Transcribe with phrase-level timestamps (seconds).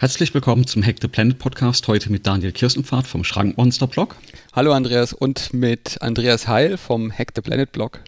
[0.00, 4.16] Herzlich willkommen zum Hack the Planet Podcast, heute mit Daniel Kirstenpfad vom Schrankmonster Blog.
[4.54, 8.00] Hallo Andreas und mit Andreas Heil vom Hack the Planet Blog.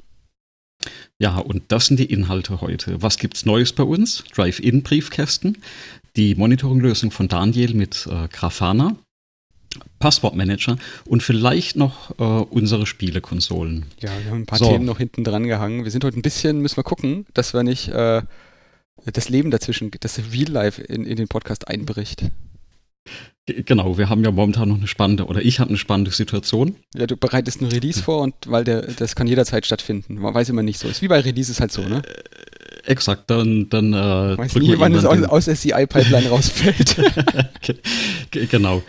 [1.19, 3.03] Ja, und das sind die Inhalte heute.
[3.03, 4.25] Was gibt's Neues bei uns?
[4.35, 5.59] Drive-In-Briefkästen,
[6.17, 8.97] die Monitoring-Lösung von Daniel mit äh, Grafana,
[9.99, 13.85] Passwortmanager und vielleicht noch äh, unsere Spielekonsolen.
[14.01, 14.65] Ja, wir haben ein paar so.
[14.65, 15.85] Themen noch hinten dran gehangen.
[15.85, 18.23] Wir sind heute ein bisschen, müssen wir gucken, dass wir nicht äh,
[19.11, 22.25] das Leben dazwischen, das Real Life in, in den Podcast einbricht.
[23.47, 26.77] Genau, wir haben ja momentan noch eine spannende, oder ich habe eine spannende Situation.
[26.95, 30.21] Ja, du bereitest ein Release vor und weil der, das kann jederzeit stattfinden.
[30.21, 30.87] Man weiß immer nicht so.
[30.87, 32.03] Ist wie bei Releases halt so, ne?
[32.07, 36.97] Äh, exakt, dann, dann äh, weiß nie, wann es aus, aus der CI-Pipeline rausfällt.
[38.31, 38.85] genau.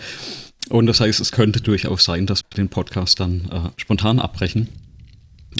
[0.69, 4.69] Und das heißt, es könnte durchaus sein, dass wir den Podcast dann äh, spontan abbrechen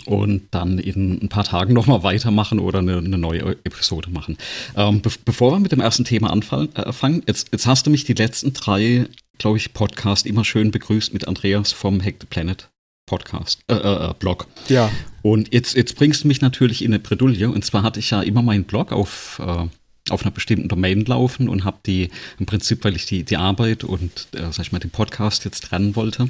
[0.06, 4.38] und dann in ein paar Tagen nochmal weitermachen oder eine, eine, neue Episode machen.
[4.76, 8.04] Ähm, be bevor wir mit dem ersten Thema anfangen, äh, jetzt, jetzt hast du mich
[8.04, 9.06] die letzten drei,
[9.38, 12.70] glaube ich, Podcasts immer schön begrüßt mit Andreas vom Hack the Planet
[13.06, 14.48] Podcast, äh, äh, äh, Blog.
[14.70, 14.90] Ja.
[15.22, 17.50] Und jetzt, jetzt bringst du mich natürlich in eine Bredouille.
[17.50, 19.68] Und zwar hatte ich ja immer meinen Blog auf äh,
[20.10, 22.10] auf einer bestimmten Domain laufen und habe die
[22.40, 25.62] im Prinzip, weil ich die, die Arbeit und äh, sag ich mal den Podcast jetzt
[25.66, 26.30] trennen wollte,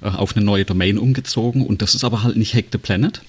[0.00, 3.22] äh, auf eine neue Domain umgezogen und das ist aber halt nicht Hack the Planet.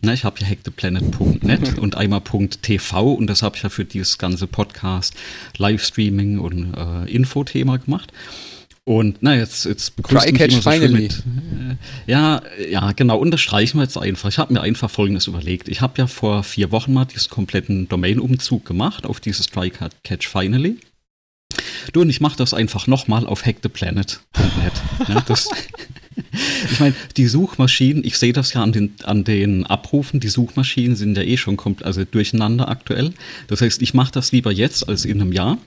[0.00, 4.16] Ne, ich habe ja hacktheplanet.net und einmal .tv und das habe ich ja für dieses
[4.16, 5.14] ganze Podcast,
[5.56, 8.12] Livestreaming und äh, Info-Thema gemacht.
[8.88, 11.02] Und na, jetzt, jetzt begrüßt Try mich immer so finally.
[11.02, 14.30] Mit, äh, ja, ja, genau, unterstreichen wir jetzt einfach.
[14.30, 15.68] Ich habe mir einfach Folgendes überlegt.
[15.68, 20.26] Ich habe ja vor vier Wochen mal diesen kompletten Domain-Umzug gemacht auf dieses Try Catch
[20.26, 20.78] Finally.
[21.92, 24.72] Du, und ich mache das einfach nochmal auf hacktheplanet.net.
[25.06, 25.50] ja, das,
[26.70, 30.96] ich meine, die Suchmaschinen, ich sehe das ja an den, an den Abrufen, die Suchmaschinen
[30.96, 33.12] sind ja eh schon komplett, also durcheinander aktuell.
[33.48, 35.58] Das heißt, ich mache das lieber jetzt als in einem Jahr.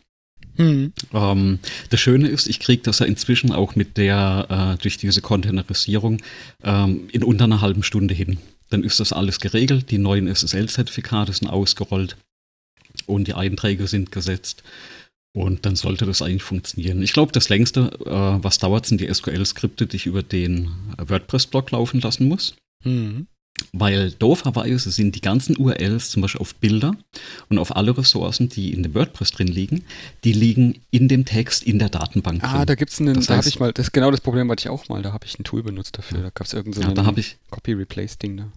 [0.58, 0.94] Mhm.
[1.14, 5.22] Ähm, das Schöne ist, ich kriege das ja inzwischen auch mit der, äh, durch diese
[5.22, 6.22] Containerisierung
[6.64, 8.38] ähm, in unter einer halben Stunde hin.
[8.70, 12.18] Dann ist das alles geregelt, die neuen SSL-Zertifikate sind ausgerollt
[13.06, 14.64] und die Einträge sind gesetzt.
[15.34, 17.02] Und dann sollte das eigentlich funktionieren.
[17.02, 21.72] Ich glaube, das längste, äh, was dauert, sind die SQL-Skripte, die ich über den WordPress-Blog
[21.72, 22.56] laufen lassen muss.
[22.84, 23.28] Mhm.
[23.74, 26.96] Weil dooferweise sind die ganzen URLs zum Beispiel auf Bilder
[27.50, 29.84] und auf alle Ressourcen, die in dem WordPress drin liegen,
[30.24, 32.62] die liegen in dem Text in der Datenbank ah, drin.
[32.62, 34.50] Ah, da gibt es einen, das da habe ich mal, das ist genau das Problem,
[34.50, 36.20] was ich auch mal, da habe ich ein Tool benutzt dafür.
[36.20, 38.52] Da gab es irgendein so ja, Copy-Replace-Ding da.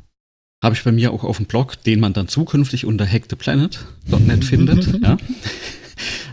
[0.62, 5.02] Habe ich bei mir auch auf dem Blog, den man dann zukünftig unter hacktheplanet.net findet.
[5.02, 5.16] ja.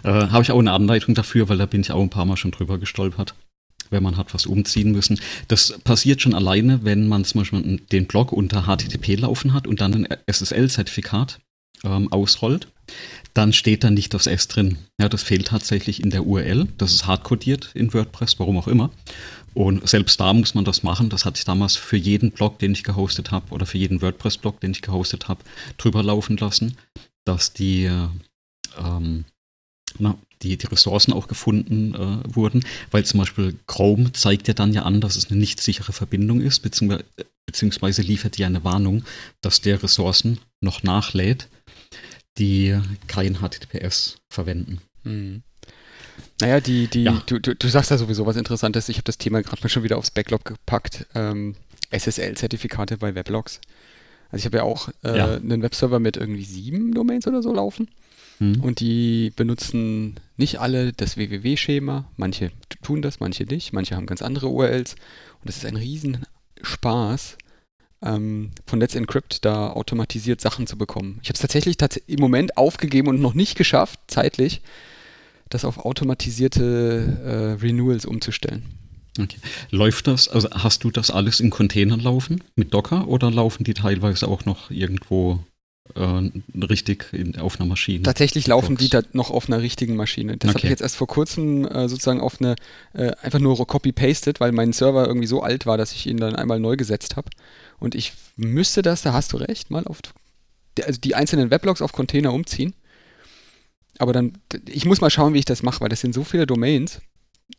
[0.03, 2.38] äh, habe ich auch eine Anleitung dafür, weil da bin ich auch ein paar Mal
[2.38, 3.36] schon drüber gestolpert
[3.91, 5.19] wenn man hat was umziehen müssen.
[5.47, 9.81] Das passiert schon alleine, wenn man zum Beispiel den Blog unter HTTP laufen hat und
[9.81, 11.40] dann ein SSL-Zertifikat
[11.84, 12.68] ähm, ausrollt.
[13.34, 14.78] Dann steht da nicht das S drin.
[15.00, 16.68] Ja, das fehlt tatsächlich in der URL.
[16.78, 18.90] Das ist hardcodiert in WordPress, warum auch immer.
[19.53, 21.09] Und selbst da muss man das machen.
[21.09, 24.59] Das hatte ich damals für jeden Blog, den ich gehostet habe, oder für jeden WordPress-Blog,
[24.59, 25.44] den ich gehostet habe,
[25.78, 26.78] drüber laufen lassen,
[27.25, 27.90] dass die
[28.78, 29.25] ähm,
[30.00, 34.74] na, die, die Ressourcen auch gefunden äh, wurden, weil zum Beispiel Chrome zeigt ja dann
[34.74, 37.06] ja an, dass es eine nicht sichere Verbindung ist, beziehungsweise,
[37.46, 39.03] beziehungsweise liefert ja eine Warnung,
[39.41, 41.47] dass der Ressourcen noch nachlädt,
[42.38, 44.79] die kein HTTPS verwenden.
[45.03, 45.44] Mhm.
[46.40, 47.22] Naja, die, die, ja.
[47.25, 48.90] du, du, du sagst ja sowieso was Interessantes.
[48.90, 51.06] Ich habe das Thema gerade mal schon wieder aufs Backlog gepackt.
[51.13, 51.56] Ähm,
[51.91, 53.59] SSL-Zertifikate bei Weblogs.
[54.29, 55.35] Also ich habe ja auch äh, ja.
[55.35, 57.90] einen Webserver mit irgendwie sieben Domains oder so laufen.
[58.41, 58.59] Mhm.
[58.62, 62.06] Und die benutzen nicht alle das www-Schema.
[62.18, 63.72] Manche tun das, manche nicht.
[63.72, 64.96] Manche haben ganz andere URLs.
[65.41, 67.38] Und es ist ein Riesenspaß,
[68.02, 71.19] ähm, von Let's Encrypt da automatisiert Sachen zu bekommen.
[71.22, 74.62] Ich habe es tatsächlich tats im Moment aufgegeben und noch nicht geschafft, zeitlich,
[75.50, 78.63] das auf automatisierte äh, Renewals umzustellen.
[79.19, 79.38] Okay.
[79.69, 83.73] Läuft das, also hast du das alles in Containern laufen mit Docker oder laufen die
[83.73, 85.44] teilweise auch noch irgendwo
[85.96, 86.31] äh,
[86.64, 88.03] richtig in, auf einer Maschine.
[88.03, 90.38] Tatsächlich laufen die da noch auf einer richtigen Maschine.
[90.38, 90.58] Das okay.
[90.58, 92.56] habe ich jetzt erst vor kurzem äh, sozusagen auf eine,
[92.94, 96.35] äh, einfach nur copy-pasted, weil mein Server irgendwie so alt war, dass ich ihn dann
[96.35, 97.29] einmal neu gesetzt habe.
[97.79, 100.00] Und ich müsste das, da hast du recht, mal auf
[100.85, 102.73] also die einzelnen Weblogs auf Container umziehen.
[103.97, 106.47] Aber dann, ich muss mal schauen, wie ich das mache, weil das sind so viele
[106.47, 107.02] Domains.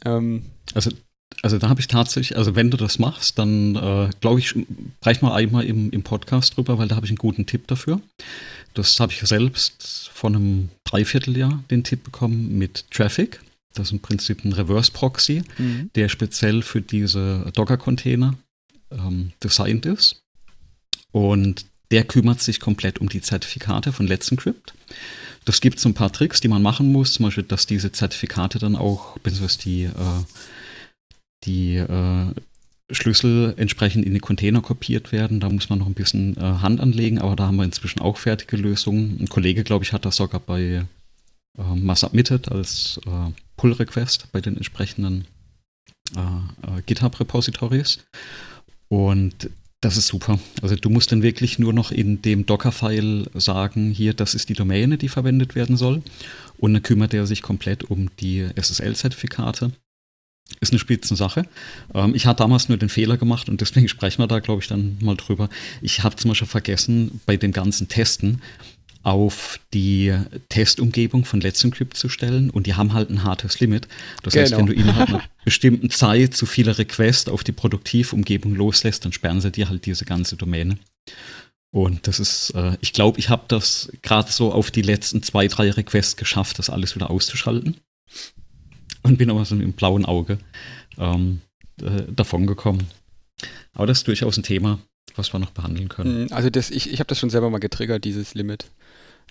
[0.04, 0.90] Ähm, also
[1.40, 4.54] also da habe ich tatsächlich, also wenn du das machst, dann äh, glaube ich,
[5.02, 8.00] reicht mal einmal im, im Podcast drüber, weil da habe ich einen guten Tipp dafür.
[8.74, 13.40] Das habe ich selbst vor einem Dreivierteljahr den Tipp bekommen mit Traffic.
[13.74, 15.90] Das ist im Prinzip ein Reverse-Proxy, mhm.
[15.94, 18.34] der speziell für diese Docker-Container
[18.90, 20.20] ähm, designt ist.
[21.10, 24.74] Und der kümmert sich komplett um die Zertifikate von Let's Encrypt.
[25.44, 28.58] Das gibt so ein paar Tricks, die man machen muss, zum Beispiel, dass diese Zertifikate
[28.58, 29.90] dann auch, beziehungsweise die, äh,
[31.44, 32.26] die äh,
[32.90, 35.40] Schlüssel entsprechend in die Container kopiert werden.
[35.40, 38.18] Da muss man noch ein bisschen äh, Hand anlegen, aber da haben wir inzwischen auch
[38.18, 39.18] fertige Lösungen.
[39.20, 40.84] Ein Kollege, glaube ich, hat das sogar bei
[41.58, 41.96] äh, mal
[42.50, 45.26] als äh, Pull-Request bei den entsprechenden
[46.16, 48.00] äh, äh, GitHub-Repositories.
[48.88, 49.50] Und
[49.80, 50.38] das ist super.
[50.60, 54.54] Also du musst dann wirklich nur noch in dem Docker-File sagen, hier, das ist die
[54.54, 56.02] Domäne, die verwendet werden soll.
[56.58, 59.72] Und dann kümmert er sich komplett um die SSL-Zertifikate.
[60.60, 61.46] Ist eine Spitzensache.
[61.94, 64.68] Ähm, ich hatte damals nur den Fehler gemacht und deswegen sprechen wir da, glaube ich,
[64.68, 65.48] dann mal drüber.
[65.80, 68.42] Ich habe zum Beispiel vergessen, bei dem ganzen Testen
[69.02, 70.14] auf die
[70.48, 73.88] Testumgebung von Let's Encrypt zu stellen und die haben halt ein hartes Limit.
[74.22, 74.42] Das genau.
[74.42, 79.12] heißt, wenn du innerhalb einer bestimmten Zeit zu viele Requests auf die Produktivumgebung loslässt, dann
[79.12, 80.78] sperren sie dir halt diese ganze Domäne.
[81.72, 85.48] Und das ist, äh, ich glaube, ich habe das gerade so auf die letzten zwei,
[85.48, 87.78] drei Requests geschafft, das alles wieder auszuschalten.
[89.02, 90.38] Und bin aber so mit dem blauen Auge
[90.98, 91.40] ähm,
[91.80, 92.86] äh, davon gekommen.
[93.74, 94.78] Aber das ist durchaus ein Thema,
[95.16, 96.30] was wir noch behandeln können.
[96.32, 98.66] Also das, ich, ich habe das schon selber mal getriggert, dieses Limit.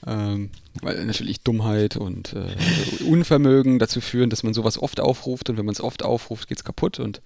[0.06, 0.50] Ähm,
[0.81, 5.65] weil natürlich Dummheit und äh, Unvermögen dazu führen, dass man sowas oft aufruft und wenn
[5.65, 7.21] man es oft aufruft, geht es kaputt und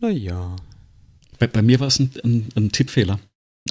[0.00, 0.56] naja.
[1.38, 3.20] Bei, bei mir war es ein, ein, ein, Tippfehler.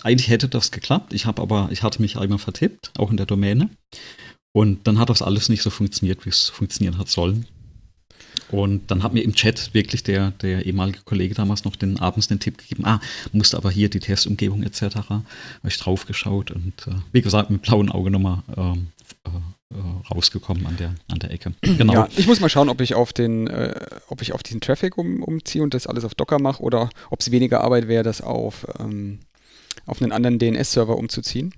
[0.01, 3.27] Eigentlich hätte das geklappt, ich habe aber, ich hatte mich einmal vertippt, auch in der
[3.27, 3.69] Domäne.
[4.51, 7.45] Und dann hat das alles nicht so funktioniert, wie es funktionieren hat sollen.
[8.53, 12.27] Und dann hat mir im Chat wirklich der, der ehemalige Kollege damals noch den abends
[12.27, 12.99] den Tipp gegeben, ah,
[13.31, 14.81] musste aber hier die Testumgebung etc.
[15.09, 15.23] Habe
[15.67, 18.87] ich drauf geschaut und äh, wie gesagt, mit blauen Auge nochmal ähm,
[19.25, 19.29] äh,
[19.73, 21.53] äh, rausgekommen an der, an der Ecke.
[21.77, 21.93] Genau.
[21.93, 23.73] Ja, ich muss mal schauen, ob ich auf den, äh,
[24.07, 27.19] ob ich auf diesen Traffic um, umziehe und das alles auf Docker mache oder ob
[27.19, 29.19] es weniger Arbeit wäre, das auf, ähm,
[29.85, 31.53] auf einen anderen DNS-Server umzuziehen.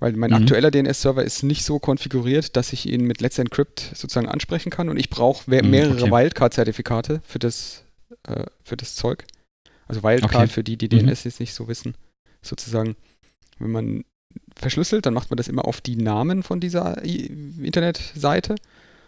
[0.00, 0.36] Weil mein mhm.
[0.36, 4.88] aktueller DNS-Server ist nicht so konfiguriert, dass ich ihn mit Let's Encrypt sozusagen ansprechen kann
[4.88, 6.10] und ich brauche mhm, mehrere okay.
[6.10, 7.84] Wildcard-Zertifikate für das,
[8.26, 9.26] äh, für das Zeug.
[9.86, 10.48] Also Wildcard okay.
[10.48, 11.28] für die, die DNS mhm.
[11.28, 11.94] jetzt nicht so wissen,
[12.42, 12.96] sozusagen,
[13.58, 14.04] wenn man
[14.56, 18.56] verschlüsselt, dann macht man das immer auf die Namen von dieser Internetseite,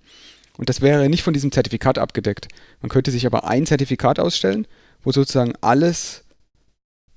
[0.56, 2.48] Und das wäre nicht von diesem Zertifikat abgedeckt.
[2.80, 4.66] Man könnte sich aber ein Zertifikat ausstellen,
[5.02, 6.25] wo sozusagen alles,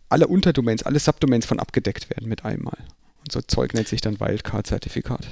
[0.10, 2.78] alle Unterdomains, alle Subdomains von abgedeckt werden mit einmal.
[3.20, 5.26] Und so Zeug nennt sich dann Wildcard-Zertifikat.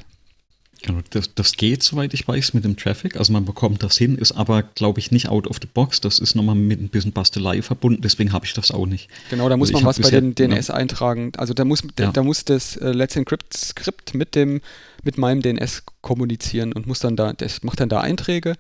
[0.82, 3.18] Genau, das, das geht, soweit ich weiß, mit dem Traffic.
[3.18, 6.00] Also man bekommt das hin, ist aber, glaube ich, nicht out of the box.
[6.00, 9.10] Das ist nochmal mit ein bisschen Bastelei verbunden, deswegen habe ich das auch nicht.
[9.30, 10.76] Genau, da muss also man was bei den DNS ja.
[10.76, 11.34] eintragen.
[11.38, 12.12] Also da muss, ja.
[12.12, 14.62] da muss das äh, Let's Encrypt Skript mit dem,
[15.04, 18.56] mit meinem DNS kommunizieren und muss dann da, das macht dann da Einträge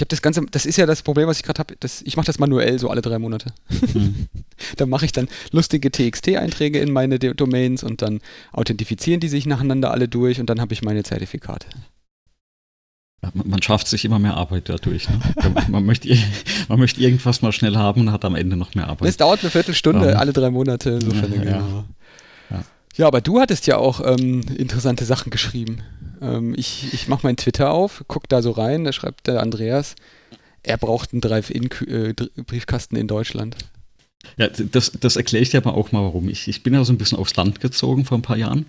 [0.00, 1.74] ich habe das Ganze, das ist ja das Problem, was ich gerade habe.
[2.04, 3.52] Ich mache das manuell so alle drei Monate.
[3.92, 4.28] Mhm.
[4.78, 8.20] da mache ich dann lustige TXT-Einträge in meine Domains und dann
[8.50, 11.66] authentifizieren die sich nacheinander alle durch und dann habe ich meine Zertifikate.
[13.34, 15.06] Man schafft sich immer mehr Arbeit dadurch.
[15.10, 15.20] Ne?
[15.68, 16.16] man, möchte,
[16.68, 19.06] man möchte irgendwas mal schnell haben und hat am Ende noch mehr Arbeit.
[19.06, 20.92] Es dauert eine Viertelstunde, um, alle drei Monate.
[20.92, 21.84] Insofern ja, genau.
[22.48, 22.64] ja.
[22.96, 25.82] ja, aber du hattest ja auch ähm, interessante Sachen geschrieben.
[26.20, 29.96] Ähm, ich ich mache meinen Twitter auf, gucke da so rein, da schreibt der Andreas,
[30.62, 33.56] er braucht einen Drive-In-Briefkasten äh, in Deutschland.
[34.36, 36.28] Ja, das, das erkläre ich dir aber auch mal, warum.
[36.28, 38.66] Ich, ich bin ja so ein bisschen aufs Land gezogen vor ein paar Jahren.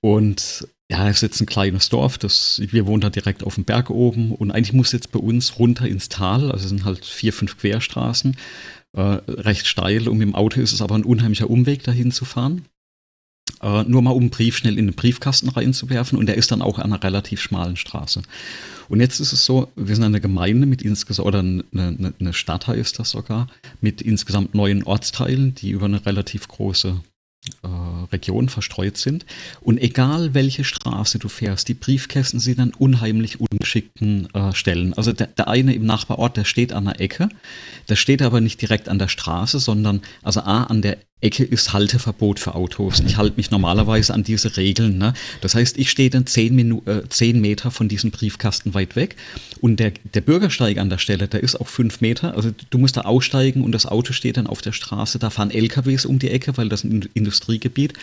[0.00, 3.64] Und ja, es ist jetzt ein kleines Dorf, das, wir wohnen da direkt auf dem
[3.64, 7.04] Berg oben und eigentlich muss jetzt bei uns runter ins Tal, also es sind halt
[7.06, 8.36] vier, fünf Querstraßen,
[8.92, 12.26] äh, recht steil und mit dem Auto ist es aber ein unheimlicher Umweg dahin zu
[12.26, 12.66] fahren.
[13.64, 16.60] Äh, nur mal um einen Brief schnell in den Briefkasten reinzuwerfen und der ist dann
[16.60, 18.20] auch an einer relativ schmalen Straße.
[18.90, 22.66] Und jetzt ist es so, wir sind eine Gemeinde mit insgesamt, oder eine, eine, Stadt
[22.66, 23.46] heißt das sogar,
[23.80, 27.00] mit insgesamt neun Ortsteilen, die über eine relativ große
[27.62, 27.66] äh,
[28.12, 29.24] Regionen verstreut sind.
[29.62, 34.92] Und egal welche Straße du fährst, die Briefkästen sind an unheimlich ungeschickten äh, Stellen.
[34.92, 37.30] Also der, der, eine im Nachbarort, der steht an der Ecke,
[37.88, 41.72] der steht aber nicht direkt an der Straße, sondern also A an der Ecke ist
[41.72, 43.00] Halteverbot für Autos.
[43.00, 44.98] Ich halte mich normalerweise an diese Regeln.
[44.98, 45.14] Ne?
[45.40, 49.16] Das heißt, ich stehe dann zehn, Minu äh, zehn Meter von diesem Briefkasten weit weg
[49.60, 52.36] und der, der Bürgersteig an der Stelle, der ist auch fünf Meter.
[52.36, 55.18] Also du musst da aussteigen und das Auto steht dann auf der Straße.
[55.18, 57.94] Da fahren LKWs um die Ecke, weil das ein Industriegebiet.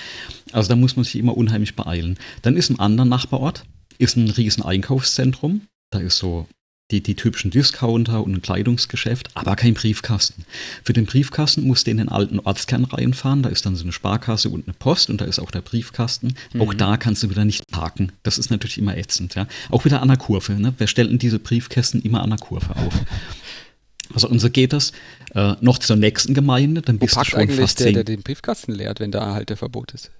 [0.52, 2.18] Also da muss man sich immer unheimlich beeilen.
[2.42, 3.66] Dann ist ein anderer Nachbarort,
[4.00, 5.62] ist ein riesen Einkaufszentrum.
[5.92, 6.48] Da ist so
[6.92, 10.46] die, die typischen Discounter und ein Kleidungsgeschäft, aber kein Briefkasten.
[10.84, 13.92] Für den Briefkasten musst du in den alten Ortskern reinfahren, da ist dann so eine
[13.92, 16.36] Sparkasse und eine Post und da ist auch der Briefkasten.
[16.54, 16.62] Mhm.
[16.62, 18.12] Auch da kannst du wieder nicht parken.
[18.24, 19.36] Das ist natürlich immer ätzend.
[19.36, 19.48] Ja?
[19.70, 20.54] Auch wieder an der Kurve.
[20.54, 20.74] Ne?
[20.78, 22.94] Wer stellt denn diese Briefkästen immer an der Kurve auf?
[24.14, 24.92] Also und so geht das
[25.36, 27.94] äh, noch zur nächsten Gemeinde, dann bist Wo du schon eigentlich fast der, zehn.
[27.94, 30.12] der den Briefkasten leert, wenn da Halteverbot ist?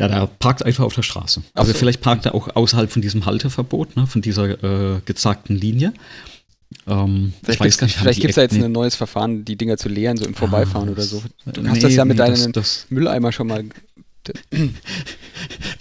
[0.00, 1.42] Ja, der parkt einfach auf der Straße.
[1.52, 1.78] Also so.
[1.78, 5.92] vielleicht parkt er auch außerhalb von diesem Halteverbot, ne, von dieser äh, gezackten Linie.
[6.86, 10.34] Ähm, vielleicht gibt es da jetzt ein neues Verfahren, die Dinger zu leeren, so im
[10.34, 11.22] Vorbeifahren ah, oder so.
[11.44, 13.62] Du nee, hast das ja mit nee, deinem das, das, Mülleimer schon mal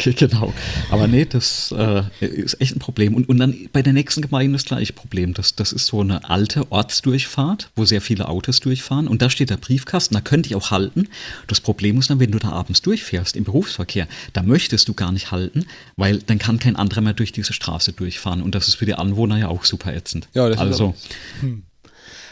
[0.04, 0.54] genau.
[0.90, 3.14] Aber nee, das äh, ist echt ein Problem.
[3.14, 5.34] Und, und dann bei der nächsten Gemeinde das gleiche Problem.
[5.34, 9.08] Das, das ist so eine alte Ortsdurchfahrt, wo sehr viele Autos durchfahren.
[9.08, 11.08] Und da steht der Briefkasten, da könnte ich auch halten.
[11.48, 15.12] Das Problem ist dann, wenn du da abends durchfährst im Berufsverkehr, da möchtest du gar
[15.12, 15.66] nicht halten,
[15.98, 18.42] weil dann kann kein anderer mehr durch diese Straße durchfahren.
[18.42, 20.28] Und das ist für die Anwohner ja auch super ätzend.
[20.34, 21.64] Ja, das also, ist hm.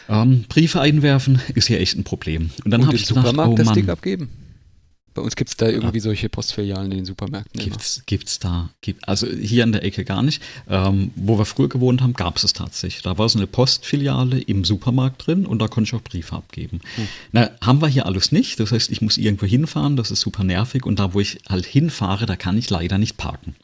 [0.08, 2.50] ähm, Briefe einwerfen ist hier echt ein Problem.
[2.64, 4.28] Und dann habe ich gedacht, Supermarkt oh Mann, das Ding abgeben.
[5.18, 7.60] Bei uns gibt es da irgendwie solche Postfilialen in den Supermärkten.
[7.60, 8.70] Gibt's, gibt's da.
[8.82, 10.40] Gibt, also hier in der Ecke gar nicht.
[10.70, 13.02] Ähm, wo wir früher gewohnt haben, gab es es tatsächlich.
[13.02, 16.80] Da war so eine Postfiliale im Supermarkt drin und da konnte ich auch Briefe abgeben.
[16.94, 17.08] Hm.
[17.32, 18.60] Na, haben wir hier alles nicht.
[18.60, 21.66] Das heißt, ich muss irgendwo hinfahren, das ist super nervig und da, wo ich halt
[21.66, 23.56] hinfahre, da kann ich leider nicht parken.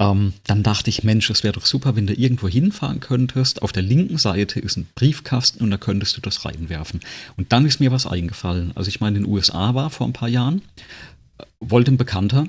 [0.00, 3.62] Ähm, dann dachte ich, Mensch, es wäre doch super, wenn du irgendwo hinfahren könntest.
[3.62, 7.00] Auf der linken Seite ist ein Briefkasten und da könntest du das reinwerfen.
[7.36, 8.72] Und dann ist mir was eingefallen.
[8.76, 10.62] Also ich meine, in den USA war vor ein paar Jahren,
[11.38, 12.46] äh, wollte ein Bekannter,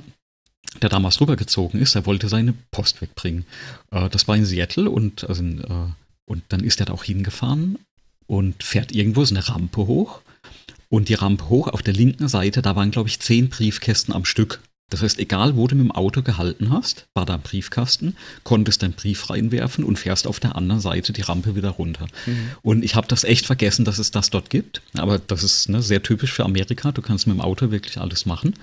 [0.81, 3.45] der damals rübergezogen ist, der wollte seine Post wegbringen.
[3.91, 5.91] Äh, das war in Seattle und, also, äh,
[6.25, 7.79] und dann ist er da auch hingefahren
[8.27, 10.21] und fährt irgendwo so eine Rampe hoch.
[10.91, 14.25] Und die Rampe hoch auf der linken Seite, da waren, glaube ich, zehn Briefkästen am
[14.25, 14.61] Stück.
[14.89, 18.81] Das heißt, egal wo du mit dem Auto gehalten hast, war da ein Briefkasten, konntest
[18.81, 22.07] deinen Brief reinwerfen und fährst auf der anderen Seite die Rampe wieder runter.
[22.25, 22.51] Mhm.
[22.61, 24.81] Und ich habe das echt vergessen, dass es das dort gibt.
[24.97, 26.91] Aber das ist ne, sehr typisch für Amerika.
[26.91, 28.55] Du kannst mit dem Auto wirklich alles machen.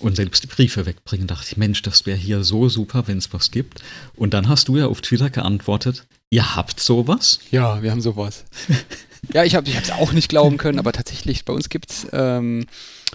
[0.00, 1.26] Und selbst die Briefe wegbringen.
[1.26, 3.80] Da dachte ich, Mensch, das wäre hier so super, wenn es was gibt.
[4.14, 7.40] Und dann hast du ja auf Twitter geantwortet, ihr habt sowas?
[7.50, 8.44] Ja, wir haben sowas.
[9.32, 12.66] ja, ich habe es auch nicht glauben können, aber tatsächlich, bei uns gibt es ähm,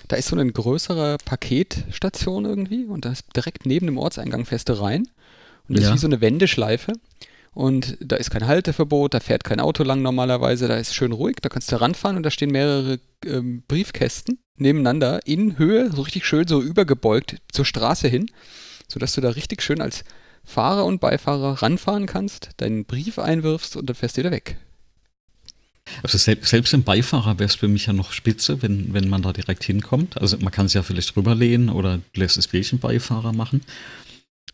[0.08, 4.80] da ist so eine größere Paketstation irgendwie und da ist direkt neben dem Ortseingang feste
[4.80, 5.08] rein.
[5.68, 5.90] Und das ja.
[5.90, 6.94] ist wie so eine Wendeschleife.
[7.54, 11.38] Und da ist kein Halteverbot, da fährt kein Auto lang normalerweise, da ist schön ruhig,
[11.42, 16.26] da kannst du ranfahren und da stehen mehrere ähm, Briefkästen nebeneinander in Höhe, so richtig
[16.26, 18.26] schön so übergebeugt zur Straße hin,
[18.88, 20.04] sodass du da richtig schön als
[20.44, 24.58] Fahrer und Beifahrer ranfahren kannst, deinen Brief einwirfst und dann fährst du wieder weg.
[26.02, 29.22] Also selbst, selbst im Beifahrer wäre es für mich ja noch spitze, wenn, wenn man
[29.22, 30.20] da direkt hinkommt.
[30.20, 33.62] Also man kann es ja vielleicht rüberlehnen oder lässt es welchen Beifahrer machen.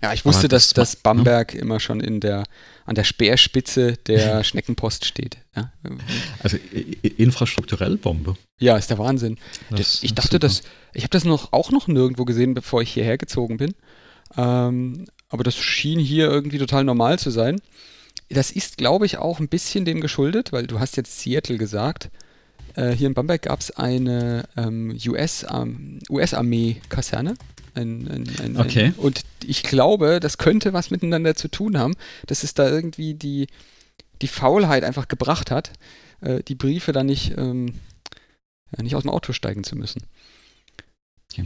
[0.01, 0.99] Ja, ich wusste, das, dass, dass ne?
[1.03, 1.61] Bamberg ja.
[1.61, 2.43] immer schon in der,
[2.85, 5.37] an der Speerspitze der Schneckenpost steht.
[5.55, 5.73] Ja.
[6.41, 6.57] Also
[7.17, 8.35] infrastrukturell Bombe.
[8.59, 9.37] Ja, ist der Wahnsinn.
[9.69, 10.61] Das, ich dachte, dass
[10.93, 13.75] ich habe das noch auch noch nirgendwo gesehen, bevor ich hierher gezogen bin.
[14.37, 17.61] Ähm, aber das schien hier irgendwie total normal zu sein.
[18.29, 22.09] Das ist, glaube ich, auch ein bisschen dem geschuldet, weil du hast jetzt Seattle gesagt.
[22.75, 27.35] Äh, hier in Bamberg gab es eine ähm, US-Armee-Kaserne.
[27.75, 28.93] Ein, ein, ein, okay.
[28.97, 31.95] und ich glaube, das könnte was miteinander zu tun haben,
[32.27, 33.47] dass es da irgendwie die,
[34.21, 35.71] die Faulheit einfach gebracht hat,
[36.21, 37.75] äh, die Briefe dann nicht, ähm,
[38.81, 40.01] nicht aus dem Auto steigen zu müssen.
[41.31, 41.45] Okay.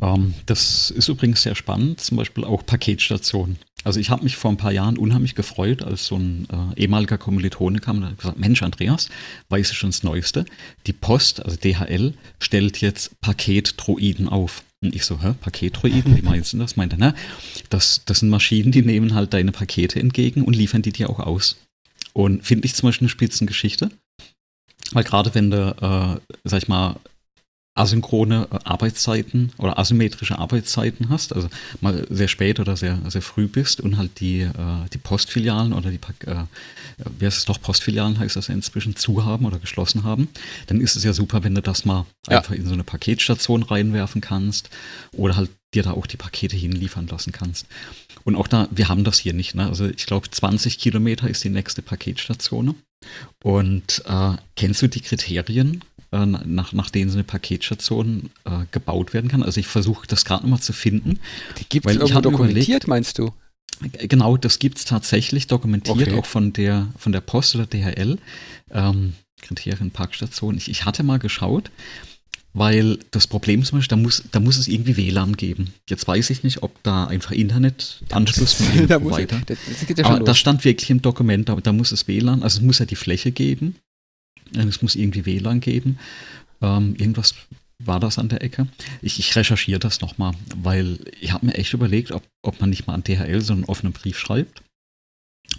[0.00, 3.58] Ähm, das ist übrigens sehr spannend, zum Beispiel auch Paketstationen.
[3.84, 7.16] Also ich habe mich vor ein paar Jahren unheimlich gefreut, als so ein äh, ehemaliger
[7.16, 9.08] Kommilitone kam und hat gesagt, Mensch Andreas,
[9.50, 10.46] weißt du schon das Neueste?
[10.86, 14.64] Die Post, also DHL, stellt jetzt Paketdroiden auf.
[14.80, 16.76] Und ich so, hä, Paketdroiden, wie meinst du das?
[16.76, 17.14] Meinte er, na,
[17.70, 21.20] das, das sind Maschinen, die nehmen halt deine Pakete entgegen und liefern die dir auch
[21.20, 21.56] aus.
[22.12, 23.90] Und finde ich zum Beispiel eine Spitzengeschichte.
[24.92, 26.96] Weil gerade wenn du, äh, sag ich mal,
[27.78, 31.48] asynchrone äh, Arbeitszeiten oder asymmetrische Arbeitszeiten hast, also
[31.80, 34.52] mal sehr spät oder sehr, sehr früh bist und halt die, äh,
[34.92, 36.44] die Postfilialen oder die, äh,
[37.18, 40.28] wie heißt es doch, Postfilialen heißt das inzwischen, zu haben oder geschlossen haben,
[40.66, 42.38] dann ist es ja super, wenn du das mal ja.
[42.38, 44.70] einfach in so eine Paketstation reinwerfen kannst
[45.12, 47.66] oder halt dir da auch die Pakete hinliefern lassen kannst.
[48.24, 49.54] Und auch da, wir haben das hier nicht.
[49.54, 49.66] Ne?
[49.66, 52.74] Also ich glaube, 20 Kilometer ist die nächste Paketstation.
[53.44, 59.12] Und äh, kennst du die Kriterien, äh, nach, nach denen so eine Paketstation äh, gebaut
[59.12, 59.42] werden kann.
[59.42, 61.20] Also ich versuche das gerade nochmal zu finden.
[61.58, 63.32] Die gibt es irgendwo dokumentiert, überlegt, meinst du?
[63.92, 66.18] Genau, das gibt es tatsächlich dokumentiert, okay.
[66.18, 68.18] auch von der, von der Post oder DHL.
[68.72, 70.56] Ähm, Kriterien Parkstation.
[70.56, 71.70] Ich, ich hatte mal geschaut,
[72.58, 75.72] weil das Problem zum Beispiel, da muss, da muss es irgendwie WLAN geben.
[75.88, 79.40] Jetzt weiß ich nicht, ob da einfach Internetanschluss da muss, weiter.
[79.46, 82.58] Das, das ja Aber das stand wirklich im Dokument, da, da muss es WLAN, also
[82.58, 83.76] es muss ja die Fläche geben.
[84.54, 85.98] Es muss irgendwie WLAN geben.
[86.62, 87.34] Ähm, irgendwas
[87.84, 88.66] war das an der Ecke.
[89.02, 92.86] Ich, ich recherchiere das nochmal, weil ich habe mir echt überlegt, ob, ob man nicht
[92.86, 94.62] mal an DHL so einen offenen Brief schreibt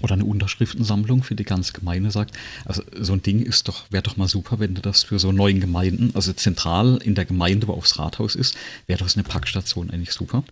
[0.02, 4.04] oder eine Unterschriftensammlung für die ganze Gemeinde sagt, also so ein Ding ist doch, wäre
[4.04, 7.68] doch mal super, wenn du das für so neuen Gemeinden, also zentral in der Gemeinde,
[7.68, 8.56] wo das Rathaus ist,
[8.88, 10.44] wäre das eine Packstation eigentlich super.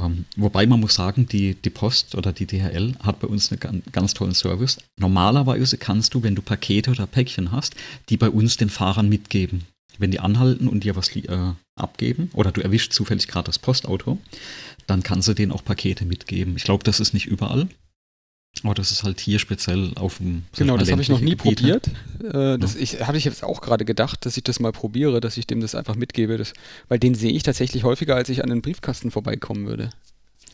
[0.00, 3.60] Ähm, wobei man muss sagen, die, die Post oder die DHL hat bei uns einen
[3.60, 4.78] ganz, ganz tollen Service.
[4.98, 7.74] Normalerweise kannst du, wenn du Pakete oder Päckchen hast,
[8.08, 9.64] die bei uns den Fahrern mitgeben.
[9.98, 14.18] Wenn die anhalten und dir was äh, abgeben oder du erwischst zufällig gerade das Postauto,
[14.86, 16.56] dann kannst du denen auch Pakete mitgeben.
[16.56, 17.68] Ich glaube, das ist nicht überall.
[18.64, 20.44] Aber das ist halt hier speziell auf dem.
[20.56, 21.80] Genau, das habe ich noch nie Gebiete.
[21.80, 22.34] probiert.
[22.34, 23.06] Äh, das ja.
[23.06, 25.74] habe ich jetzt auch gerade gedacht, dass ich das mal probiere, dass ich dem das
[25.74, 26.36] einfach mitgebe.
[26.36, 26.52] Das,
[26.88, 29.90] weil den sehe ich tatsächlich häufiger, als ich an den Briefkasten vorbeikommen würde.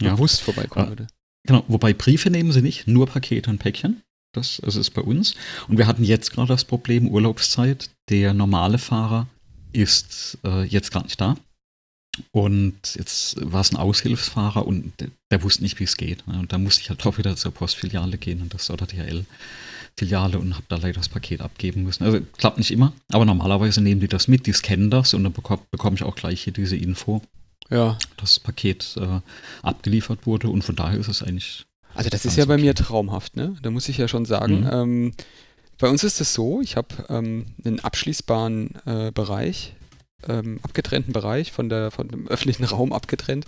[0.01, 0.15] Ja.
[0.15, 1.07] Bewusst vorbeikommen äh, würde.
[1.47, 4.03] Genau, wobei Briefe nehmen sie nicht, nur Pakete und Päckchen.
[4.33, 5.35] Das, das ist bei uns.
[5.69, 7.91] Und wir hatten jetzt gerade das Problem, Urlaubszeit.
[8.11, 9.27] Der normale Fahrer
[9.73, 11.37] ist äh, jetzt gar nicht da.
[12.33, 16.25] Und jetzt war es ein Aushilfsfahrer und der, der wusste nicht, wie es geht.
[16.27, 20.55] Und da musste ich halt doch wieder zur Postfiliale gehen und das oder DHL-Filiale und
[20.55, 22.05] habe da leider das Paket abgeben müssen.
[22.05, 25.33] Also klappt nicht immer, aber normalerweise nehmen die das mit, die scannen das und dann
[25.33, 27.23] bekomme bekomm ich auch gleich hier diese Info,
[27.71, 27.99] ja.
[28.17, 29.21] dass das Paket äh,
[29.63, 31.67] abgeliefert wurde und von daher ist es eigentlich.
[31.95, 32.63] Also das ist ja bei okay.
[32.63, 33.57] mir traumhaft, ne?
[33.63, 34.61] Da muss ich ja schon sagen.
[34.61, 34.71] Mhm.
[34.71, 35.13] Ähm,
[35.79, 39.75] bei uns ist es so, ich habe ähm, einen abschließbaren äh, Bereich
[40.27, 43.47] ähm, abgetrennten Bereich, von, der, von dem öffentlichen Raum abgetrennt,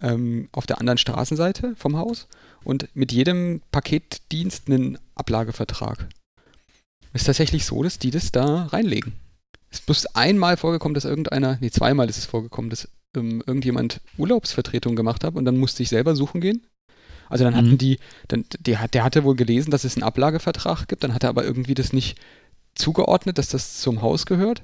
[0.00, 2.26] ähm, auf der anderen Straßenseite vom Haus
[2.64, 6.08] und mit jedem Paketdienst einen Ablagevertrag.
[7.12, 9.12] Es ist tatsächlich so, dass die das da reinlegen.
[9.70, 14.96] Es muss einmal vorgekommen, dass irgendeiner, nee, zweimal ist es vorgekommen, dass ähm, irgendjemand Urlaubsvertretung
[14.96, 16.66] gemacht hat und dann musste ich selber suchen gehen.
[17.28, 17.78] Also dann hatten mhm.
[17.78, 21.28] die, dann, der, der hatte wohl gelesen, dass es einen Ablagevertrag gibt, dann hat er
[21.28, 22.18] aber irgendwie das nicht
[22.74, 24.62] zugeordnet, dass das zum Haus gehört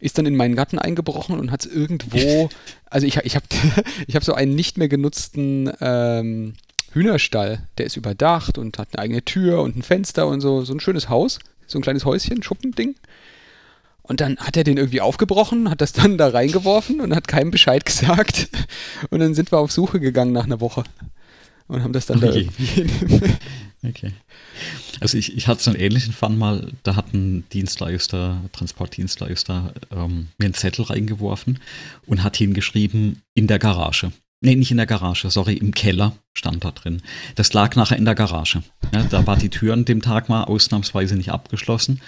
[0.00, 2.48] ist dann in meinen Garten eingebrochen und hat es irgendwo,
[2.90, 3.46] also ich, ich habe
[4.06, 6.54] ich hab so einen nicht mehr genutzten ähm,
[6.92, 10.72] Hühnerstall, der ist überdacht und hat eine eigene Tür und ein Fenster und so, so
[10.72, 12.94] ein schönes Haus, so ein kleines Häuschen, Schuppending.
[14.02, 17.50] Und dann hat er den irgendwie aufgebrochen, hat das dann da reingeworfen und hat keinem
[17.50, 18.48] Bescheid gesagt.
[19.10, 20.84] Und dann sind wir auf Suche gegangen nach einer Woche
[21.68, 22.48] und haben das dann okay.
[23.82, 24.12] da okay.
[25.00, 30.28] Also ich, ich hatte so einen ähnlichen Fall mal, da hat ein Dienstleister, Transportdienstleister, ähm,
[30.38, 31.60] mir einen Zettel reingeworfen
[32.06, 34.12] und hat hingeschrieben, in der Garage.
[34.40, 37.02] Nee, nicht in der Garage, sorry, im Keller stand da drin.
[37.34, 38.62] Das lag nachher in der Garage.
[38.94, 42.00] Ja, da war die Tür an dem Tag mal ausnahmsweise nicht abgeschlossen.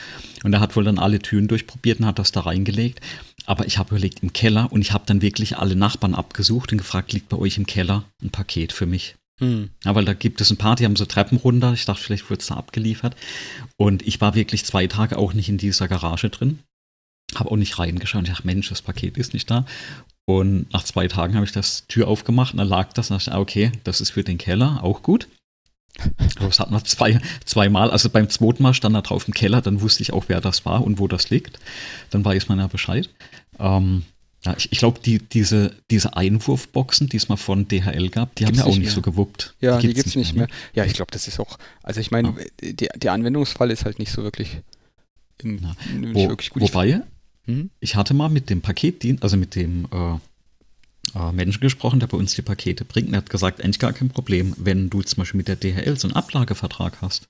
[0.45, 3.01] Und er hat wohl dann alle Türen durchprobiert und hat das da reingelegt.
[3.47, 6.79] Aber ich habe überlegt, im Keller und ich habe dann wirklich alle Nachbarn abgesucht und
[6.79, 9.17] gefragt, liegt bei euch im Keller ein Paket für mich?
[9.41, 9.71] Hm.
[9.85, 11.73] Ja, weil da gibt es ein paar, die haben so Treppen runter.
[11.73, 13.17] Ich dachte, vielleicht wird es da abgeliefert.
[13.77, 16.61] Und ich war wirklich zwei Tage auch nicht in dieser Garage drin.
[17.35, 18.25] Habe auch nicht reingeschaut.
[18.25, 19.65] Ich dachte, Mensch, das Paket ist nicht da.
[20.27, 23.11] Und nach zwei Tagen habe ich das Tür aufgemacht und da lag das.
[23.11, 25.27] Und dachte, okay, das ist für den Keller auch gut.
[26.39, 29.81] Das hat man zwei, zweimal, also beim zweiten Mal stand da drauf im Keller, dann
[29.81, 31.59] wusste ich auch, wer das war und wo das liegt.
[32.11, 33.11] Dann weiß man ja Bescheid.
[33.59, 34.05] Ähm,
[34.45, 38.45] ja, ich, ich glaube, die, diese, diese Einwurfboxen, die es mal von DHL gab, die
[38.45, 38.91] gibt's haben ja auch nicht mehr.
[38.91, 39.55] so gewuppt.
[39.61, 40.47] Ja, die, gibt es nicht mehr.
[40.47, 40.57] mehr.
[40.75, 42.89] Ja, ich glaube, das ist auch, also ich meine, ja.
[42.97, 44.59] der, Anwendungsfall ist halt nicht so wirklich,
[45.43, 46.63] im, nicht Wo, wirklich gut.
[46.63, 47.03] Wobei,
[47.45, 47.71] hm?
[47.81, 52.17] ich hatte mal mit dem Paketdienst, also mit dem äh, äh, Menschen gesprochen, der bei
[52.17, 53.09] uns die Pakete bringt.
[53.09, 55.99] Und er hat gesagt, eigentlich gar kein Problem, wenn du zum Beispiel mit der DHL
[55.99, 57.29] so einen Ablagevertrag hast.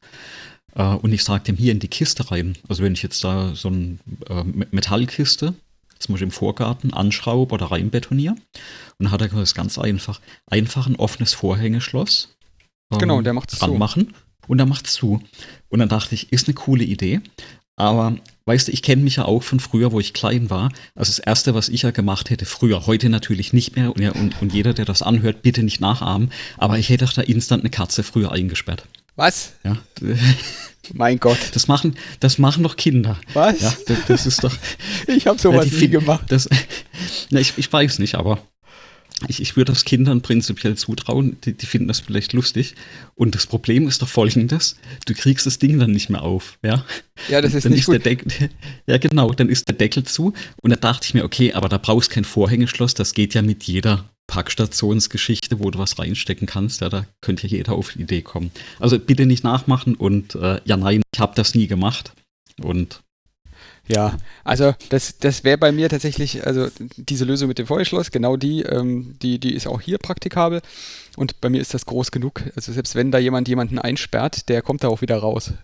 [0.74, 2.56] Äh, und ich sage dem hier in die Kiste rein.
[2.68, 4.44] Also wenn ich jetzt da so eine äh,
[6.00, 8.34] Metallkiste zum Beispiel im Vorgarten anschraube oder reinbetoniere.
[8.34, 10.20] Und dann hat er das ganz einfach.
[10.46, 12.36] Einfach ein offenes Vorhängeschloss.
[12.92, 13.74] Ähm, genau, der macht es zu.
[13.74, 14.14] machen
[14.46, 15.22] und er macht es zu.
[15.68, 17.20] Und dann dachte ich, ist eine coole Idee.
[17.76, 20.70] Aber weißt du, ich kenne mich ja auch von früher, wo ich klein war.
[20.94, 23.94] Also das Erste, was ich ja gemacht hätte, früher, heute natürlich nicht mehr.
[23.94, 26.30] Und, ja, und, und jeder, der das anhört, bitte nicht nachahmen.
[26.58, 28.84] Aber ich hätte doch da instant eine Katze früher eingesperrt.
[29.16, 29.52] Was?
[29.64, 29.78] Ja.
[30.92, 31.38] Mein Gott.
[31.54, 33.18] Das machen, das machen doch Kinder.
[33.34, 33.60] Was?
[33.60, 34.56] Ja, das, das ist doch.
[35.06, 36.24] ich habe sowas ja, nie gemacht.
[36.28, 36.48] Das,
[37.30, 38.42] na, ich, ich weiß nicht, aber
[39.28, 41.36] ich, ich würde das Kindern prinzipiell zutrauen.
[41.44, 42.74] Die, die, finden das vielleicht lustig.
[43.14, 46.58] Und das Problem ist doch folgendes: Du kriegst das Ding dann nicht mehr auf.
[46.62, 46.84] Ja,
[47.28, 47.94] ja das ist dann nicht ist gut.
[47.94, 48.50] Der Deckel,
[48.86, 49.32] ja, genau.
[49.32, 50.32] Dann ist der Deckel zu.
[50.62, 52.94] Und da dachte ich mir, okay, aber da brauchst du kein Vorhängeschloss.
[52.94, 56.80] Das geht ja mit jeder Packstationsgeschichte, wo du was reinstecken kannst.
[56.80, 58.52] Ja, da könnte ja jeder auf die Idee kommen.
[58.78, 62.12] Also bitte nicht nachmachen und äh, ja, nein, ich habe das nie gemacht.
[62.62, 63.00] Und
[63.88, 68.36] Ja, also das, das wäre bei mir tatsächlich, also diese Lösung mit dem Feuerschloss, genau
[68.36, 70.62] die, ähm, die, die ist auch hier praktikabel.
[71.16, 72.42] Und bei mir ist das groß genug.
[72.54, 75.54] Also selbst wenn da jemand jemanden einsperrt, der kommt da auch wieder raus.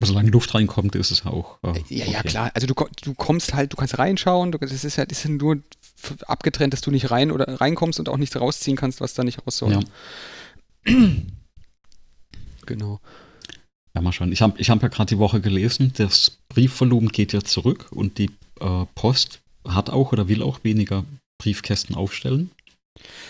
[0.00, 1.58] Solange Luft reinkommt, ist es auch.
[1.64, 2.12] Äh, ja, okay.
[2.12, 2.50] ja, klar.
[2.54, 5.58] Also du, du kommst halt, du kannst reinschauen, du, das ist halt ist nur
[6.26, 9.44] abgetrennt, dass du nicht rein oder reinkommst und auch nichts rausziehen kannst, was da nicht
[9.44, 9.72] raus soll.
[9.72, 10.94] Ja.
[12.66, 13.00] genau.
[13.94, 14.30] Ja, mal schauen.
[14.30, 18.18] Ich habe ich hab ja gerade die Woche gelesen, das Briefvolumen geht ja zurück und
[18.18, 18.30] die
[18.60, 21.04] äh, Post hat auch oder will auch weniger
[21.38, 22.52] Briefkästen aufstellen.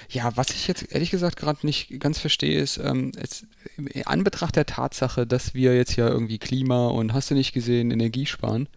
[0.08, 4.56] Ja, was ich jetzt ehrlich gesagt gerade nicht ganz verstehe, ist, ähm, es, in Anbetracht
[4.56, 8.68] der Tatsache, dass wir jetzt ja irgendwie Klima und hast du nicht gesehen, Energie sparen.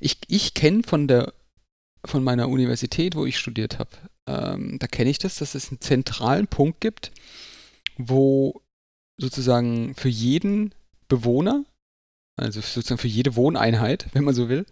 [0.00, 1.32] Ich, ich kenne von der
[2.04, 3.90] von meiner Universität, wo ich studiert habe,
[4.26, 7.12] ähm, da kenne ich das, dass es einen zentralen Punkt gibt,
[7.96, 8.60] wo
[9.20, 10.74] sozusagen für jeden
[11.08, 11.64] Bewohner,
[12.36, 14.66] also sozusagen für jede Wohneinheit, wenn man so will,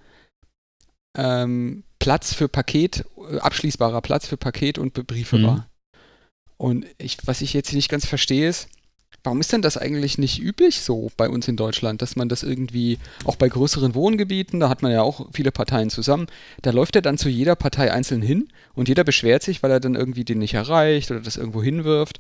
[1.17, 5.47] ähm, Platz für Paket, äh, abschließbarer Platz für Paket und Briefe mhm.
[5.47, 5.71] war.
[6.57, 8.69] Und ich, was ich jetzt nicht ganz verstehe, ist,
[9.23, 12.43] warum ist denn das eigentlich nicht üblich so bei uns in Deutschland, dass man das
[12.43, 16.27] irgendwie auch bei größeren Wohngebieten, da hat man ja auch viele Parteien zusammen,
[16.63, 19.81] da läuft er dann zu jeder Partei einzeln hin und jeder beschwert sich, weil er
[19.81, 22.19] dann irgendwie den nicht erreicht oder das irgendwo hinwirft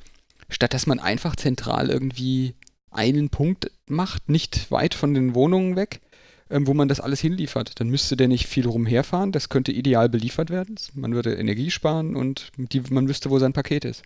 [0.50, 2.54] statt dass man einfach zentral irgendwie
[2.90, 6.00] einen Punkt macht, nicht weit von den Wohnungen weg,
[6.50, 7.80] ähm, wo man das alles hinliefert.
[7.80, 10.76] Dann müsste der nicht viel rumherfahren, das könnte ideal beliefert werden.
[10.94, 14.02] Man würde Energie sparen und die, man wüsste, wo sein Paket ist.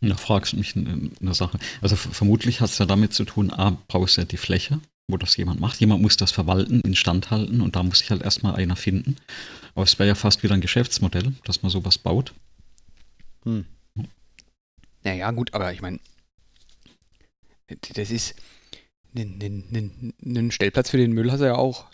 [0.00, 1.58] Da fragst du mich eine, eine Sache.
[1.80, 5.16] Also vermutlich hat es ja damit zu tun, A, brauchst du ja die Fläche, wo
[5.16, 5.78] das jemand macht.
[5.78, 9.16] Jemand muss das verwalten, instand halten und da muss sich halt erstmal einer finden.
[9.74, 12.34] Aber es wäre ja fast wieder ein Geschäftsmodell, dass man sowas baut.
[13.44, 13.64] Hm.
[15.04, 16.00] Naja, gut, aber ich meine,
[17.94, 18.34] das ist.
[19.14, 21.86] Einen Stellplatz für den Müll hast du ja auch.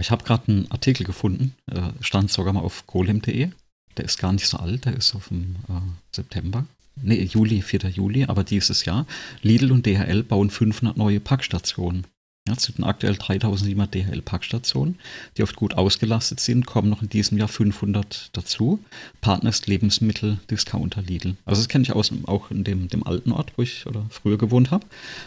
[0.00, 3.50] Ich habe gerade einen Artikel gefunden, äh, stand sogar mal auf golem.de.
[3.96, 5.80] Der ist gar nicht so alt, der ist auf dem äh,
[6.12, 6.66] September.
[6.96, 7.90] Nee, Juli, 4.
[7.90, 9.06] Juli, aber dieses Jahr.
[9.42, 12.06] Lidl und DHL bauen 500 neue Packstationen.
[12.48, 14.98] Ja, zu den aktuell 3700 DHL-Packstationen,
[15.36, 18.82] die oft gut ausgelastet sind, kommen noch in diesem Jahr 500 dazu.
[19.20, 21.36] Partner ist Lebensmittel-Discounter Lidl.
[21.44, 24.38] Also das kenne ich aus, auch in dem, dem alten Ort, wo ich oder früher
[24.38, 24.84] gewohnt habe.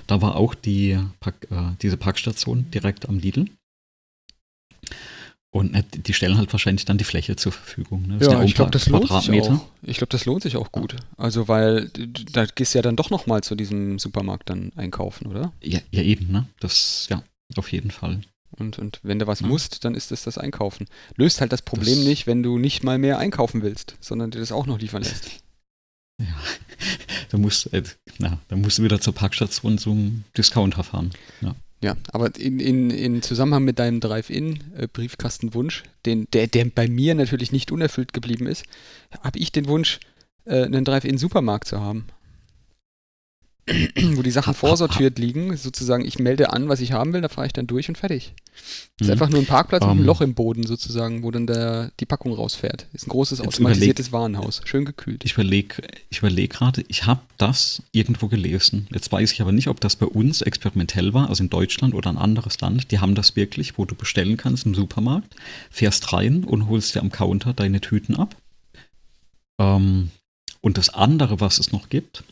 [0.07, 3.45] Da war auch die Pack, äh, diese Packstation direkt am Lidl.
[5.55, 8.05] Und ne, die stellen halt wahrscheinlich dann die Fläche zur Verfügung.
[8.05, 8.17] Ne?
[8.19, 9.65] Ja, ich glaube, das lohnt sich auch.
[9.83, 10.97] Ich glaube, das lohnt sich auch gut.
[11.15, 11.89] Also, weil
[12.33, 15.53] da gehst du ja dann doch nochmal zu diesem Supermarkt dann einkaufen, oder?
[15.63, 16.45] Ja, ja eben, ne?
[16.59, 17.23] Das, ja,
[17.55, 18.19] auf jeden Fall.
[18.51, 19.47] Und, und wenn du was ja.
[19.47, 20.87] musst, dann ist es das Einkaufen.
[21.15, 24.39] Löst halt das Problem das nicht, wenn du nicht mal mehr einkaufen willst, sondern dir
[24.39, 25.29] das auch noch liefern lässt.
[26.17, 26.27] Ja,
[27.29, 27.83] da musst, äh,
[28.19, 31.11] na, da musst du wieder zur Parkstation zum Discounter fahren.
[31.41, 31.55] Ja.
[31.85, 37.51] Ja, aber in, in, in Zusammenhang mit deinem Drive-In-Briefkastenwunsch, den, der, der bei mir natürlich
[37.51, 38.65] nicht unerfüllt geblieben ist,
[39.21, 39.99] habe ich den Wunsch,
[40.45, 42.07] äh, einen Drive-In-Supermarkt zu haben.
[43.67, 47.47] Wo die Sachen vorsortiert liegen, sozusagen, ich melde an, was ich haben will, da fahre
[47.47, 48.33] ich dann durch und fertig.
[48.53, 48.61] Das
[49.01, 49.11] ist mhm.
[49.13, 50.05] einfach nur ein Parkplatz um, mit einem ähm.
[50.05, 52.85] Loch im Boden sozusagen, wo dann der, die Packung rausfährt.
[52.93, 55.25] Ist ein großes automatisiertes überleg, Warenhaus, schön gekühlt.
[55.25, 58.87] Ich überlege ich überleg gerade, ich habe das irgendwo gelesen.
[58.93, 62.11] Jetzt weiß ich aber nicht, ob das bei uns experimentell war, also in Deutschland oder
[62.11, 62.91] ein anderes Land.
[62.91, 65.35] Die haben das wirklich, wo du bestellen kannst im Supermarkt,
[65.71, 68.35] fährst rein und holst dir am Counter deine Tüten ab.
[69.59, 70.11] Ähm,
[70.61, 72.23] und das andere, was es noch gibt,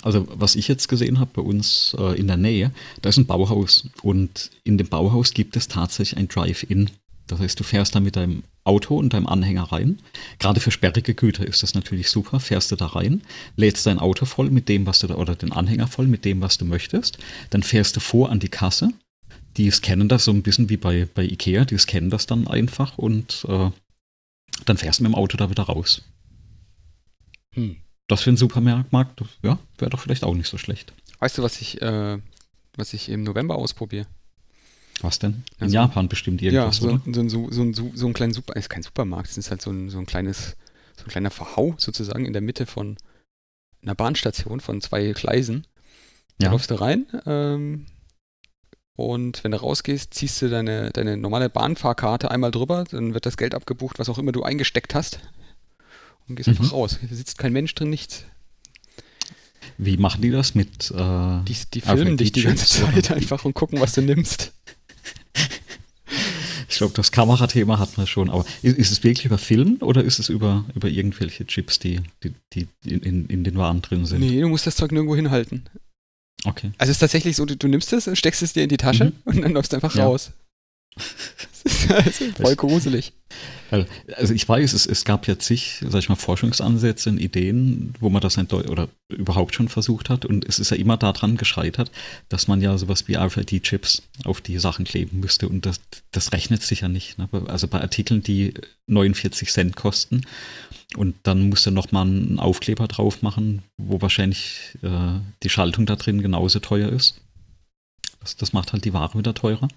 [0.00, 3.26] also was ich jetzt gesehen habe bei uns äh, in der Nähe, da ist ein
[3.26, 6.90] Bauhaus und in dem Bauhaus gibt es tatsächlich ein Drive-In.
[7.26, 9.98] Das heißt, du fährst da mit deinem Auto und deinem Anhänger rein.
[10.38, 12.40] Gerade für sperrige Güter ist das natürlich super.
[12.40, 13.22] Fährst du da rein,
[13.56, 16.40] lädst dein Auto voll mit dem, was du da, oder den Anhänger voll mit dem,
[16.40, 17.18] was du möchtest.
[17.50, 18.92] Dann fährst du vor an die Kasse.
[19.56, 21.64] Die scannen das so ein bisschen wie bei, bei Ikea.
[21.64, 23.70] Die scannen das dann einfach und äh,
[24.64, 26.02] dann fährst du mit dem Auto da wieder raus.
[27.54, 30.92] Hm das für einen Supermarkt, ja, wäre doch vielleicht auch nicht so schlecht.
[31.18, 32.18] Weißt du, was ich, äh,
[32.76, 34.06] was ich im November ausprobiere?
[35.00, 35.44] Was denn?
[35.58, 37.28] In also, Japan bestimmt irgendwas, ja, so, oder?
[37.28, 39.88] So, so, so, so ein kleiner Super, ist kein Supermarkt, es ist halt so ein,
[39.88, 40.56] so ein kleines,
[40.96, 42.96] so ein kleiner Verhau sozusagen in der Mitte von
[43.82, 45.66] einer Bahnstation von zwei Gleisen.
[46.38, 46.52] Da ja.
[46.52, 47.86] läufst du rein ähm,
[48.96, 53.36] und wenn du rausgehst, ziehst du deine, deine normale Bahnfahrkarte einmal drüber, dann wird das
[53.36, 55.20] Geld abgebucht, was auch immer du eingesteckt hast
[56.28, 56.56] und gehst mhm.
[56.56, 56.98] einfach raus.
[57.00, 58.24] Da sitzt kein Mensch drin, nichts.
[59.78, 60.90] Wie machen die das mit?
[60.90, 64.52] Äh, die, die filmen dich die ganze Zeit einfach und gucken, was du nimmst.
[66.68, 70.02] Ich glaube, das Kamerathema hat man schon, aber ist, ist, es wirklich über Film oder
[70.02, 74.20] ist es über, über irgendwelche Chips, die, die, die in, in den Waren drin sind?
[74.20, 75.64] Nee, du musst das Zeug nirgendwo hinhalten.
[76.44, 76.72] Okay.
[76.78, 79.06] Also es ist tatsächlich so, du, du nimmst es steckst es dir in die Tasche
[79.06, 79.12] mhm.
[79.24, 80.04] und dann läufst du einfach ja.
[80.04, 80.32] raus.
[82.36, 83.12] Voll gruselig.
[84.16, 88.10] Also ich weiß, es, es gab ja zig, sag ich mal, Forschungsansätze und Ideen, wo
[88.10, 90.26] man das oder überhaupt schon versucht hat.
[90.26, 91.90] Und es ist ja immer daran gescheitert,
[92.28, 95.48] dass man ja sowas wie RFID-Chips auf die Sachen kleben müsste.
[95.48, 97.16] Und das, das rechnet sich ja nicht.
[97.16, 97.28] Ne?
[97.46, 98.52] Also bei Artikeln, die
[98.88, 100.26] 49 Cent kosten.
[100.96, 105.96] Und dann musst du nochmal einen Aufkleber drauf machen, wo wahrscheinlich äh, die Schaltung da
[105.96, 107.16] drin genauso teuer ist.
[108.20, 109.68] Das, das macht halt die Ware wieder teurer.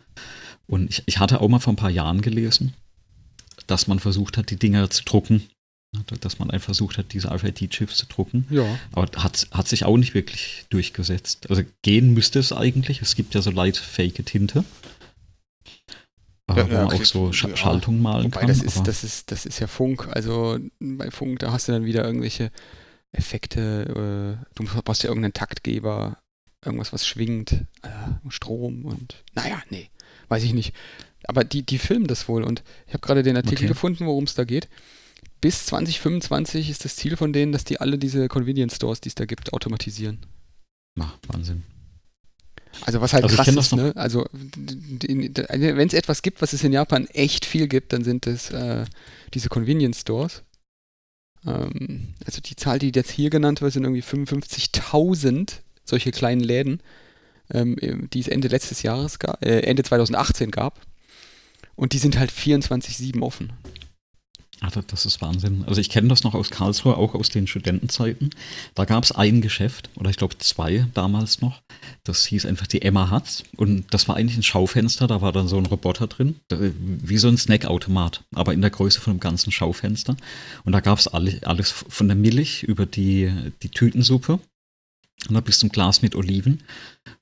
[0.67, 2.73] Und ich, ich hatte auch mal vor ein paar Jahren gelesen,
[3.67, 5.43] dass man versucht hat, die Dinger zu drucken.
[6.19, 8.47] Dass man einfach versucht hat, diese RFID-Chips zu drucken.
[8.49, 8.65] Ja.
[8.91, 11.49] Aber hat, hat sich auch nicht wirklich durchgesetzt.
[11.49, 13.01] Also gehen müsste es eigentlich.
[13.01, 14.65] Es gibt ja so leitfähige Tinte.
[16.49, 17.55] Ja, wo man auch so Sch ja.
[17.55, 18.49] Schaltungen malen Wobei, kann.
[18.49, 20.09] Das ist, das, ist, das ist ja Funk.
[20.11, 22.51] Also bei Funk, da hast du dann wieder irgendwelche
[23.13, 24.41] Effekte.
[24.43, 26.17] Äh, du brauchst ja irgendeinen Taktgeber,
[26.63, 29.89] irgendwas, was schwingt, äh, Strom und naja, nee
[30.29, 30.73] weiß ich nicht.
[31.27, 33.67] Aber die, die filmen das wohl und ich habe gerade den Artikel okay.
[33.67, 34.67] gefunden, worum es da geht.
[35.41, 39.15] Bis 2025 ist das Ziel von denen, dass die alle diese Convenience Stores, die es
[39.15, 40.19] da gibt, automatisieren.
[40.99, 41.63] Ach, Wahnsinn.
[42.81, 43.93] Also was halt also krass ist, ne?
[43.95, 48.49] Also wenn es etwas gibt, was es in Japan echt viel gibt, dann sind es
[48.51, 48.85] äh,
[49.33, 50.43] diese Convenience Stores.
[51.45, 56.81] Ähm, also die Zahl, die jetzt hier genannt wird, sind irgendwie 55.000 solche kleinen Läden
[57.51, 60.79] ähm, die es Ende letztes Jahres äh, Ende 2018 gab.
[61.75, 63.51] Und die sind halt 24-7 offen.
[64.61, 65.65] Ach, das ist Wahnsinn.
[65.67, 68.29] Also ich kenne das noch aus Karlsruhe, auch aus den Studentenzeiten.
[68.73, 71.61] Da gab es ein Geschäft, oder ich glaube zwei damals noch.
[72.03, 73.43] Das hieß einfach die Emma Hatz.
[73.57, 77.27] Und das war eigentlich ein Schaufenster, da war dann so ein Roboter drin, wie so
[77.27, 80.15] ein Snackautomat, aber in der Größe von einem ganzen Schaufenster.
[80.63, 83.31] Und da gab es alles, alles von der Milch über die,
[83.61, 84.39] die Tütensuppe
[85.29, 86.63] ne, bis zum Glas mit Oliven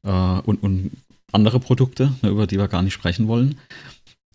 [0.03, 0.91] äh, und, und
[1.31, 3.57] andere Produkte, ne, über die wir gar nicht sprechen wollen.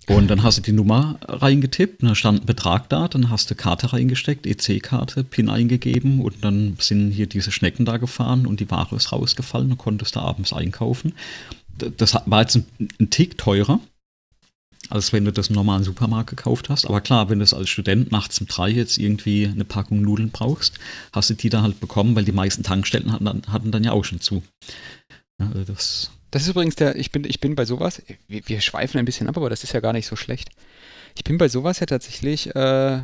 [0.08, 3.54] Und dann hast du die Nummer reingetippt, da stand ein Betrag da, dann hast du
[3.54, 8.70] Karte reingesteckt, EC-Karte, PIN eingegeben und dann sind hier diese Schnecken da gefahren und die
[8.70, 11.12] Ware ist rausgefallen und konntest du abends einkaufen.
[11.76, 12.64] Das war jetzt ein,
[12.98, 13.80] ein Tick teurer,
[14.88, 16.87] als wenn du das im normalen Supermarkt gekauft hast.
[16.87, 20.31] Aber klar, wenn du es als Student nachts um drei jetzt irgendwie eine Packung Nudeln
[20.31, 20.79] brauchst,
[21.12, 23.92] hast du die da halt bekommen, weil die meisten Tankstellen hatten dann, hatten dann ja
[23.92, 24.42] auch schon zu.
[25.38, 28.98] Also das, das ist übrigens der, ich bin, ich bin bei sowas, wir, wir, schweifen
[28.98, 30.51] ein bisschen ab, aber das ist ja gar nicht so schlecht.
[31.16, 33.01] Ich bin bei sowas ja tatsächlich äh,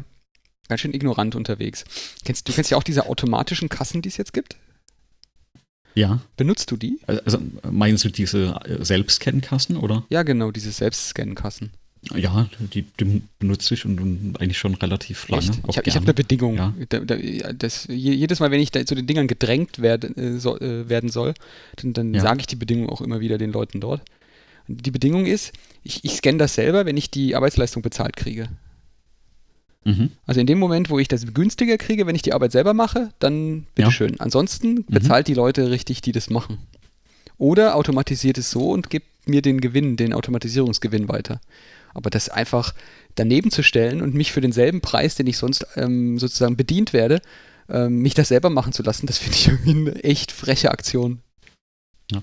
[0.69, 1.85] ganz schön ignorant unterwegs.
[2.25, 4.57] Kennst, du kennst ja auch diese automatischen Kassen, die es jetzt gibt?
[5.95, 6.21] Ja.
[6.37, 6.99] Benutzt du die?
[7.07, 7.39] Also
[7.71, 10.05] meinst du diese äh, Selbstscan-Kassen, oder?
[10.11, 11.71] Ja, genau, diese Selbstscan-Kassen.
[12.15, 15.45] Ja, die, die, benutze ich und, und, eigentlich schon relativ lange.
[15.69, 16.57] Ich habe hab eine Bedingung.
[16.57, 16.75] Ja.
[16.91, 17.17] Da, da,
[17.55, 21.35] das, jedes Mal, wenn ich zu den Dingern gedrängt werd, äh, so, äh, werden soll,
[21.77, 22.21] dann, dann ja.
[22.21, 24.03] sage ich die Bedingung auch immer wieder den Leuten dort.
[24.67, 25.53] Die Bedingung ist,
[25.83, 28.49] ich, ich scanne das selber, wenn ich die Arbeitsleistung bezahlt kriege.
[29.85, 30.11] Mhm.
[30.27, 33.11] Also in dem Moment, wo ich das günstiger kriege, wenn ich die Arbeit selber mache,
[33.19, 34.13] dann bitteschön.
[34.13, 34.21] Ja.
[34.21, 34.85] Ansonsten mhm.
[34.89, 36.59] bezahlt die Leute richtig, die das machen.
[37.39, 41.41] Oder automatisiert es so und gibt mir den Gewinn, den Automatisierungsgewinn weiter.
[41.93, 42.75] Aber das einfach
[43.15, 47.21] daneben zu stellen und mich für denselben Preis, den ich sonst ähm, sozusagen bedient werde,
[47.69, 51.21] ähm, mich das selber machen zu lassen, das finde ich irgendwie eine echt freche Aktion.
[52.11, 52.23] Ja.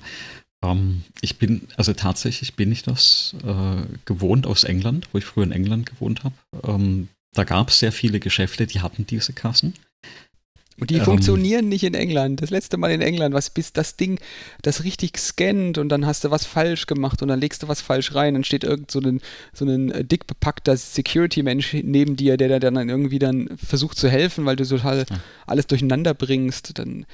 [0.63, 5.25] Um, ähm, ich bin, also tatsächlich bin ich das äh, gewohnt aus England, wo ich
[5.25, 6.35] früher in England gewohnt habe.
[6.63, 9.73] Ähm, da gab es sehr viele Geschäfte, die hatten diese Kassen.
[10.81, 12.41] Und die ähm, funktionieren nicht in England.
[12.41, 14.19] Das letzte Mal in England, was bis das Ding
[14.63, 17.81] das richtig scannt und dann hast du was falsch gemacht und dann legst du was
[17.81, 19.21] falsch rein, dann steht irgend so ein,
[19.53, 24.45] so ein äh, dick bepackter Security-Mensch neben dir, der dann irgendwie dann versucht zu helfen,
[24.45, 25.19] weil du total ja.
[25.45, 26.79] alles durcheinander bringst.
[26.79, 27.05] Dann,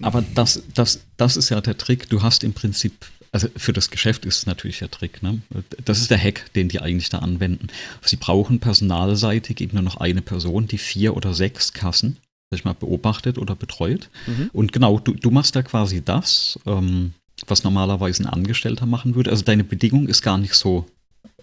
[0.00, 2.08] Aber das, das, das ist ja der Trick.
[2.08, 2.94] Du hast im Prinzip
[3.36, 5.22] also für das Geschäft ist es natürlich der Trick.
[5.22, 5.42] Ne?
[5.84, 7.66] Das ist der Hack, den die eigentlich da anwenden.
[8.00, 12.16] Sie brauchen personalseitig eben nur noch eine Person, die vier oder sechs Kassen,
[12.50, 14.08] sag ich mal, beobachtet oder betreut.
[14.26, 14.48] Mhm.
[14.54, 17.12] Und genau, du, du machst da quasi das, ähm,
[17.46, 19.28] was normalerweise ein Angestellter machen würde.
[19.28, 20.86] Also deine Bedingung ist gar nicht so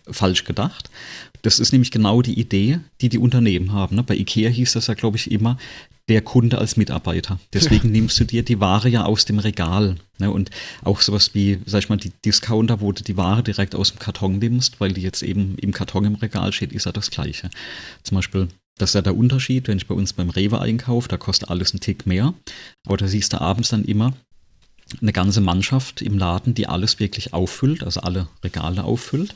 [0.09, 0.89] falsch gedacht.
[1.41, 3.97] Das ist nämlich genau die Idee, die die Unternehmen haben.
[3.97, 4.03] Ne?
[4.03, 5.57] Bei Ikea hieß das ja, glaube ich, immer,
[6.09, 7.39] der Kunde als Mitarbeiter.
[7.53, 7.91] Deswegen ja.
[7.99, 9.95] nimmst du dir die Ware ja aus dem Regal.
[10.19, 10.31] Ne?
[10.31, 10.49] Und
[10.83, 13.99] auch sowas wie, sag ich mal, die Discounter, wo du die Ware direkt aus dem
[13.99, 17.49] Karton nimmst, weil die jetzt eben im Karton im Regal steht, ist ja das Gleiche.
[18.03, 21.17] Zum Beispiel, das ist ja der Unterschied, wenn ich bei uns beim Rewe einkaufe, da
[21.17, 22.33] kostet alles einen Tick mehr.
[22.85, 24.13] Aber da siehst du abends dann immer,
[25.01, 29.35] eine ganze Mannschaft im Laden, die alles wirklich auffüllt, also alle Regale auffüllt.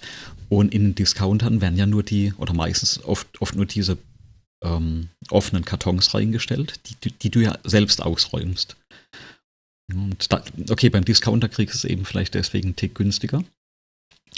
[0.49, 3.97] Und in den Discountern werden ja nur die, oder meistens oft, oft nur diese
[4.63, 8.75] ähm, offenen Kartons reingestellt, die, die, du ja selbst ausräumst.
[10.29, 13.43] Da, okay, beim Discounter kriegst du es eben vielleicht deswegen einen Tick günstiger,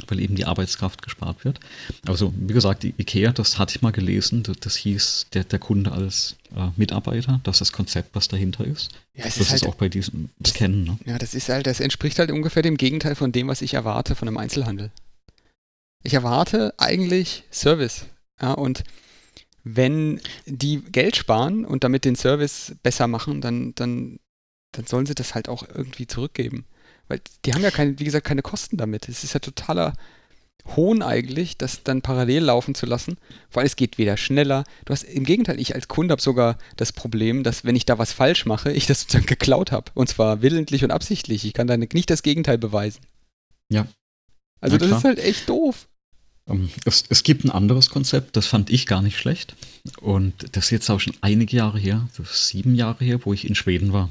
[0.07, 1.59] weil eben die Arbeitskraft gespart wird.
[2.07, 5.91] Also, wie gesagt, die IKEA, das hatte ich mal gelesen, das, hieß der, der Kunde
[5.91, 8.89] als äh, Mitarbeiter, das ist das Konzept, was dahinter ist.
[9.15, 10.83] Ja, das ist halt, ist auch bei diesem Scannen.
[10.83, 10.99] Ne?
[11.05, 14.15] Ja, das ist halt, das entspricht halt ungefähr dem Gegenteil von dem, was ich erwarte
[14.15, 14.91] von einem Einzelhandel.
[16.03, 18.05] Ich erwarte eigentlich Service.
[18.41, 18.83] Ja, und
[19.63, 24.19] wenn die Geld sparen und damit den Service besser machen, dann, dann,
[24.71, 26.65] dann sollen sie das halt auch irgendwie zurückgeben.
[27.09, 29.09] Weil die haben ja keine, wie gesagt, keine Kosten damit.
[29.09, 29.93] Es ist ja totaler
[30.75, 33.17] Hohn eigentlich, das dann parallel laufen zu lassen.
[33.49, 34.63] Vor allem es geht weder schneller.
[34.85, 37.97] Du hast im Gegenteil, ich als Kunde habe sogar das Problem, dass wenn ich da
[37.97, 39.91] was falsch mache, ich das sozusagen geklaut habe.
[39.95, 41.45] Und zwar willentlich und absichtlich.
[41.45, 43.01] Ich kann da nicht das Gegenteil beweisen.
[43.69, 43.87] Ja.
[44.61, 45.87] Also das ist halt echt doof.
[46.47, 49.55] Ähm, es, es, gibt ein anderes Konzept, das fand ich gar nicht schlecht.
[50.01, 53.55] Und das ist jetzt auch schon einige Jahre her, sieben Jahre her, wo ich in
[53.55, 54.09] Schweden war.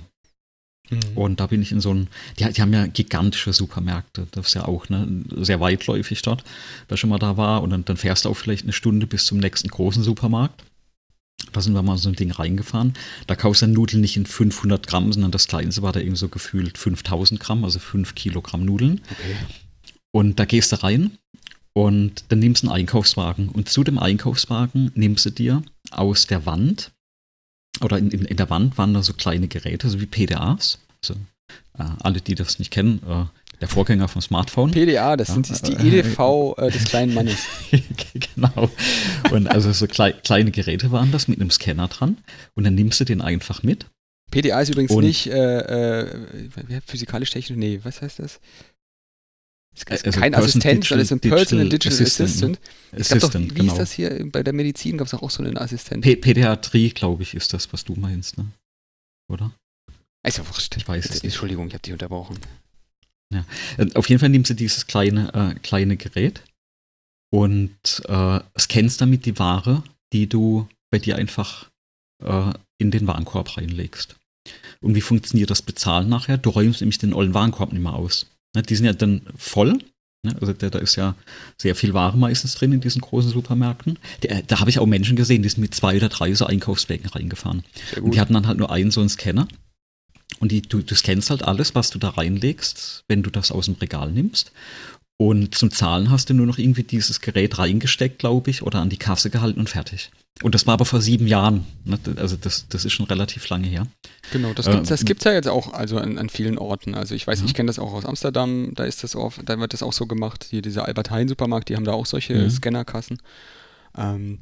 [0.90, 1.00] Mhm.
[1.16, 4.54] Und da bin ich in so ein, die, die, haben ja gigantische Supermärkte, das ist
[4.54, 6.44] ja auch ne, sehr weitläufig dort,
[6.88, 7.62] wer schon mal da war.
[7.62, 10.64] Und dann, dann fährst du auch vielleicht eine Stunde bis zum nächsten großen Supermarkt.
[11.52, 12.94] Da sind wir mal so ein Ding reingefahren.
[13.26, 16.28] Da kaufst du Nudeln nicht in 500 Gramm, sondern das kleinste war da irgendwie so
[16.28, 19.00] gefühlt 5000 Gramm, also 5 Kilogramm Nudeln.
[19.10, 19.36] Okay.
[20.10, 21.12] Und da gehst du rein
[21.74, 26.44] und dann nimmst du einen Einkaufswagen und zu dem Einkaufswagen nimmst du dir aus der
[26.44, 26.90] Wand
[27.80, 30.78] oder in, in, in der Wand waren da so kleine Geräte, so wie PDAs.
[31.02, 31.14] Also,
[31.78, 33.24] äh, alle, die das nicht kennen, äh,
[33.60, 34.70] der Vorgänger vom Smartphone.
[34.70, 37.38] PDA, das ja, sind, ist die EDV äh, des kleinen Mannes.
[38.34, 38.70] genau.
[39.30, 42.18] Und also so klei kleine Geräte waren das mit einem Scanner dran
[42.54, 43.86] und dann nimmst du den einfach mit.
[44.30, 46.26] PDA ist übrigens und nicht äh, äh,
[46.86, 48.40] physikalisch-technisch, nee, was heißt das?
[49.86, 52.52] Es ist also kein Assistent, sondern es ist ein Personal Digital, Digital Assistant.
[52.52, 52.58] Ne?
[52.92, 53.22] Assistant.
[53.22, 53.72] Assistant doch, wie genau.
[53.72, 54.98] ist das hier bei der Medizin?
[54.98, 56.02] Gab es auch so einen Assistent?
[56.02, 58.46] P Pädiatrie, glaube ich, ist das, was du meinst, ne?
[59.30, 59.52] Oder?
[60.26, 60.76] Ja wurscht.
[60.76, 61.24] Ich weiß es nicht.
[61.24, 62.38] Entschuldigung, ich habe dich unterbrochen.
[63.32, 63.44] Ja.
[63.76, 66.42] Äh, auf jeden Fall nimmst du dieses kleine, äh, kleine Gerät
[67.30, 71.70] und äh, scannst damit die Ware, die du bei dir einfach
[72.22, 74.16] äh, in den Warenkorb reinlegst.
[74.80, 76.38] Und wie funktioniert das Bezahlen nachher?
[76.38, 78.26] Du räumst nämlich den ollen Warenkorb nicht mehr aus.
[78.54, 79.78] Ne, die sind ja dann voll.
[80.24, 81.14] Ne, also da, da, ist ja
[81.56, 83.98] sehr viel Ware meistens drin in diesen großen Supermärkten.
[84.22, 87.08] Der, da habe ich auch Menschen gesehen, die sind mit zwei oder drei so Einkaufswägen
[87.08, 87.64] reingefahren.
[88.00, 89.46] Und die hatten dann halt nur einen so einen Scanner.
[90.40, 93.66] Und die, du, du scannst halt alles, was du da reinlegst, wenn du das aus
[93.66, 94.52] dem Regal nimmst.
[95.20, 98.88] Und zum Zahlen hast du nur noch irgendwie dieses Gerät reingesteckt, glaube ich, oder an
[98.88, 100.10] die Kasse gehalten und fertig.
[100.44, 101.66] Und das war aber vor sieben Jahren.
[101.84, 101.98] Ne?
[102.16, 103.88] Also das, das ist schon relativ lange her.
[104.30, 104.66] Genau, das
[105.04, 106.94] gibt es äh, ja jetzt auch also an, an, vielen Orten.
[106.94, 107.46] Also ich weiß, ja.
[107.46, 110.06] ich kenne das auch aus Amsterdam, da ist das oft, da wird das auch so
[110.06, 110.46] gemacht.
[110.48, 112.50] Hier dieser Albert Heijn Supermarkt, die haben da auch solche mhm.
[112.50, 113.18] Scannerkassen.
[113.96, 114.38] Ähm,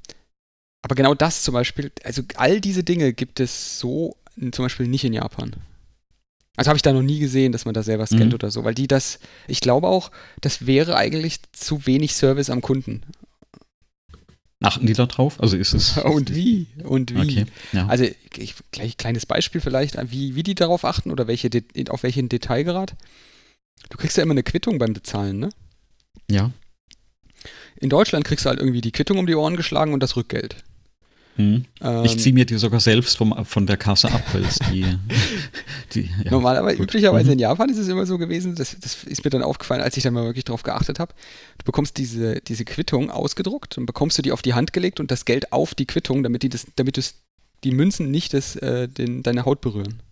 [0.82, 4.16] aber genau das zum Beispiel, also all diese Dinge gibt es so
[4.52, 5.52] zum Beispiel nicht in Japan.
[6.56, 8.34] Also habe ich da noch nie gesehen, dass man da selber scannt mhm.
[8.34, 12.62] oder so, weil die das, ich glaube auch, das wäre eigentlich zu wenig Service am
[12.62, 13.02] Kunden.
[14.62, 15.38] Achten die da drauf?
[15.38, 15.98] Also ist es.
[16.04, 16.66] Und wie?
[16.82, 17.42] Und wie?
[17.42, 17.86] Okay, ja.
[17.86, 18.04] Also
[18.36, 21.50] ich, gleich kleines Beispiel vielleicht, wie, wie die darauf achten oder welche
[21.90, 22.96] auf welchen Detailgrad.
[23.90, 25.50] Du kriegst ja immer eine Quittung beim Bezahlen, ne?
[26.30, 26.50] Ja.
[27.78, 30.56] In Deutschland kriegst du halt irgendwie die Quittung um die Ohren geschlagen und das Rückgeld.
[31.36, 31.64] Hm.
[31.82, 34.86] Ähm, ich ziehe mir die sogar selbst vom, von der Kasse ab, weil es die,
[35.92, 36.88] die ja, Normalerweise, gut.
[36.88, 37.32] üblicherweise mhm.
[37.32, 40.02] in Japan ist es immer so gewesen, das, das ist mir dann aufgefallen, als ich
[40.02, 41.14] dann mal wirklich darauf geachtet habe.
[41.58, 45.10] Du bekommst diese, diese Quittung ausgedruckt und bekommst du die auf die Hand gelegt und
[45.10, 47.14] das Geld auf die Quittung, damit die das, damit
[47.64, 50.02] die Münzen nicht das, äh, den, deine Haut berühren.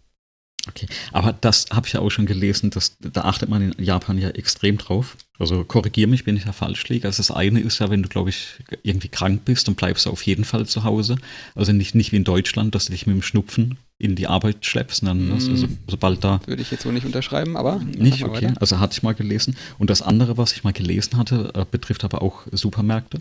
[0.69, 4.19] Okay, aber das habe ich ja auch schon gelesen, dass, da achtet man in Japan
[4.19, 5.17] ja extrem drauf.
[5.39, 7.07] Also korrigiere mich, wenn ich da falsch liege.
[7.07, 8.47] Also das eine ist ja, wenn du, glaube ich,
[8.83, 11.17] irgendwie krank bist, dann bleibst du auf jeden Fall zu Hause.
[11.55, 14.65] Also nicht, nicht wie in Deutschland, dass du dich mit dem Schnupfen in die Arbeit
[14.65, 15.05] schleppst.
[15.05, 16.41] Dann, mm, also sobald da.
[16.47, 17.81] Würde ich jetzt so nicht unterschreiben, aber.
[17.81, 18.47] Nicht, okay.
[18.47, 18.61] Weiter.
[18.61, 19.57] Also hatte ich mal gelesen.
[19.79, 23.21] Und das andere, was ich mal gelesen hatte, äh, betrifft aber auch Supermärkte.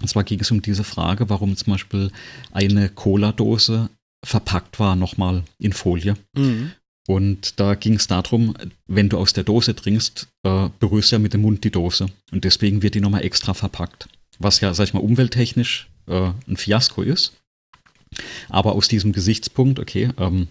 [0.00, 2.10] Und zwar ging es um diese Frage, warum zum Beispiel
[2.52, 3.90] eine Cola-Dose
[4.24, 6.14] verpackt war, nochmal in Folie.
[6.36, 6.72] Mhm.
[7.08, 8.54] Und da ging es darum,
[8.86, 12.06] wenn du aus der Dose trinkst, äh, berührst du ja mit dem Mund die Dose.
[12.32, 14.08] Und deswegen wird die nochmal extra verpackt.
[14.38, 17.32] Was ja, sag ich mal, umwelttechnisch äh, ein Fiasko ist.
[18.50, 20.48] Aber aus diesem Gesichtspunkt, okay, ähm,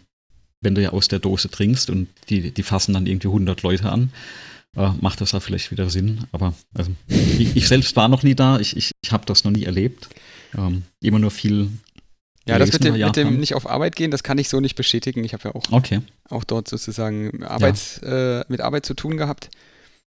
[0.61, 3.91] wenn du ja aus der Dose trinkst und die, die fassen dann irgendwie 100 Leute
[3.91, 4.11] an,
[4.75, 6.25] äh, macht das da vielleicht wieder Sinn.
[6.31, 9.51] Aber also, ich, ich, selbst war noch nie da, ich, ich, ich habe das noch
[9.51, 10.09] nie erlebt.
[10.57, 11.69] Ähm, immer nur viel
[12.47, 14.75] ja, das mit dem, mit dem, nicht auf Arbeit gehen, das kann ich so nicht
[14.75, 15.23] bestätigen.
[15.23, 16.01] Ich habe ja auch, okay.
[16.29, 18.41] auch dort sozusagen Arbeits, ja.
[18.41, 19.49] äh, mit Arbeit zu tun gehabt.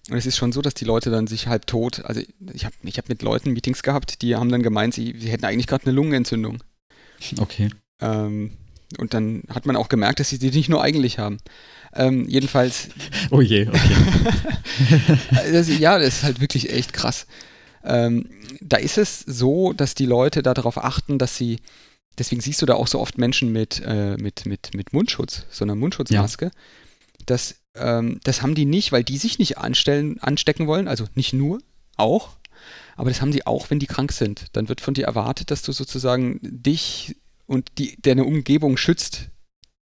[0.09, 2.21] Und es ist schon so, dass die Leute dann sich halb tot, also
[2.53, 5.45] ich habe ich hab mit Leuten Meetings gehabt, die haben dann gemeint, sie, sie hätten
[5.45, 6.61] eigentlich gerade eine Lungenentzündung.
[7.39, 7.69] Okay.
[8.01, 8.51] Ähm,
[8.97, 11.37] und dann hat man auch gemerkt, dass sie die nicht nur eigentlich haben.
[11.95, 12.89] Ähm, jedenfalls.
[13.31, 13.95] Oh je, okay.
[15.51, 17.25] das, ja, das ist halt wirklich echt krass.
[17.83, 18.29] Ähm,
[18.61, 21.59] da ist es so, dass die Leute darauf achten, dass sie,
[22.17, 25.65] deswegen siehst du da auch so oft Menschen mit, äh, mit, mit, mit Mundschutz, so
[25.65, 26.45] einer Mundschutzmaske.
[26.45, 26.51] Ja.
[27.25, 31.33] Das, ähm, das haben die nicht, weil die sich nicht anstellen, anstecken wollen, also nicht
[31.33, 31.59] nur,
[31.95, 32.37] auch,
[32.95, 34.45] aber das haben die auch, wenn die krank sind.
[34.53, 39.29] Dann wird von dir erwartet, dass du sozusagen dich und die, deine Umgebung schützt,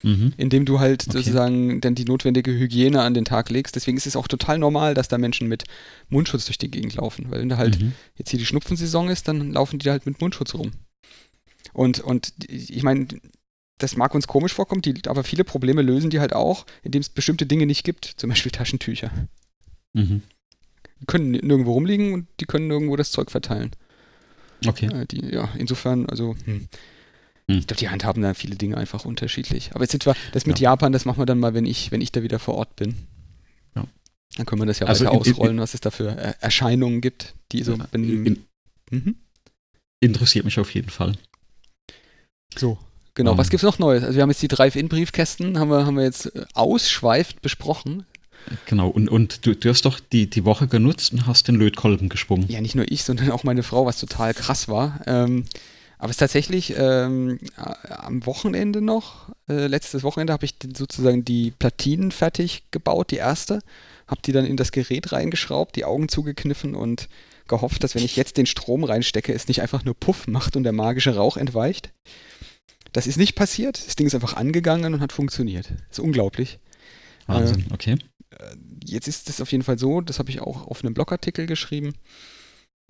[0.02, 0.32] mhm.
[0.36, 1.18] indem du halt okay.
[1.18, 3.76] sozusagen dann die notwendige Hygiene an den Tag legst.
[3.76, 5.64] Deswegen ist es auch total normal, dass da Menschen mit
[6.08, 7.30] Mundschutz durch die Gegend laufen.
[7.30, 7.92] Weil wenn da halt mhm.
[8.16, 10.72] jetzt hier die Schnupfensaison ist, dann laufen die halt mit Mundschutz rum.
[11.72, 13.06] Und, und ich meine,
[13.78, 17.08] das mag uns komisch vorkommen, die, aber viele Probleme lösen die halt auch, indem es
[17.08, 19.10] bestimmte Dinge nicht gibt, zum Beispiel Taschentücher.
[19.94, 20.22] Mhm.
[21.00, 23.70] Die können nirgendwo rumliegen und die können nirgendwo das Zeug verteilen.
[24.66, 24.86] Okay.
[24.86, 26.68] Äh, die, ja, insofern, also, hm.
[27.50, 27.58] Hm.
[27.60, 29.70] Ich glaube, die handhaben da viele Dinge einfach unterschiedlich.
[29.72, 30.70] Aber jetzt sind wir, das mit ja.
[30.70, 32.94] Japan, das machen wir dann mal, wenn ich, wenn ich da wieder vor Ort bin.
[33.74, 33.86] Ja.
[34.36, 36.08] Dann können wir das ja also weiter in, ausrollen, in, was es da für
[36.40, 37.78] Erscheinungen gibt, die so.
[37.92, 38.44] In,
[38.90, 39.16] mhm.
[40.00, 41.16] Interessiert mich auf jeden Fall.
[42.56, 42.78] So,
[43.14, 43.32] genau.
[43.32, 43.38] Um.
[43.38, 44.02] Was es noch Neues?
[44.02, 48.06] Also wir haben jetzt die Drive-In-Briefkästen, haben wir, haben wir jetzt äh, ausschweifend besprochen.
[48.66, 52.08] Genau, und, und du, du hast doch die, die Woche genutzt und hast den Lötkolben
[52.08, 52.46] gesprungen.
[52.48, 55.00] Ja, nicht nur ich, sondern auch meine Frau, was total krass war.
[55.06, 55.44] Ähm,
[55.98, 57.40] aber es ist tatsächlich ähm,
[57.88, 63.58] am Wochenende noch, äh, letztes Wochenende habe ich sozusagen die Platinen fertig gebaut, die erste,
[64.06, 67.08] habe die dann in das Gerät reingeschraubt, die Augen zugekniffen und
[67.48, 70.62] gehofft, dass wenn ich jetzt den Strom reinstecke, es nicht einfach nur Puff macht und
[70.62, 71.90] der magische Rauch entweicht.
[72.92, 73.86] Das ist nicht passiert.
[73.86, 75.70] Das Ding ist einfach angegangen und hat funktioniert.
[75.70, 76.58] Das ist unglaublich.
[77.26, 77.98] Wahnsinn, äh, okay.
[78.84, 81.94] Jetzt ist es auf jeden Fall so, das habe ich auch auf einem Blogartikel geschrieben.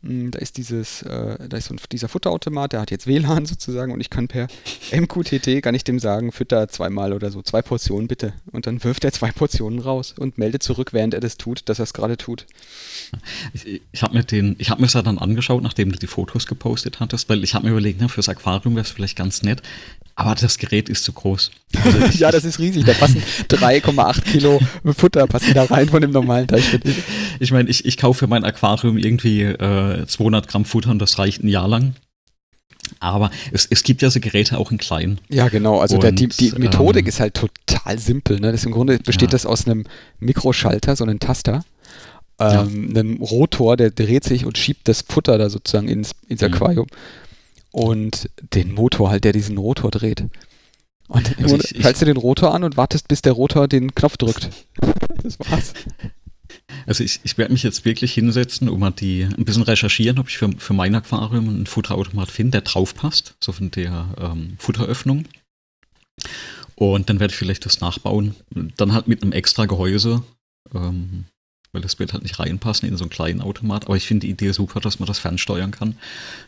[0.03, 3.47] Hm, da ist dieses, äh, da ist so ein, dieser Futterautomat, der hat jetzt WLAN
[3.47, 4.47] sozusagen und ich kann per
[4.93, 8.33] MQTT, kann ich dem sagen, fütter zweimal oder so, zwei Portionen bitte.
[8.53, 11.81] Und dann wirft er zwei Portionen raus und meldet zurück, während er das tut, dass
[11.81, 12.47] er es gerade tut.
[13.53, 16.47] Ich, ich habe mir den, ich habe mir das dann angeschaut, nachdem du die Fotos
[16.47, 19.63] gepostet hattest, weil ich habe mir überlegt, na, fürs Aquarium wäre es vielleicht ganz nett,
[20.15, 21.51] aber das Gerät ist zu groß.
[21.77, 22.85] Also ja, das ist riesig.
[22.85, 24.61] Da passen 3,8 Kilo
[24.97, 26.79] Futter passen da rein von dem normalen Teich.
[27.41, 31.21] Ich meine, ich, ich kaufe für mein Aquarium irgendwie äh, 200 Gramm Futter und das
[31.21, 31.95] reicht ein Jahr lang.
[32.99, 35.21] Aber es, es gibt ja so Geräte auch in klein.
[35.29, 35.79] Ja, genau.
[35.79, 38.41] Also und, der, die, die Methodik ähm, ist halt total simpel.
[38.41, 38.51] Ne?
[38.51, 39.33] Das Im Grunde besteht ja.
[39.33, 39.85] das aus einem
[40.19, 41.65] Mikroschalter, so einem Taster,
[42.41, 43.01] ähm, ja.
[43.01, 46.53] einem Rotor, der dreht sich und schiebt das Futter da sozusagen ins, ins mhm.
[46.53, 46.87] Aquarium.
[46.91, 47.29] Mhm
[47.71, 50.25] und den Motor halt, der diesen Rotor dreht.
[51.09, 54.17] Und also ich, schaltest du den Rotor an und wartest, bis der Rotor den Knopf
[54.17, 54.51] drückt.
[55.23, 55.73] das war's.
[56.87, 60.29] Also ich, ich werde mich jetzt wirklich hinsetzen und mal die ein bisschen recherchieren, ob
[60.29, 64.55] ich für, für mein Aquarium einen Futterautomat finde, der drauf passt, so von der ähm,
[64.59, 65.25] Futteröffnung.
[66.75, 68.35] Und dann werde ich vielleicht das nachbauen.
[68.77, 70.23] Dann halt mit einem extra Gehäuse.
[70.75, 71.25] Ähm,
[71.73, 73.87] weil das wird halt nicht reinpassen in so einen kleinen Automat.
[73.87, 75.97] Aber ich finde die Idee super, dass man das fernsteuern kann.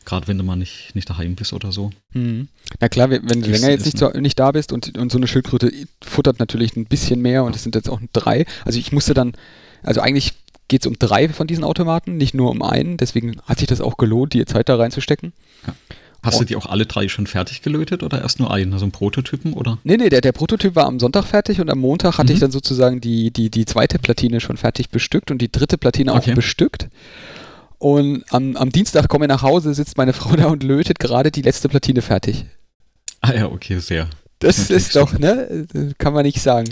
[0.04, 1.90] Gerade wenn du mal nicht, nicht daheim bist oder so.
[2.14, 2.48] Mhm.
[2.80, 5.26] Na klar, wenn du länger jetzt nicht, so, nicht da bist und, und so eine
[5.26, 8.46] Schildkröte futtert natürlich ein bisschen mehr und es sind jetzt auch drei.
[8.64, 9.34] Also ich musste dann,
[9.82, 10.34] also eigentlich
[10.68, 12.96] geht es um drei von diesen Automaten, nicht nur um einen.
[12.96, 15.32] Deswegen hat sich das auch gelohnt, die Zeit da reinzustecken.
[15.66, 15.74] Ja.
[16.22, 18.92] Hast du die auch alle drei schon fertig gelötet oder erst nur einen, also einen
[18.92, 19.78] Prototypen oder?
[19.84, 22.34] Nee, nee, der, der Prototyp war am Sonntag fertig und am Montag hatte mhm.
[22.34, 26.12] ich dann sozusagen die, die, die zweite Platine schon fertig bestückt und die dritte Platine
[26.12, 26.32] okay.
[26.32, 26.88] auch bestückt.
[27.78, 31.30] Und am, am Dienstag komme ich nach Hause, sitzt meine Frau da und lötet gerade
[31.30, 32.44] die letzte Platine fertig.
[33.22, 34.08] Ah ja, okay, sehr.
[34.40, 35.66] Das, das ist doch, ne?
[35.98, 36.68] Kann man nicht sagen.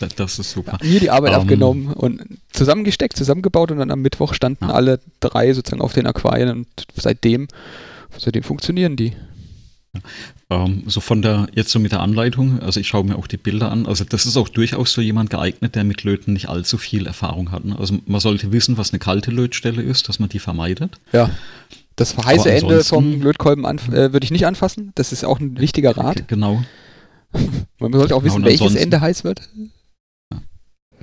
[0.00, 0.78] Das, das ist super.
[0.82, 1.40] Mir die Arbeit um, ähm.
[1.42, 4.74] abgenommen und zusammengesteckt, zusammengebaut und dann am Mittwoch standen ja.
[4.74, 7.48] alle drei sozusagen auf den Aquarien und seitdem
[8.18, 9.12] Seitdem funktionieren die.
[10.48, 13.36] Ähm, so von der, jetzt so mit der Anleitung, also ich schaue mir auch die
[13.36, 16.78] Bilder an, also das ist auch durchaus so jemand geeignet, der mit Löten nicht allzu
[16.78, 17.64] viel Erfahrung hat.
[17.64, 17.78] Ne?
[17.78, 20.98] Also man sollte wissen, was eine kalte Lötstelle ist, dass man die vermeidet.
[21.12, 21.30] Ja.
[21.96, 24.92] Das heiße Ende vom Lötkolben äh, würde ich nicht anfassen.
[24.94, 26.26] Das ist auch ein wichtiger Rat.
[26.26, 26.62] Genau.
[27.78, 29.42] man sollte auch wissen, genau, welches Ende heiß wird.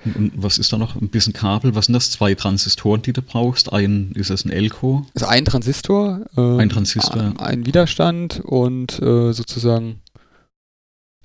[0.04, 0.95] Und was ist da noch?
[0.95, 1.76] Ein bisschen Kabel.
[1.76, 2.12] Was sind das?
[2.12, 3.72] Zwei Transistoren, die du brauchst.
[3.72, 5.06] Ein, ist das ein Elko?
[5.16, 6.22] Also ein Transistor.
[6.36, 7.34] Äh, ein Transistor.
[7.38, 10.02] Ein Widerstand und äh, sozusagen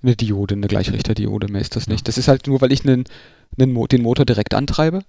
[0.02, 1.48] eine Diode, eine Gleichrichterdiode.
[1.48, 2.00] Mehr ist das nicht.
[2.00, 2.04] Ja.
[2.04, 3.04] Das ist halt nur, weil ich einen,
[3.58, 5.02] einen den Motor direkt antreibe.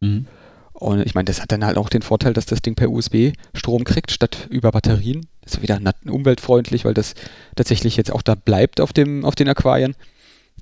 [0.00, 0.26] Mhm.
[0.72, 3.32] Und ich meine, das hat dann halt auch den Vorteil, dass das Ding per USB
[3.54, 5.26] Strom kriegt, statt über Batterien.
[5.42, 7.14] Das ist wieder umweltfreundlich, weil das
[7.54, 9.94] tatsächlich jetzt auch da bleibt auf, dem, auf den Aquarien.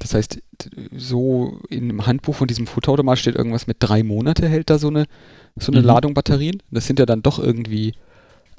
[0.01, 0.41] Das heißt,
[0.97, 5.05] so im Handbuch von diesem Futterautomat steht irgendwas mit drei Monate hält da so eine,
[5.57, 5.87] so eine mhm.
[5.87, 6.63] Ladung Batterien.
[6.71, 7.95] Das sind ja dann doch irgendwie,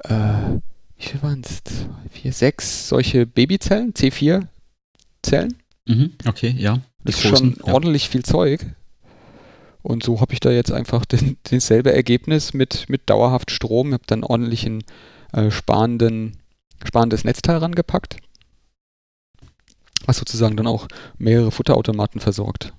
[0.04, 0.58] äh,
[0.96, 1.62] wie viel waren es?
[2.10, 4.46] Vier, sechs solche Babyzellen, C4
[5.22, 5.54] Zellen.
[5.86, 6.80] Mhm, okay, ja.
[7.04, 7.72] Das ist schon ja.
[7.72, 8.64] ordentlich viel Zeug.
[9.82, 13.88] Und so habe ich da jetzt einfach den, dasselbe Ergebnis mit, mit dauerhaft Strom.
[13.88, 14.84] Ich habe dann ordentlichen
[15.32, 16.38] äh, sparenden,
[16.84, 18.16] sparendes Netzteil rangepackt,
[20.06, 20.88] was sozusagen dann auch
[21.18, 22.72] mehrere Futterautomaten versorgt.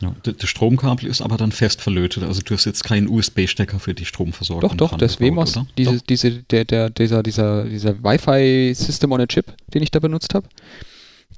[0.00, 2.24] Ja, das Stromkabel ist aber dann fest verlötet.
[2.24, 4.76] Also du hast jetzt keinen USB-Stecker für die Stromversorgung.
[4.76, 9.54] Doch, doch, das WMOS, diese, diese, der, der, dieser, dieser, dieser Wi-Fi-System on a Chip,
[9.72, 10.48] den ich da benutzt habe,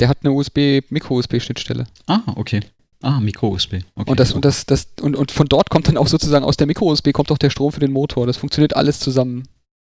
[0.01, 1.87] der hat eine USB, Micro-USB-Schnittstelle.
[2.07, 2.61] Ah, okay.
[3.03, 3.75] Ah, Micro-USB.
[3.95, 6.57] Okay, und, das, und, das, das, und, und von dort kommt dann auch sozusagen aus
[6.57, 8.27] der Micro-USB kommt auch der Strom für den Motor.
[8.27, 9.45] Das funktioniert alles zusammen.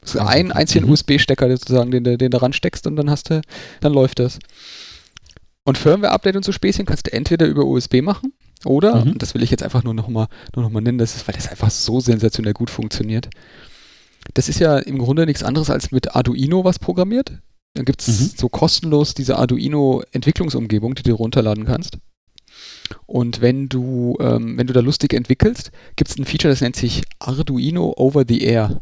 [0.01, 0.91] Das ist also, ein einzigen mhm.
[0.91, 3.41] USB-Stecker sozusagen, den, den du ransteckst und dann hast du,
[3.81, 4.39] dann läuft das.
[5.67, 8.31] Und Firmware-Update und so Späßchen kannst du entweder über USB machen
[8.63, 9.11] oder, mhm.
[9.11, 11.35] und das will ich jetzt einfach nur nochmal nur noch mal nennen, das ist, weil
[11.35, 13.29] das einfach so sensationell gut funktioniert.
[14.33, 17.33] Das ist ja im Grunde nichts anderes als mit Arduino was programmiert.
[17.73, 18.31] Dann gibt es mhm.
[18.37, 21.97] so kostenlos diese Arduino-Entwicklungsumgebung, die du runterladen kannst.
[23.05, 26.77] Und wenn du, ähm, wenn du da lustig entwickelst, gibt es ein Feature, das nennt
[26.77, 28.79] sich Arduino Over the Air.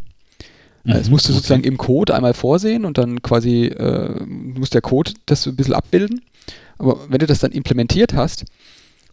[0.83, 1.38] Mhm, das musst du okay.
[1.38, 5.73] sozusagen im Code einmal vorsehen und dann quasi äh, muss der Code das ein bisschen
[5.73, 6.21] abbilden.
[6.77, 8.45] Aber wenn du das dann implementiert hast,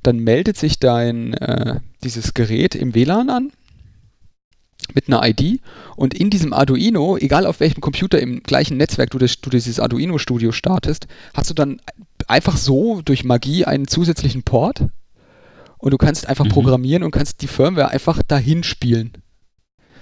[0.03, 3.53] dann meldet sich dein äh, dieses Gerät im WLAN an
[4.95, 5.61] mit einer ID
[5.97, 9.79] und in diesem Arduino, egal auf welchem Computer im gleichen Netzwerk du, das, du dieses
[9.79, 11.81] Arduino Studio startest, hast du dann
[12.27, 14.87] einfach so durch Magie einen zusätzlichen Port
[15.79, 16.51] und du kannst einfach mhm.
[16.51, 19.13] programmieren und kannst die Firmware einfach dahin spielen.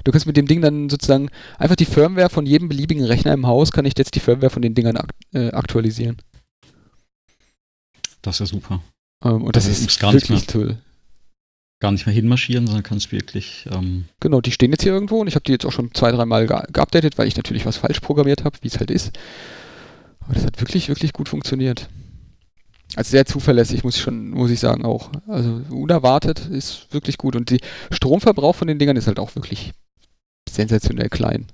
[0.05, 1.29] Du kannst mit dem Ding dann sozusagen
[1.59, 4.63] einfach die Firmware von jedem beliebigen Rechner im Haus, kann ich jetzt die Firmware von
[4.63, 6.17] den Dingern ak äh, aktualisieren.
[8.23, 8.83] Das ist ja super.
[9.25, 10.79] Ähm, und das, das ist wirklich toll
[11.81, 13.67] gar nicht mehr hinmarschieren, sondern kannst wirklich.
[13.73, 16.13] Ähm genau, die stehen jetzt hier irgendwo und ich habe die jetzt auch schon zwei,
[16.13, 19.19] dreimal ge geupdatet, weil ich natürlich was falsch programmiert habe, wie es halt ist.
[20.21, 21.89] Aber das hat wirklich, wirklich gut funktioniert.
[22.97, 25.11] Also sehr zuverlässig, muss ich schon, muss ich sagen, auch.
[25.27, 27.35] Also unerwartet ist wirklich gut.
[27.35, 27.59] Und der
[27.91, 29.73] Stromverbrauch von den Dingern ist halt auch wirklich
[30.49, 31.47] sensationell klein.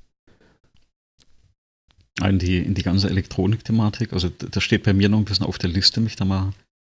[2.22, 5.58] In die, in die ganze Elektronik-Thematik, also das steht bei mir noch ein bisschen auf
[5.58, 6.52] der Liste, mich da mal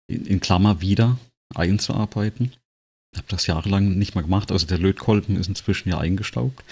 [0.07, 1.17] in, in Klammer wieder
[1.53, 2.53] einzuarbeiten.
[3.13, 4.51] Ich habe das jahrelang nicht mehr gemacht.
[4.51, 6.63] Also der Lötkolben ist inzwischen ja eingestaubt.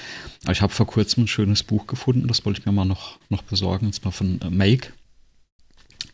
[0.44, 3.20] Aber ich habe vor kurzem ein schönes Buch gefunden, das wollte ich mir mal noch,
[3.30, 3.88] noch besorgen.
[3.88, 4.94] Und zwar von äh, Make.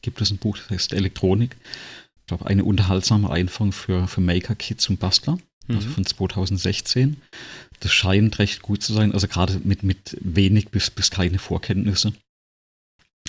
[0.02, 1.56] Gibt es ein Buch, das heißt Elektronik.
[2.22, 5.38] Ich glaube, eine unterhaltsame Einführung für, für Maker-Kits und Bastler.
[5.68, 5.76] Mhm.
[5.76, 7.18] Also von 2016.
[7.82, 9.12] Das scheint recht gut zu sein.
[9.12, 12.14] Also gerade mit, mit wenig bis, bis keine Vorkenntnisse.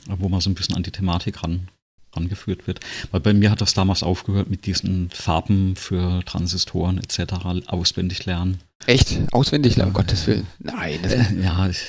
[0.06, 1.68] Wo man so ein bisschen an die Thematik ran,
[2.16, 2.80] rangeführt wird.
[3.10, 7.66] Weil bei mir hat das damals aufgehört mit diesen Farben für Transistoren etc.
[7.66, 8.58] auswendig lernen.
[8.86, 9.18] Echt?
[9.32, 10.46] Auswendig lernen, um Gottes Willen.
[10.58, 11.02] Nein.
[11.04, 11.80] Äh, ja, ich,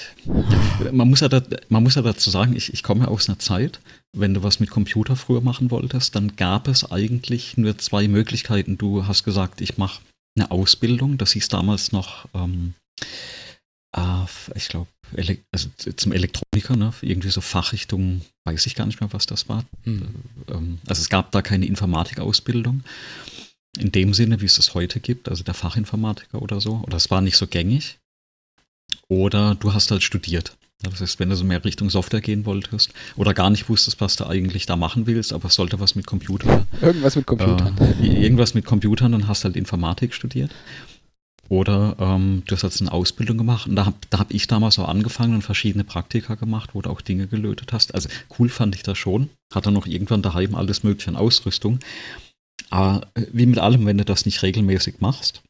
[0.91, 3.79] man, muss ja da, man muss ja dazu sagen, ich, ich komme aus einer Zeit,
[4.13, 8.77] wenn du was mit Computer früher machen wolltest, dann gab es eigentlich nur zwei Möglichkeiten.
[8.77, 10.01] Du hast gesagt, ich mache
[10.35, 12.73] eine Ausbildung, das hieß damals noch ähm,
[13.95, 14.87] äh, ich glaube,
[15.51, 16.93] also zum Elektroniker, ne?
[17.01, 19.65] irgendwie so Fachrichtung, weiß ich gar nicht mehr, was das war.
[19.83, 20.07] Hm.
[20.49, 22.83] Ähm, also es gab da keine Informatikausbildung
[23.77, 26.81] in dem Sinne, wie es es heute gibt, also der Fachinformatiker oder so.
[26.85, 27.99] Oder es war nicht so gängig.
[29.07, 30.57] Oder du hast halt studiert.
[30.81, 34.15] Das heißt, wenn du so mehr Richtung Software gehen wolltest oder gar nicht wusstest, was
[34.15, 36.67] du eigentlich da machen willst, aber es sollte was mit Computer.
[36.81, 37.75] Irgendwas mit Computern.
[37.79, 40.51] Äh, irgendwas mit Computern, dann hast du halt Informatik studiert.
[41.49, 44.77] Oder ähm, du hast jetzt eine Ausbildung gemacht und da habe da hab ich damals
[44.79, 47.93] auch angefangen und verschiedene Praktika gemacht, wo du auch Dinge gelötet hast.
[47.95, 49.29] Also cool fand ich das schon.
[49.53, 51.79] Hatte noch irgendwann daheim alles mögliche an Ausrüstung.
[52.69, 55.41] Aber äh, wie mit allem, wenn du das nicht regelmäßig machst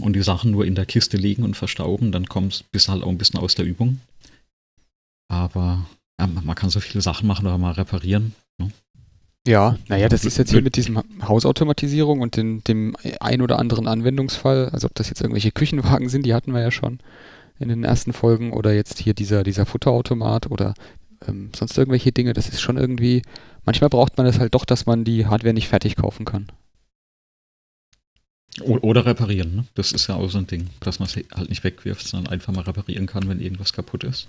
[0.00, 3.08] und die Sachen nur in der Kiste liegen und verstauben, dann kommst du halt auch
[3.08, 4.00] ein bisschen aus der Übung.
[5.30, 5.86] Aber
[6.20, 8.34] ja, man kann so viele Sachen machen oder mal reparieren.
[9.46, 13.86] Ja, naja, das ist jetzt hier mit diesem Hausautomatisierung und den, dem ein oder anderen
[13.86, 16.98] Anwendungsfall, also ob das jetzt irgendwelche Küchenwagen sind, die hatten wir ja schon
[17.58, 20.74] in den ersten Folgen, oder jetzt hier dieser, dieser Futterautomat oder
[21.28, 23.22] ähm, sonst irgendwelche Dinge, das ist schon irgendwie,
[23.66, 26.48] manchmal braucht man es halt doch, dass man die Hardware nicht fertig kaufen kann.
[28.62, 29.64] Oder reparieren, ne?
[29.74, 32.52] Das ist ja auch so ein Ding, dass man es halt nicht wegwirft, sondern einfach
[32.52, 34.28] mal reparieren kann, wenn irgendwas kaputt ist.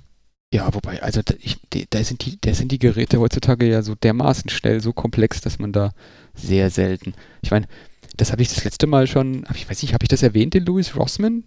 [0.53, 1.57] Ja, wobei, also da, ich,
[1.89, 5.59] da, sind die, da sind die Geräte heutzutage ja so dermaßen schnell, so komplex, dass
[5.59, 5.91] man da
[6.33, 7.13] sehr selten.
[7.41, 7.67] Ich meine,
[8.15, 10.65] das habe ich das letzte Mal schon, ich weiß nicht, habe ich das erwähnt, den
[10.65, 11.43] Louis Rossman?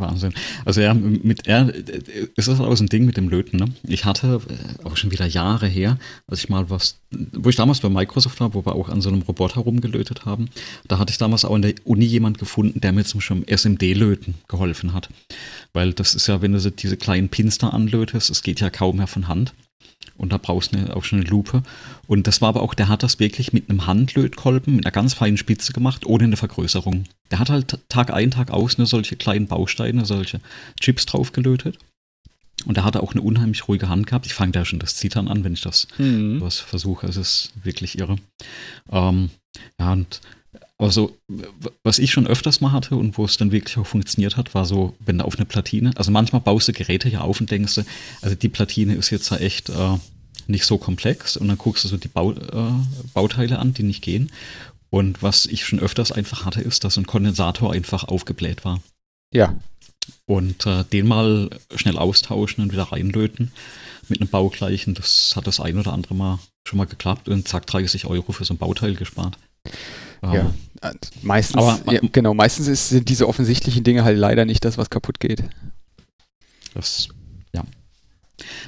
[0.00, 0.32] Wahnsinn.
[0.64, 3.58] Also ja, mit er ist das auch so ein Ding mit dem Löten.
[3.58, 3.66] Ne?
[3.84, 7.80] Ich hatte äh, auch schon wieder Jahre her, als ich mal was, wo ich damals
[7.80, 10.48] bei Microsoft war, wo wir auch an so einem Roboter rumgelötet haben,
[10.88, 14.34] da hatte ich damals auch in der Uni jemand gefunden, der mir zum schon SMD-Löten
[14.48, 15.08] geholfen hat.
[15.72, 18.96] Weil das ist ja, wenn du diese kleinen Pins da anlötest, es geht ja kaum
[18.96, 19.52] mehr von Hand.
[20.16, 21.62] Und da brauchst du auch schon eine Lupe.
[22.06, 25.14] Und das war aber auch, der hat das wirklich mit einem Handlötkolben, mit einer ganz
[25.14, 27.04] feinen Spitze gemacht, ohne eine Vergrößerung.
[27.30, 30.40] Der hat halt Tag ein, Tag aus nur solche kleinen Bausteine, solche
[30.80, 31.78] Chips drauf gelötet.
[32.66, 34.26] Und er hatte auch eine unheimlich ruhige Hand gehabt.
[34.26, 36.40] Ich fange da schon das Zittern an, wenn ich das mhm.
[36.40, 37.06] was versuche.
[37.06, 38.16] Es ist wirklich irre.
[38.90, 39.30] Ähm,
[39.80, 40.20] ja, und
[40.82, 41.16] also,
[41.82, 44.64] was ich schon öfters mal hatte und wo es dann wirklich auch funktioniert hat, war
[44.64, 47.76] so, wenn du auf eine Platine, also manchmal baust du Geräte ja auf und denkst
[47.76, 47.84] du,
[48.20, 49.98] also die Platine ist jetzt ja echt äh,
[50.46, 52.72] nicht so komplex und dann guckst du so die Bau, äh,
[53.14, 54.30] Bauteile an, die nicht gehen.
[54.90, 58.82] Und was ich schon öfters einfach hatte, ist, dass ein Kondensator einfach aufgebläht war.
[59.32, 59.56] Ja.
[60.26, 63.52] Und äh, den mal schnell austauschen und wieder reinlöten
[64.08, 67.66] mit einem baugleichen, das hat das ein oder andere Mal schon mal geklappt und zack,
[67.66, 69.38] 30 Euro für so ein Bauteil gespart.
[70.22, 70.52] Ja,
[70.82, 74.78] ähm, meistens, aber, ja, genau, meistens ist, sind diese offensichtlichen Dinge halt leider nicht das,
[74.78, 75.42] was kaputt geht.
[76.74, 77.08] Das,
[77.52, 77.64] ja.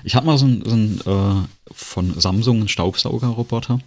[0.03, 3.81] Ich habe mal so einen, so einen äh, von Samsung einen Staubsaugerroboter,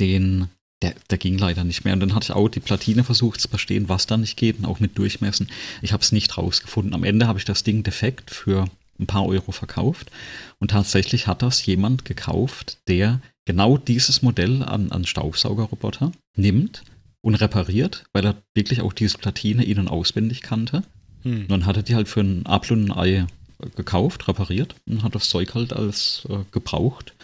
[0.00, 0.48] den,
[0.82, 1.94] der, der ging leider nicht mehr.
[1.94, 4.66] Und dann hatte ich auch die Platine versucht zu verstehen, was da nicht geht und
[4.66, 5.48] auch mit Durchmessen.
[5.82, 6.94] Ich habe es nicht rausgefunden.
[6.94, 8.66] Am Ende habe ich das Ding defekt für
[8.98, 10.10] ein paar Euro verkauft.
[10.58, 16.82] Und tatsächlich hat das jemand gekauft, der genau dieses Modell an, an Staubsaugerroboter nimmt
[17.22, 20.82] und repariert, weil er wirklich auch diese Platine in- und auswendig kannte.
[21.22, 21.42] Hm.
[21.42, 23.26] Und dann hat er die halt für ein Apfel und ein Ei
[23.74, 27.14] gekauft, repariert und hat das Zeug halt als äh, gebraucht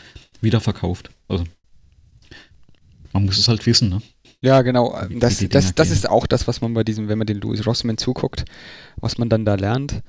[0.41, 1.11] wiederverkauft.
[1.29, 1.45] Also
[3.13, 4.01] man muss es halt wissen, ne?
[4.41, 4.99] Ja, genau.
[5.11, 7.97] Das, das, das ist auch das, was man bei diesem, wenn man den Louis Rossman
[7.97, 8.45] zuguckt,
[8.97, 10.03] was man dann da lernt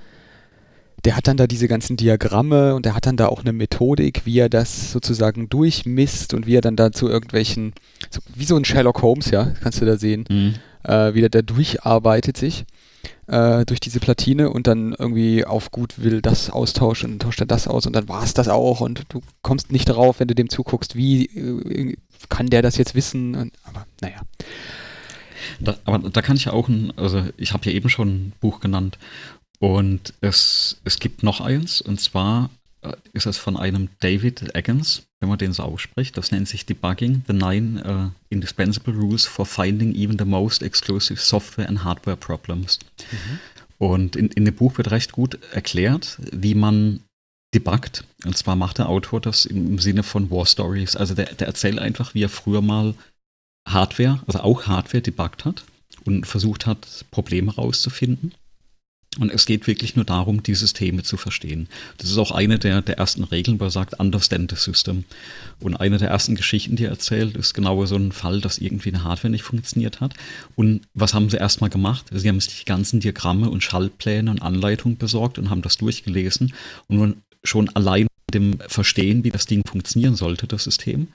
[1.05, 4.25] der hat dann da diese ganzen Diagramme und der hat dann da auch eine Methodik,
[4.25, 7.73] wie er das sozusagen durchmisst und wie er dann da zu irgendwelchen,
[8.09, 10.53] so, wie so ein Sherlock Holmes, ja, kannst du da sehen, mhm.
[10.83, 12.65] äh, wie der da durcharbeitet sich
[13.27, 17.41] äh, durch diese Platine und dann irgendwie auf gut will das austauschen und dann tauscht
[17.41, 20.29] er das aus und dann war es das auch und du kommst nicht darauf, wenn
[20.29, 21.97] du dem zuguckst, wie äh,
[22.29, 24.21] kann der das jetzt wissen, und, aber naja.
[25.59, 28.33] Da, aber da kann ich ja auch ein, also ich habe ja eben schon ein
[28.39, 28.97] Buch genannt
[29.63, 32.49] und es, es gibt noch eins, und zwar
[32.81, 36.17] äh, ist es von einem David Eggins, wenn man den so ausspricht.
[36.17, 41.21] Das nennt sich Debugging, the Nine uh, Indispensable Rules for Finding Even the Most Exclusive
[41.21, 42.77] Software and Hardware Problems.
[43.09, 43.39] Mhm.
[43.77, 46.99] Und in, in dem Buch wird recht gut erklärt, wie man
[47.55, 48.03] debuggt.
[48.25, 50.97] Und zwar macht der Autor das im Sinne von War Stories.
[50.97, 52.95] Also der, der erzählt einfach, wie er früher mal
[53.65, 55.63] Hardware, also auch Hardware debuggt hat
[56.03, 58.33] und versucht hat, Probleme rauszufinden.
[59.19, 61.67] Und es geht wirklich nur darum, die Systeme zu verstehen.
[61.97, 65.03] Das ist auch eine der, der ersten Regeln, wo er sagt, understand the system.
[65.59, 68.89] Und eine der ersten Geschichten, die er erzählt, ist genau so ein Fall, dass irgendwie
[68.89, 70.13] eine Hardware nicht funktioniert hat.
[70.55, 72.05] Und was haben sie erstmal gemacht?
[72.11, 76.53] Sie haben sich die ganzen Diagramme und Schaltpläne und Anleitungen besorgt und haben das durchgelesen.
[76.87, 81.07] Und schon allein dem Verstehen, wie das Ding funktionieren sollte, das System,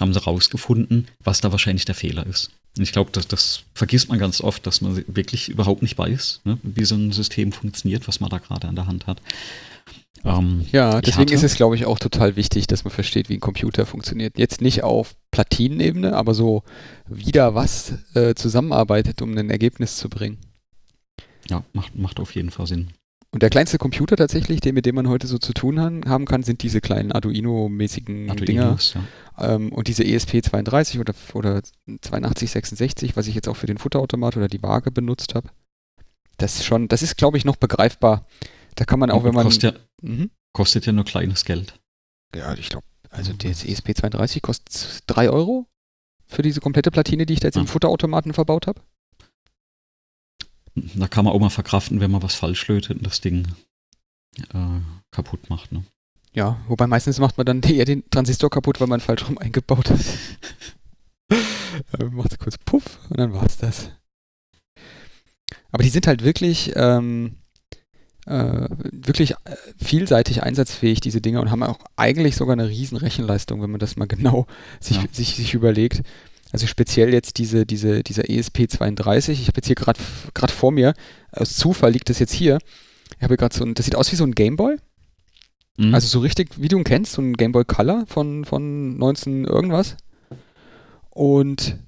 [0.00, 2.50] haben sie rausgefunden, was da wahrscheinlich der Fehler ist.
[2.78, 6.58] Ich glaube, das, das vergisst man ganz oft, dass man wirklich überhaupt nicht weiß, ne,
[6.62, 9.20] wie so ein System funktioniert, was man da gerade an der Hand hat.
[10.24, 13.40] Ähm, ja, deswegen ist es, glaube ich, auch total wichtig, dass man versteht, wie ein
[13.40, 14.38] Computer funktioniert.
[14.38, 16.62] Jetzt nicht auf Platinenebene, aber so
[17.06, 20.38] wieder was äh, zusammenarbeitet, um ein Ergebnis zu bringen.
[21.48, 22.88] Ja, macht, macht auf jeden Fall Sinn.
[23.30, 26.42] Und der kleinste Computer tatsächlich, den, mit dem man heute so zu tun haben kann,
[26.42, 28.78] sind diese kleinen Arduino-mäßigen Dinger.
[28.94, 29.54] Ja.
[29.54, 31.56] Ähm, und diese ESP32 oder, oder
[31.86, 35.50] 8266, was ich jetzt auch für den Futterautomat oder die Waage benutzt habe.
[36.38, 38.26] Das ist schon, das ist, glaube ich, noch begreifbar.
[38.76, 39.44] Da kann man auch, wenn man.
[39.44, 40.30] Kostet ja, mhm.
[40.52, 41.78] kostet ja nur kleines Geld.
[42.34, 45.66] Ja, ich glaube, also das ESP32 kostet 3 Euro
[46.26, 47.60] für diese komplette Platine, die ich da jetzt ja.
[47.60, 48.80] im Futterautomaten verbaut habe.
[50.94, 53.48] Da kann man auch mal verkraften, wenn man was falsch lötet und das Ding
[54.54, 55.72] äh, kaputt macht.
[55.72, 55.84] Ne?
[56.32, 59.90] Ja, wobei meistens macht man dann eher den Transistor kaputt, weil man falsch rum eingebaut
[59.90, 60.00] hat.
[62.12, 63.90] macht kurz Puff und dann war es das.
[65.70, 67.36] Aber die sind halt wirklich, ähm,
[68.26, 73.62] äh, wirklich äh, vielseitig einsatzfähig, diese Dinge, und haben auch eigentlich sogar eine riesen Rechenleistung,
[73.62, 74.46] wenn man das mal genau
[74.80, 75.04] sich, ja.
[75.12, 76.02] sich, sich überlegt.
[76.52, 80.94] Also speziell jetzt diese, diese, dieser ESP32, ich habe jetzt hier gerade vor mir,
[81.30, 82.58] aus Zufall liegt das jetzt hier,
[83.16, 84.76] ich habe gerade so ein, das sieht aus wie so ein Gameboy.
[85.76, 85.94] Mhm.
[85.94, 89.96] Also so richtig, wie du ihn kennst, so ein Gameboy Color von, von 19 irgendwas.
[91.10, 91.78] Und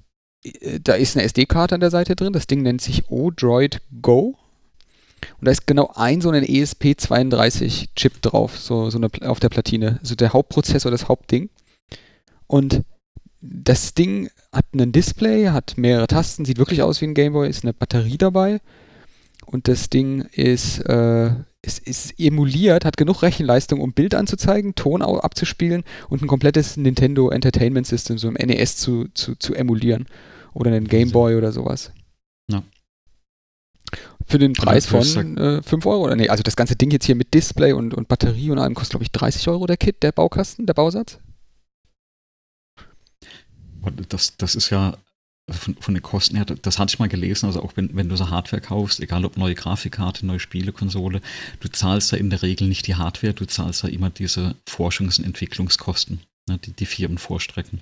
[0.43, 2.33] äh, da ist eine SD-Karte an der Seite drin.
[2.33, 4.37] Das Ding nennt sich O-Droid Go.
[5.39, 9.99] Und da ist genau ein so ein ESP32-Chip drauf, so, so eine, auf der Platine.
[10.01, 11.49] Also der Hauptprozessor, das Hauptding.
[12.47, 12.83] Und
[13.41, 17.63] das Ding hat ein Display, hat mehrere Tasten, sieht wirklich aus wie ein Gameboy, ist
[17.63, 18.61] eine Batterie dabei.
[19.45, 21.31] Und das Ding ist, äh,
[21.61, 27.29] ist, ist emuliert, hat genug Rechenleistung, um Bild anzuzeigen, Ton abzuspielen und ein komplettes Nintendo
[27.29, 30.05] Entertainment System, so im NES zu, zu, zu emulieren.
[30.53, 31.91] Oder einen Gameboy oder sowas.
[32.49, 32.63] Ja.
[34.27, 37.15] Für den Preis von äh, 5 Euro oder nee, also das ganze Ding jetzt hier
[37.15, 40.11] mit Display und, und Batterie und allem kostet, glaube ich, 30 Euro der Kit, der
[40.11, 41.19] Baukasten, der Bausatz.
[44.09, 44.97] Das, das ist ja
[45.49, 48.15] von, von, den Kosten her, das hatte ich mal gelesen, also auch wenn, wenn du
[48.15, 51.21] so Hardware kaufst, egal ob neue Grafikkarte, neue Spielekonsole,
[51.59, 55.19] du zahlst ja in der Regel nicht die Hardware, du zahlst ja immer diese Forschungs-
[55.19, 57.81] und Entwicklungskosten, ne, die die Firmen vorstrecken.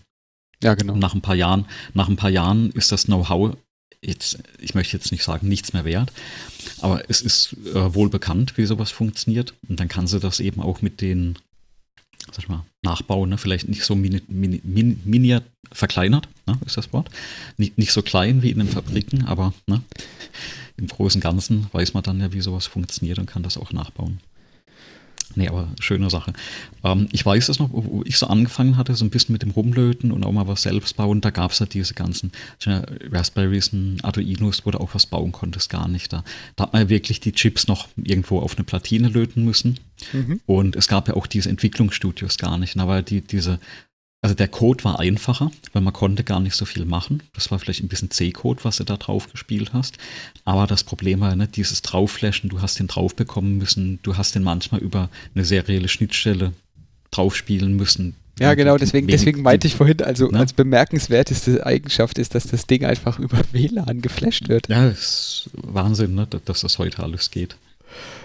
[0.63, 0.93] Ja, genau.
[0.93, 3.55] Und nach ein paar Jahren, nach ein paar Jahren ist das Know-how
[4.01, 6.11] jetzt, ich möchte jetzt nicht sagen, nichts mehr wert,
[6.79, 9.53] aber es ist äh, wohl bekannt, wie sowas funktioniert.
[9.67, 11.37] Und dann kannst du das eben auch mit den
[12.33, 13.37] sag ich mal, nachbauen, ne?
[13.37, 15.39] vielleicht nicht so mini, mini, mini, mini
[15.71, 16.57] verkleinert, ne?
[16.65, 17.09] ist das Wort.
[17.57, 19.81] Nicht, nicht so klein wie in den Fabriken, aber ne?
[20.77, 23.71] im Großen und Ganzen weiß man dann ja, wie sowas funktioniert und kann das auch
[23.71, 24.19] nachbauen.
[25.35, 26.33] Nee, aber schöne Sache.
[26.83, 29.51] Ähm, ich weiß es noch, wo ich so angefangen hatte, so ein bisschen mit dem
[29.51, 32.31] Rumlöten und auch mal was selbst bauen, da gab es ja diese ganzen
[33.11, 36.11] Raspberries und Arduinos, wo du auch was bauen konntest, gar nicht.
[36.11, 36.23] Da,
[36.55, 39.79] da hat man ja wirklich die Chips noch irgendwo auf eine Platine löten müssen.
[40.13, 40.41] Mhm.
[40.45, 42.77] Und es gab ja auch diese Entwicklungsstudios gar nicht.
[42.77, 43.59] Aber die, diese
[44.21, 47.23] also der Code war einfacher, weil man konnte gar nicht so viel machen.
[47.33, 49.97] Das war vielleicht ein bisschen C-Code, was du da drauf gespielt hast.
[50.43, 54.35] Aber das Problem war, ne, dieses Draufflashen, du hast den drauf bekommen müssen, du hast
[54.35, 56.51] den manchmal über eine serielle Schnittstelle
[57.11, 58.15] draufspielen müssen.
[58.39, 60.39] Ja, genau, deswegen, deswegen meinte ich vorhin, also ne?
[60.39, 64.67] als bemerkenswerteste Eigenschaft ist, dass das Ding einfach über WLAN geflasht wird.
[64.67, 67.55] Ja, das ist Wahnsinn, ne, dass das heute alles geht.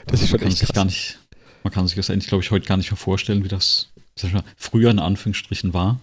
[0.07, 1.19] Das also ist schon man echt kann sich gar nicht,
[1.63, 3.89] Man kann sich das eigentlich, glaube ich, heute gar nicht mehr vorstellen, wie das
[4.57, 6.01] früher in Anführungsstrichen war.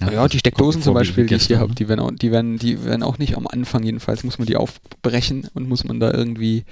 [0.00, 2.58] Ja, ja die Steckdosen zum Beispiel, die ich hier habe, die werden, auch, die, werden,
[2.58, 6.12] die werden auch nicht am Anfang jedenfalls, muss man die aufbrechen und muss man da
[6.12, 6.64] irgendwie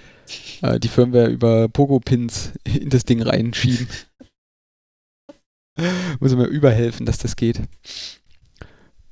[0.62, 3.88] äh, die Firmware über Pogo-Pins in das Ding reinschieben.
[6.20, 7.60] muss man mir überhelfen, dass das geht.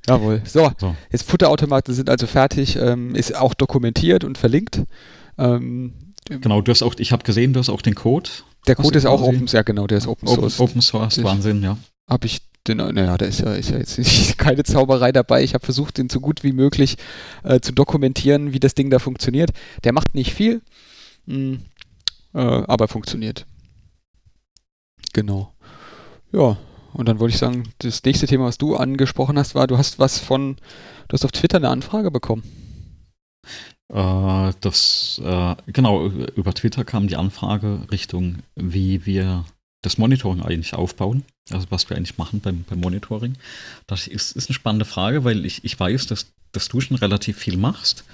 [0.07, 0.43] Jawohl.
[0.45, 0.95] So, so.
[1.11, 4.83] jetzt Futterautomaten sind also fertig, ähm, ist auch dokumentiert und verlinkt.
[5.39, 5.95] Ähm,
[6.27, 8.31] genau, du hast auch, ich habe gesehen, du hast auch den Code
[8.67, 10.61] der Code ist auch Open, ja genau, der ist Open Source.
[10.61, 11.77] Open Source, Wahnsinn, ja.
[12.09, 13.99] Habe ich den, naja, da ist ja, ist ja jetzt
[14.39, 15.43] keine Zauberei dabei.
[15.43, 16.97] Ich habe versucht, den so gut wie möglich
[17.43, 19.51] äh, zu dokumentieren, wie das Ding da funktioniert.
[19.85, 20.63] Der macht nicht viel,
[21.27, 21.61] mh, hm,
[22.35, 23.47] äh, aber funktioniert.
[25.13, 25.53] Genau.
[26.33, 26.57] Ja,
[26.95, 29.99] und dann wollte ich sagen, das nächste Thema, was du angesprochen hast, war, du hast
[29.99, 30.57] was von,
[31.09, 32.43] du hast auf Twitter eine Anfrage bekommen.
[33.95, 39.45] Äh, das, äh, genau, über Twitter kam die Anfrage Richtung, wie wir
[39.83, 43.37] das Monitoring eigentlich aufbauen, also was wir eigentlich machen beim, beim Monitoring.
[43.87, 47.39] Das ist, ist eine spannende Frage, weil ich, ich weiß, dass, dass du schon relativ
[47.39, 48.05] viel machst.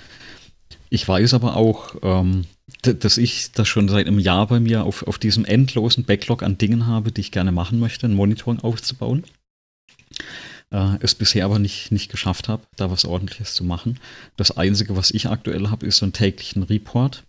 [0.91, 2.45] Ich weiß aber auch, ähm,
[2.83, 6.59] dass ich das schon seit einem Jahr bei mir auf, auf diesem endlosen Backlog an
[6.59, 9.25] Dingen habe, die ich gerne machen möchte, ein Monitoring aufzubauen
[10.71, 13.99] äh, es bisher aber nicht, nicht geschafft habe, da was ordentliches zu machen.
[14.37, 17.25] Das Einzige, was ich aktuell habe, ist so einen täglichen Report.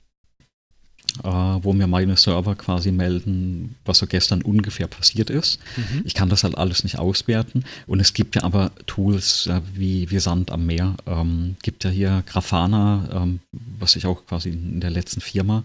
[1.23, 5.59] Äh, wo mir meine Server quasi melden, was so gestern ungefähr passiert ist.
[5.75, 6.01] Mhm.
[6.05, 7.63] Ich kann das halt alles nicht auswerten.
[7.87, 10.95] Und es gibt ja aber Tools äh, wie, wie Sand am Meer.
[11.05, 15.63] Ähm, gibt ja hier Grafana, ähm, was ich auch quasi in der letzten Firma,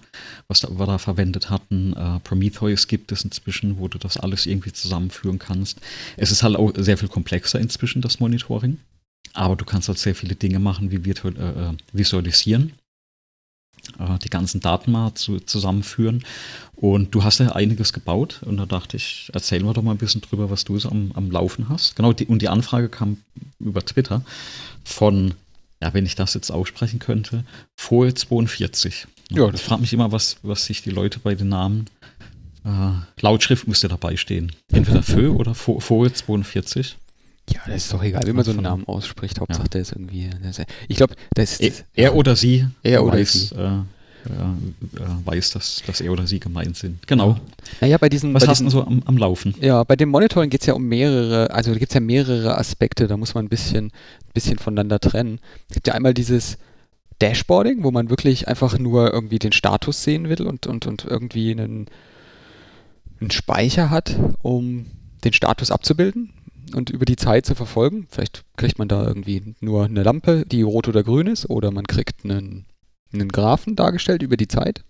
[0.49, 1.93] was da, wir da verwendet hatten.
[1.95, 5.81] Äh, Prometheus gibt es inzwischen, wo du das alles irgendwie zusammenführen kannst.
[6.17, 8.79] Es ist halt auch sehr viel komplexer inzwischen, das Monitoring.
[9.33, 12.73] Aber du kannst halt sehr viele Dinge machen, wie virtuell, äh, äh visualisieren
[14.23, 16.25] die ganzen Daten mal zu, zusammenführen.
[16.75, 19.99] Und du hast ja einiges gebaut und da dachte ich, erzähl mir doch mal ein
[19.99, 21.97] bisschen drüber, was du so am, am Laufen hast.
[21.97, 23.19] Genau, die, und die Anfrage kam
[23.59, 24.23] über Twitter
[24.85, 25.35] von,
[25.83, 27.45] ja, wenn ich das jetzt aussprechen könnte,
[27.79, 29.07] Foe42.
[29.31, 31.87] Ja, ich frage mich immer, was, was sich die Leute bei den Namen
[32.65, 34.53] äh, Lautschrift müsste dabei stehen.
[34.71, 36.95] Entweder Fö oder Foe42.
[37.51, 39.41] Ja, das ist doch egal, wie man so einen Namen ausspricht.
[39.41, 39.69] Hauptsache, ja.
[39.69, 40.31] der ist irgendwie.
[40.89, 41.85] Ich glaube, das ist.
[41.95, 42.67] Er, er oder sie.
[42.83, 43.55] Er oder weiß, sie.
[43.55, 43.81] Äh,
[44.27, 47.07] äh, weiß, dass, dass er oder sie gemeint sind.
[47.07, 47.39] Genau.
[47.81, 48.35] Naja, bei diesen.
[48.35, 49.55] Was bei hast du so am, am, Laufen?
[49.61, 52.59] Ja, bei dem Monitoring geht es ja um mehrere, also da gibt es ja mehrere
[52.59, 55.39] Aspekte, da muss man ein bisschen, ein bisschen voneinander trennen.
[55.69, 56.59] Es gibt ja einmal dieses
[57.21, 61.53] Dashboarding, wo man wirklich einfach nur irgendwie den Status sehen will und, und, und irgendwie
[61.53, 61.87] einen,
[63.21, 64.87] einen Speicher hat, um
[65.25, 66.33] den Status abzubilden
[66.75, 68.07] und über die Zeit zu verfolgen.
[68.11, 71.87] Vielleicht kriegt man da irgendwie nur eine Lampe, die rot oder grün ist, oder man
[71.87, 72.67] kriegt einen,
[73.13, 74.85] einen Graphen dargestellt über die Zeit.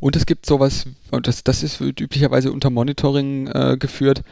[0.00, 4.22] Und es gibt sowas, und das, das ist üblicherweise unter Monitoring äh, geführt,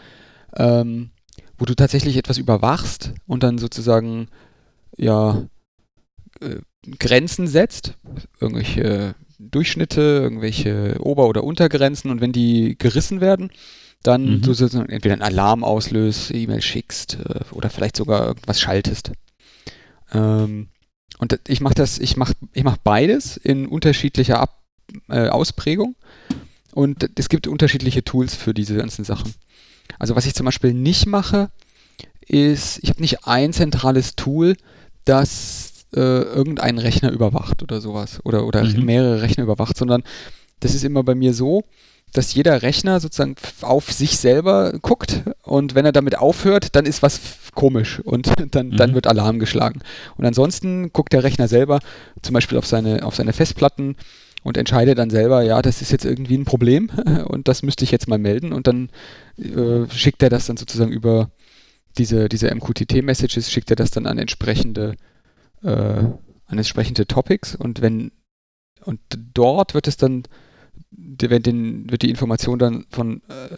[0.56, 1.10] ähm,
[1.58, 4.28] wo du tatsächlich etwas überwachst und dann sozusagen
[4.96, 5.46] ja
[6.40, 6.56] äh,
[6.98, 7.96] Grenzen setzt,
[8.40, 9.14] irgendwelche
[9.50, 13.50] Durchschnitte, irgendwelche Ober- oder Untergrenzen und wenn die gerissen werden,
[14.02, 14.42] dann mhm.
[14.42, 19.12] du sozusagen entweder einen Alarm auslöst, E-Mail schickst äh, oder vielleicht sogar irgendwas schaltest.
[20.12, 20.68] Ähm,
[21.18, 24.62] und ich mache das, ich mache ich mach beides in unterschiedlicher Ab
[25.08, 25.94] äh, Ausprägung
[26.72, 29.32] und es gibt unterschiedliche Tools für diese ganzen Sachen.
[29.98, 31.50] Also was ich zum Beispiel nicht mache,
[32.26, 34.56] ist, ich habe nicht ein zentrales Tool,
[35.04, 38.84] das äh, irgendeinen Rechner überwacht oder sowas oder, oder mhm.
[38.84, 40.02] mehrere Rechner überwacht, sondern
[40.60, 41.64] das ist immer bei mir so,
[42.12, 47.02] dass jeder Rechner sozusagen auf sich selber guckt und wenn er damit aufhört, dann ist
[47.02, 47.20] was
[47.54, 48.76] komisch und dann, mhm.
[48.76, 49.80] dann wird Alarm geschlagen.
[50.16, 51.80] Und ansonsten guckt der Rechner selber
[52.22, 53.96] zum Beispiel auf seine, auf seine Festplatten
[54.42, 56.90] und entscheidet dann selber, ja, das ist jetzt irgendwie ein Problem
[57.26, 58.90] und das müsste ich jetzt mal melden und dann
[59.38, 61.30] äh, schickt er das dann sozusagen über
[61.98, 64.96] diese, diese MQTT-Messages, schickt er das dann an entsprechende,
[65.62, 65.68] äh,
[66.46, 68.12] an entsprechende Topics und wenn
[68.84, 69.00] und
[69.34, 70.24] dort wird es dann
[70.90, 73.56] wird, den, wird die Information dann von äh,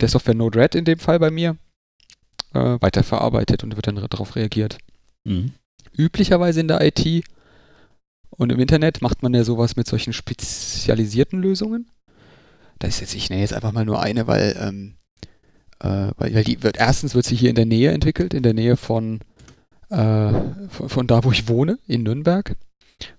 [0.00, 1.56] der Software Node-RED in dem Fall bei mir
[2.52, 4.78] äh, weiterverarbeitet und wird dann darauf reagiert.
[5.24, 5.52] Mhm.
[5.96, 7.24] Üblicherweise in der IT
[8.30, 11.90] und im Internet macht man ja sowas mit solchen spezialisierten Lösungen.
[12.78, 14.96] Da ist jetzt, ich nenne jetzt einfach mal nur eine, weil, ähm,
[15.80, 18.54] äh, weil, weil, die wird, erstens wird sie hier in der Nähe entwickelt, in der
[18.54, 19.20] Nähe von,
[19.94, 22.56] äh, von, von, da, wo ich wohne, in Nürnberg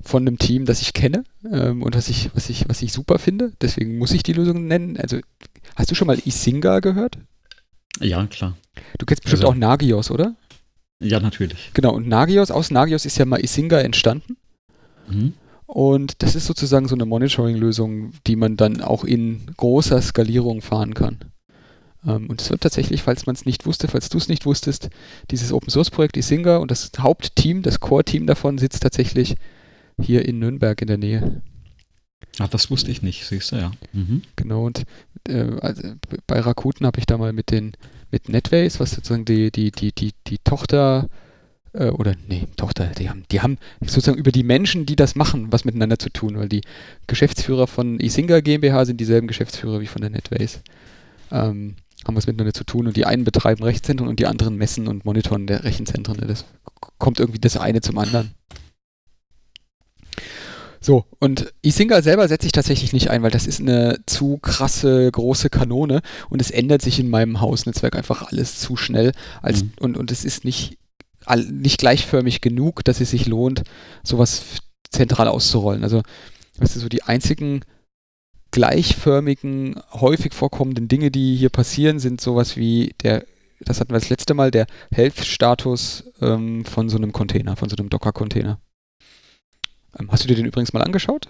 [0.02, 3.20] von einem Team, das ich kenne ähm, und was ich, was, ich, was ich super
[3.20, 3.52] finde.
[3.62, 4.98] Deswegen muss ich die Lösung nennen.
[4.98, 5.20] Also,
[5.76, 7.18] hast du schon mal Isinga gehört?
[8.00, 8.58] Ja, klar.
[8.98, 10.36] Du kennst bestimmt also, auch Nagios, oder?
[11.00, 11.72] Ja, natürlich.
[11.74, 14.38] Genau, und Nagios, aus Nagios ist ja mal Isinga entstanden.
[15.08, 15.34] Mhm.
[15.68, 20.94] Und das ist sozusagen so eine Monitoring-Lösung, die man dann auch in großer Skalierung fahren
[20.94, 21.20] kann.
[22.06, 24.90] Ähm, und es wird tatsächlich, falls man es nicht wusste, falls du es nicht wusstest,
[25.32, 29.36] dieses Open-Source-Projekt Isinga und das Hauptteam, das Core-Team davon sitzt tatsächlich
[30.00, 31.42] hier in Nürnberg in der Nähe.
[32.40, 33.72] Ach, das wusste ich nicht, siehst du, ja.
[33.94, 34.24] Mhm.
[34.36, 34.84] Genau, und
[35.28, 35.94] äh, also
[36.28, 37.74] bei Rakuten habe ich da mal mit den
[38.12, 41.08] mit Netways, was sozusagen die, die, die, die, die Tochter
[41.74, 45.52] äh, oder nee, Tochter, die haben, die haben sozusagen über die Menschen, die das machen,
[45.52, 46.62] was miteinander zu tun, weil die
[47.08, 50.62] Geschäftsführer von Isinga GmbH sind dieselben Geschäftsführer wie von der Netways.
[51.32, 51.76] Ähm,
[52.06, 55.06] haben was miteinander zu tun und die einen betreiben Rechenzentren und die anderen messen und
[55.06, 56.18] monitoren der Rechenzentren.
[56.28, 56.46] Das
[56.98, 58.34] kommt irgendwie das eine zum anderen.
[60.86, 65.12] So, und Isinga selber setze ich tatsächlich nicht ein, weil das ist eine zu krasse,
[65.12, 69.72] große Kanone und es ändert sich in meinem Hausnetzwerk einfach alles zu schnell als, mhm.
[69.80, 70.78] und, und es ist nicht,
[71.50, 73.64] nicht gleichförmig genug, dass es sich lohnt,
[74.04, 74.44] sowas
[74.92, 75.84] zentral auszurollen.
[75.84, 76.04] Also,
[76.60, 77.62] weißt du, so die einzigen
[78.56, 83.26] gleichförmigen, häufig vorkommenden Dinge, die hier passieren, sind sowas wie der,
[83.60, 87.76] das hatten wir das letzte Mal, der Health-Status ähm, von so einem Container, von so
[87.76, 88.58] einem Docker-Container.
[90.00, 91.28] Ähm, hast du dir den übrigens mal angeschaut?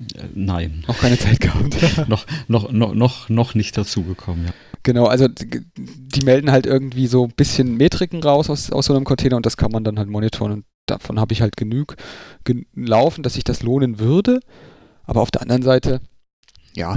[0.00, 0.84] Äh, nein.
[0.86, 1.76] Auch keine Zeit gehabt.
[2.08, 4.52] noch, noch, noch, noch, noch nicht dazugekommen, ja.
[4.84, 9.02] Genau, also die melden halt irgendwie so ein bisschen Metriken raus aus, aus so einem
[9.02, 10.52] Container und das kann man dann halt monitoren.
[10.52, 11.96] Und davon habe ich halt genug
[12.44, 14.38] gelaufen, dass sich das lohnen würde.
[15.06, 16.00] Aber auf der anderen Seite,
[16.74, 16.96] ja,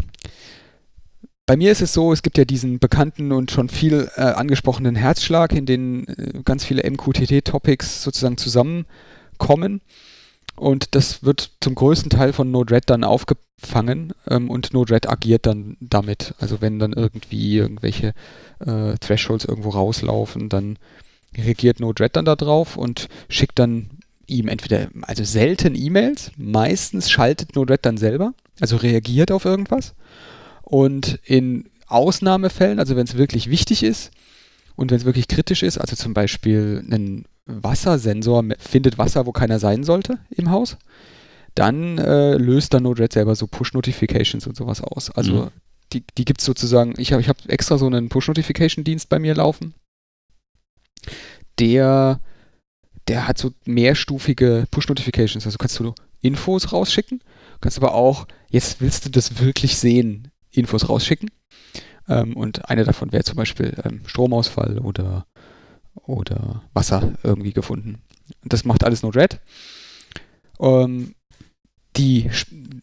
[1.49, 4.95] bei mir ist es so, es gibt ja diesen bekannten und schon viel äh, angesprochenen
[4.95, 9.82] Herzschlag, in dem äh, ganz viele MQTT-Topics sozusagen zusammenkommen.
[10.55, 15.76] Und das wird zum größten Teil von Node-RED dann aufgefangen ähm, und Node-RED agiert dann
[15.80, 16.36] damit.
[16.38, 18.14] Also wenn dann irgendwie irgendwelche
[18.60, 20.78] äh, Thresholds irgendwo rauslaufen, dann
[21.36, 23.89] reagiert Node-RED dann darauf und schickt dann
[24.30, 29.95] ihm entweder, also selten E-Mails, meistens schaltet Node-RED dann selber, also reagiert auf irgendwas
[30.63, 34.11] und in Ausnahmefällen, also wenn es wirklich wichtig ist
[34.75, 39.59] und wenn es wirklich kritisch ist, also zum Beispiel ein Wassersensor findet Wasser, wo keiner
[39.59, 40.77] sein sollte im Haus,
[41.55, 45.09] dann äh, löst dann Node-RED selber so Push-Notifications und sowas aus.
[45.11, 45.49] Also mhm.
[45.93, 49.34] die, die gibt es sozusagen, ich habe ich hab extra so einen Push-Notification-Dienst bei mir
[49.34, 49.73] laufen,
[51.57, 52.19] der,
[53.10, 55.45] der hat so mehrstufige Push-Notifications.
[55.45, 57.22] Also kannst du Infos rausschicken,
[57.60, 61.30] kannst aber auch, jetzt willst du das wirklich sehen, Infos rausschicken.
[62.07, 65.26] Ähm, und eine davon wäre zum Beispiel ähm, Stromausfall oder,
[65.95, 68.01] oder Wasser irgendwie gefunden.
[68.43, 69.39] Das macht alles Node-RED.
[70.60, 71.16] Ähm,
[71.97, 72.30] die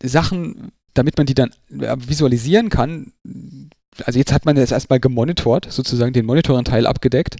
[0.02, 3.12] Sachen, damit man die dann äh, visualisieren kann,
[4.04, 7.36] also jetzt hat man das erstmal gemonitort, sozusagen den Monitoring-Teil abgedeckt.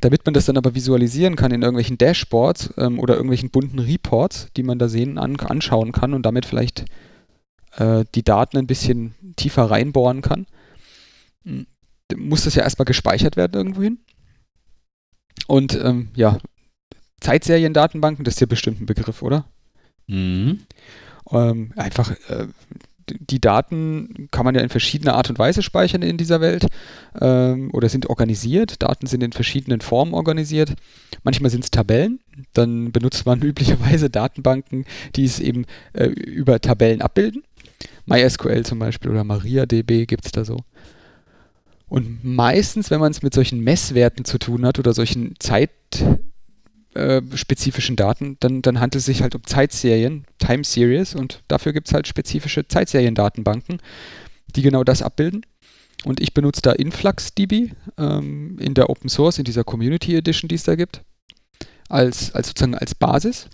[0.00, 4.48] Damit man das dann aber visualisieren kann in irgendwelchen Dashboards ähm, oder irgendwelchen bunten Reports,
[4.56, 6.84] die man da sehen, an, anschauen kann und damit vielleicht
[7.76, 10.46] äh, die Daten ein bisschen tiefer reinbohren kann,
[11.44, 11.66] hm,
[12.16, 13.98] muss das ja erstmal gespeichert werden irgendwohin.
[15.46, 16.38] Und ähm, ja,
[17.20, 19.46] Zeitseriendatenbanken, das ist ja bestimmt ein Begriff, oder?
[20.06, 20.60] Mhm.
[21.30, 22.48] Ähm, einfach äh,
[23.10, 26.66] die Daten kann man ja in verschiedener Art und Weise speichern in dieser Welt
[27.20, 28.82] ähm, oder sind organisiert.
[28.82, 30.74] Daten sind in verschiedenen Formen organisiert.
[31.22, 32.20] Manchmal sind es Tabellen.
[32.52, 34.84] Dann benutzt man üblicherweise Datenbanken,
[35.16, 37.42] die es eben äh, über Tabellen abbilden.
[38.06, 40.58] MySQL zum Beispiel oder MariaDB gibt es da so.
[41.88, 46.33] Und meistens, wenn man es mit solchen Messwerten zu tun hat oder solchen zeitspezifischen
[46.94, 47.22] äh,
[47.96, 51.94] Daten, dann, dann handelt es sich halt um Zeitserien, Time Series, und dafür gibt es
[51.94, 53.78] halt spezifische Zeitseriendatenbanken,
[54.54, 55.44] die genau das abbilden.
[56.04, 60.56] Und ich benutze da InfluxDB ähm, in der Open Source, in dieser Community Edition, die
[60.56, 61.02] es da gibt,
[61.88, 63.48] als, als sozusagen als Basis.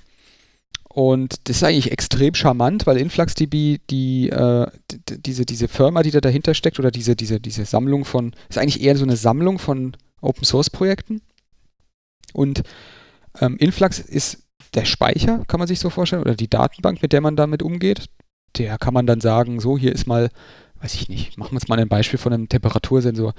[0.93, 4.67] Und das ist eigentlich extrem charmant, weil InfluxDB, die, äh,
[5.07, 8.83] diese, diese Firma, die da dahinter steckt, oder diese, diese, diese Sammlung von, ist eigentlich
[8.83, 11.23] eher so eine Sammlung von Open Source Projekten.
[12.33, 12.63] Und
[13.39, 17.21] ähm, Influx ist der Speicher, kann man sich so vorstellen, oder die Datenbank, mit der
[17.21, 18.07] man damit umgeht.
[18.57, 20.31] Der kann man dann sagen, so, hier ist mal,
[20.81, 23.35] weiß ich nicht, machen wir uns mal ein Beispiel von einem Temperatursensor.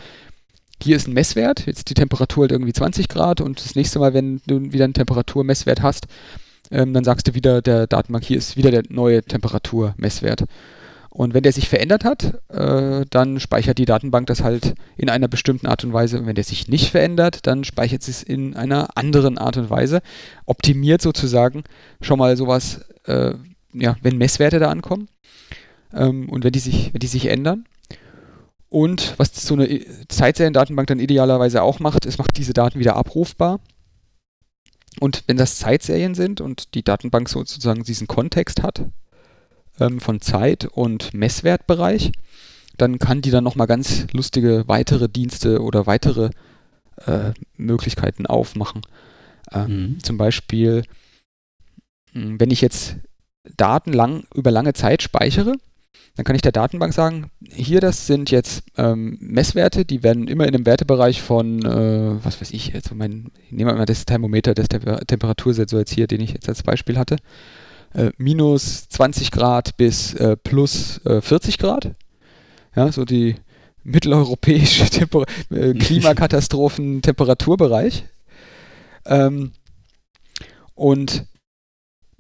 [0.82, 4.14] Hier ist ein Messwert, jetzt die Temperatur halt irgendwie 20 Grad und das nächste Mal,
[4.14, 6.08] wenn du wieder einen Temperaturmesswert hast,
[6.72, 10.46] ähm, dann sagst du wieder, der Datenbank hier ist wieder der neue Temperaturmesswert.
[11.14, 15.28] Und wenn der sich verändert hat, äh, dann speichert die Datenbank das halt in einer
[15.28, 16.18] bestimmten Art und Weise.
[16.18, 19.70] Und wenn der sich nicht verändert, dann speichert sie es in einer anderen Art und
[19.70, 20.02] Weise.
[20.46, 21.66] Optimiert sozusagen
[22.00, 23.34] schon mal sowas, äh,
[23.74, 25.10] ja, wenn Messwerte da ankommen
[25.94, 27.66] ähm, und wenn die, sich, wenn die sich ändern.
[28.70, 29.68] Und was so eine
[30.08, 33.60] Zeitseriendatenbank dann idealerweise auch macht, es macht diese Daten wieder abrufbar.
[35.02, 38.86] Und wenn das Zeitserien sind und die Datenbank sozusagen diesen Kontext hat
[39.82, 42.12] ähm, von Zeit und Messwertbereich,
[42.78, 46.30] dann kann die dann nochmal ganz lustige weitere Dienste oder weitere
[47.06, 48.82] äh, Möglichkeiten aufmachen.
[49.52, 50.04] Ähm, mhm.
[50.04, 50.84] Zum Beispiel,
[52.14, 52.98] hm, wenn ich jetzt
[53.58, 55.54] Daten lang, über lange Zeit speichere,
[56.16, 60.46] dann kann ich der Datenbank sagen, hier, das sind jetzt ähm, Messwerte, die werden immer
[60.46, 64.54] in einem Wertebereich von, äh, was weiß ich, jetzt mein, ich nehme mal das Thermometer,
[64.54, 67.16] das Temper Temperatursensor jetzt hier, den ich jetzt als Beispiel hatte,
[67.94, 71.96] äh, minus 20 Grad bis äh, plus 40 äh, Grad.
[72.76, 73.38] Ja, so die
[73.84, 78.06] mitteleuropäische Temper äh, Klimakatastrophen-Temperaturbereich.
[79.04, 79.54] Ähm,
[80.76, 81.26] und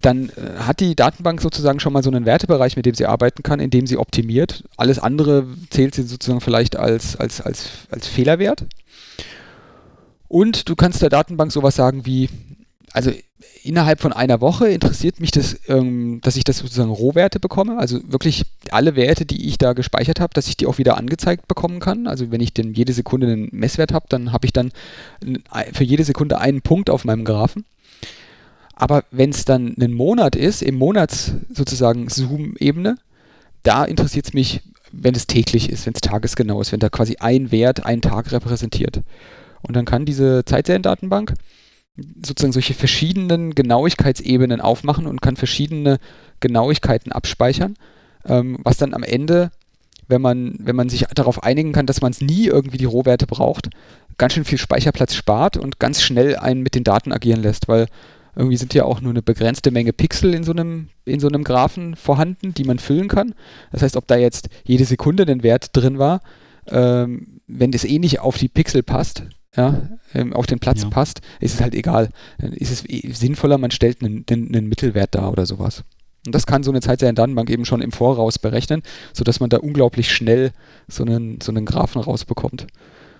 [0.01, 3.43] dann äh, hat die Datenbank sozusagen schon mal so einen Wertebereich, mit dem sie arbeiten
[3.43, 4.63] kann, in dem sie optimiert.
[4.77, 8.65] Alles andere zählt sie sozusagen vielleicht als, als, als, als Fehlerwert.
[10.27, 12.29] Und du kannst der Datenbank sowas sagen wie,
[12.93, 13.11] also
[13.63, 17.99] innerhalb von einer Woche interessiert mich das, ähm, dass ich das sozusagen Rohwerte bekomme, also
[18.11, 21.79] wirklich alle Werte, die ich da gespeichert habe, dass ich die auch wieder angezeigt bekommen
[21.79, 22.07] kann.
[22.07, 24.71] Also wenn ich denn jede Sekunde einen Messwert habe, dann habe ich dann
[25.73, 27.65] für jede Sekunde einen Punkt auf meinem Graphen.
[28.75, 32.97] Aber wenn es dann ein Monat ist, im Monats sozusagen Zoom-Ebene,
[33.63, 34.61] da interessiert es mich,
[34.91, 38.31] wenn es täglich ist, wenn es tagesgenau ist, wenn da quasi ein Wert einen Tag
[38.31, 39.01] repräsentiert.
[39.61, 41.35] Und dann kann diese Zeitseriendatenbank
[42.25, 45.99] sozusagen solche verschiedenen Genauigkeitsebenen aufmachen und kann verschiedene
[46.39, 47.75] Genauigkeiten abspeichern,
[48.25, 49.51] ähm, was dann am Ende,
[50.07, 53.27] wenn man, wenn man sich darauf einigen kann, dass man es nie irgendwie die Rohwerte
[53.27, 53.69] braucht,
[54.17, 57.87] ganz schön viel Speicherplatz spart und ganz schnell einen mit den Daten agieren lässt, weil
[58.35, 61.43] irgendwie sind ja auch nur eine begrenzte Menge Pixel in so einem, in so einem
[61.43, 63.33] Graphen vorhanden, die man füllen kann.
[63.71, 66.21] Das heißt, ob da jetzt jede Sekunde ein Wert drin war,
[66.67, 69.23] ähm, wenn das eh nicht auf die Pixel passt,
[69.55, 69.81] ja,
[70.13, 70.89] ähm, auf den Platz ja.
[70.89, 72.09] passt, ist es halt egal.
[72.37, 75.83] Dann ist es sinnvoller, man stellt einen, einen, einen Mittelwert dar oder sowas.
[76.25, 78.83] Und das kann so eine Zeitserien-Datenbank eben schon im Voraus berechnen,
[79.13, 80.51] sodass man da unglaublich schnell
[80.87, 82.67] so einen, so einen Graphen rausbekommt.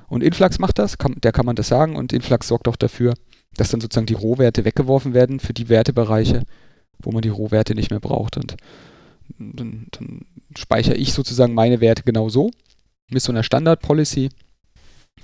[0.08, 3.16] Und Influx macht das, kann, der kann man das sagen, und Influx sorgt auch dafür,
[3.56, 6.44] dass dann sozusagen die Rohwerte weggeworfen werden für die Wertebereiche,
[7.00, 8.38] wo man die Rohwerte nicht mehr braucht.
[8.38, 8.56] Und
[9.40, 10.26] dann, dann
[10.56, 12.52] speichere ich sozusagen meine Werte genau so,
[13.10, 14.30] mit so einer Standard-Policy,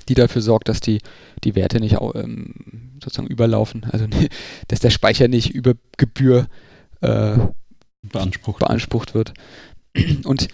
[0.09, 0.99] die dafür sorgt, dass die,
[1.43, 4.07] die Werte nicht ähm, sozusagen überlaufen, also
[4.67, 6.47] dass der Speicher nicht über Gebühr
[7.01, 7.37] äh,
[8.01, 8.59] beansprucht.
[8.59, 9.33] beansprucht wird.
[10.23, 10.47] Und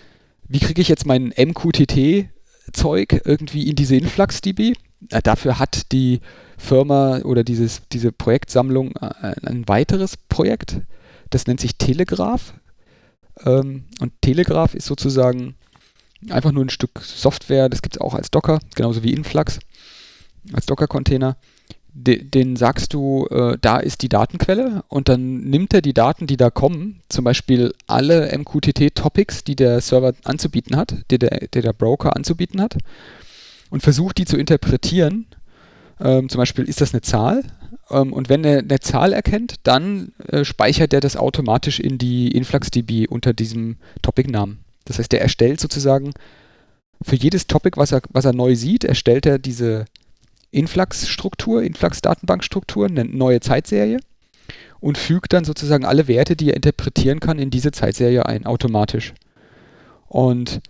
[0.47, 4.73] wie kriege ich jetzt mein MQTT-Zeug irgendwie in diese InfluxDB?
[5.09, 6.21] Äh, dafür hat die
[6.57, 10.81] Firma oder dieses, diese Projektsammlung äh, ein weiteres Projekt,
[11.29, 12.53] das nennt sich Telegraph.
[13.45, 15.55] Ähm, und Telegraph ist sozusagen
[16.29, 19.59] einfach nur ein Stück Software, das gibt es auch als Docker, genauso wie Influx,
[20.53, 21.37] als Docker-Container.
[21.95, 26.25] De, den sagst du, äh, da ist die Datenquelle und dann nimmt er die Daten,
[26.25, 31.61] die da kommen, zum Beispiel alle MQTT-Topics, die der Server anzubieten hat, die der, der,
[31.61, 32.77] der Broker anzubieten hat,
[33.69, 35.27] und versucht die zu interpretieren.
[35.99, 37.43] Ähm, zum Beispiel ist das eine Zahl
[37.89, 42.29] ähm, und wenn er eine Zahl erkennt, dann äh, speichert er das automatisch in die
[42.35, 44.59] InfluxDB unter diesem Topic-Namen.
[44.85, 46.11] Das heißt, er erstellt sozusagen
[47.01, 49.85] für jedes Topic, was er, was er neu sieht, erstellt er diese
[50.51, 53.99] Influx-Struktur, Influx-Datenbankstruktur, eine neue Zeitserie
[54.79, 59.13] und fügt dann sozusagen alle Werte, die er interpretieren kann, in diese Zeitserie ein, automatisch.
[60.07, 60.61] Und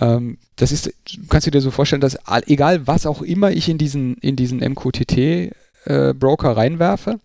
[0.00, 0.92] ähm, das ist,
[1.28, 4.58] kannst du dir so vorstellen, dass egal was auch immer ich in diesen, in diesen
[4.58, 7.20] MQTT-Broker äh, reinwerfe,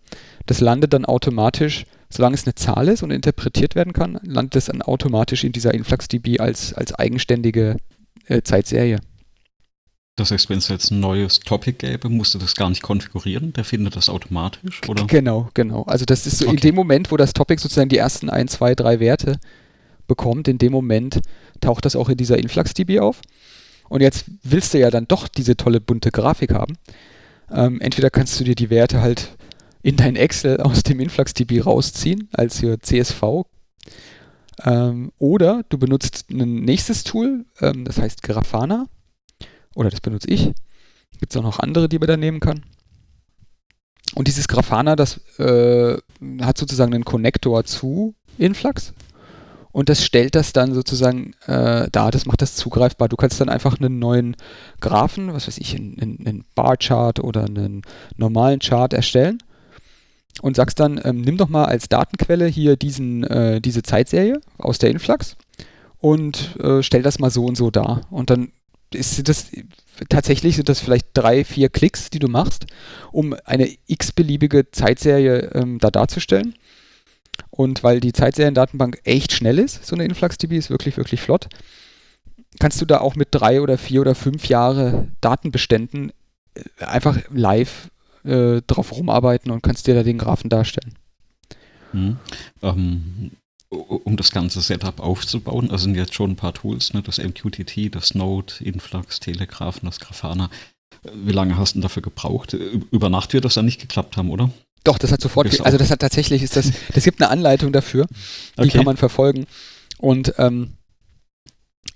[0.46, 4.66] das landet dann automatisch solange es eine Zahl ist und interpretiert werden kann, landet es
[4.66, 7.76] dann automatisch in dieser InfluxDB als, als eigenständige
[8.26, 8.98] äh, Zeitserie.
[10.16, 13.54] Das heißt, wenn es jetzt ein neues Topic gäbe, musst du das gar nicht konfigurieren,
[13.54, 15.06] der findet das automatisch, oder?
[15.06, 15.84] Genau, genau.
[15.84, 16.54] Also das ist so okay.
[16.54, 19.38] in dem Moment, wo das Topic sozusagen die ersten ein, zwei, drei Werte
[20.06, 21.20] bekommt, in dem Moment
[21.62, 23.22] taucht das auch in dieser InfluxDB auf.
[23.88, 26.76] Und jetzt willst du ja dann doch diese tolle bunte Grafik haben.
[27.50, 29.36] Ähm, entweder kannst du dir die Werte halt
[29.82, 33.44] in dein Excel aus dem InfluxDB rausziehen als hier CSV.
[34.64, 38.86] Ähm, oder du benutzt ein nächstes Tool, ähm, das heißt Grafana.
[39.74, 40.52] Oder das benutze ich.
[41.18, 42.62] Gibt es auch noch andere, die man da nehmen kann.
[44.14, 45.96] Und dieses Grafana, das äh,
[46.42, 48.92] hat sozusagen einen Konnektor zu Influx.
[49.72, 53.08] Und das stellt das dann sozusagen äh, da, das macht das zugreifbar.
[53.08, 54.36] Du kannst dann einfach einen neuen
[54.80, 57.80] Graphen, was weiß ich, einen, einen Bar-Chart oder einen
[58.18, 59.38] normalen Chart erstellen
[60.40, 64.78] und sagst dann, ähm, nimm doch mal als Datenquelle hier diesen, äh, diese Zeitserie aus
[64.78, 65.36] der Influx
[65.98, 68.02] und äh, stell das mal so und so dar.
[68.10, 68.52] Und dann
[68.94, 69.50] ist das
[70.08, 72.66] tatsächlich sind das vielleicht drei, vier Klicks, die du machst,
[73.10, 76.54] um eine x-beliebige Zeitserie ähm, da darzustellen.
[77.50, 81.48] Und weil die Zeitseriendatenbank echt schnell ist, so eine InfluxDB ist wirklich, wirklich flott,
[82.60, 86.12] kannst du da auch mit drei oder vier oder fünf Jahre Datenbeständen
[86.54, 87.88] äh, einfach live
[88.24, 90.94] äh, drauf rumarbeiten und kannst dir da den Graphen darstellen.
[91.92, 92.16] Hm.
[92.62, 93.30] Ähm,
[93.70, 97.02] um das ganze Setup aufzubauen, also sind jetzt schon ein paar Tools, ne?
[97.02, 100.50] das MQTT, das Node, Influx, Telegraphen, das Grafana.
[101.14, 102.52] Wie lange hast du dafür gebraucht?
[102.52, 104.50] Über Nacht wird das dann nicht geklappt haben, oder?
[104.84, 108.06] Doch, das hat sofort, also das hat tatsächlich, ist das, das gibt eine Anleitung dafür,
[108.58, 108.78] die okay.
[108.78, 109.46] kann man verfolgen.
[109.98, 110.74] Und ähm,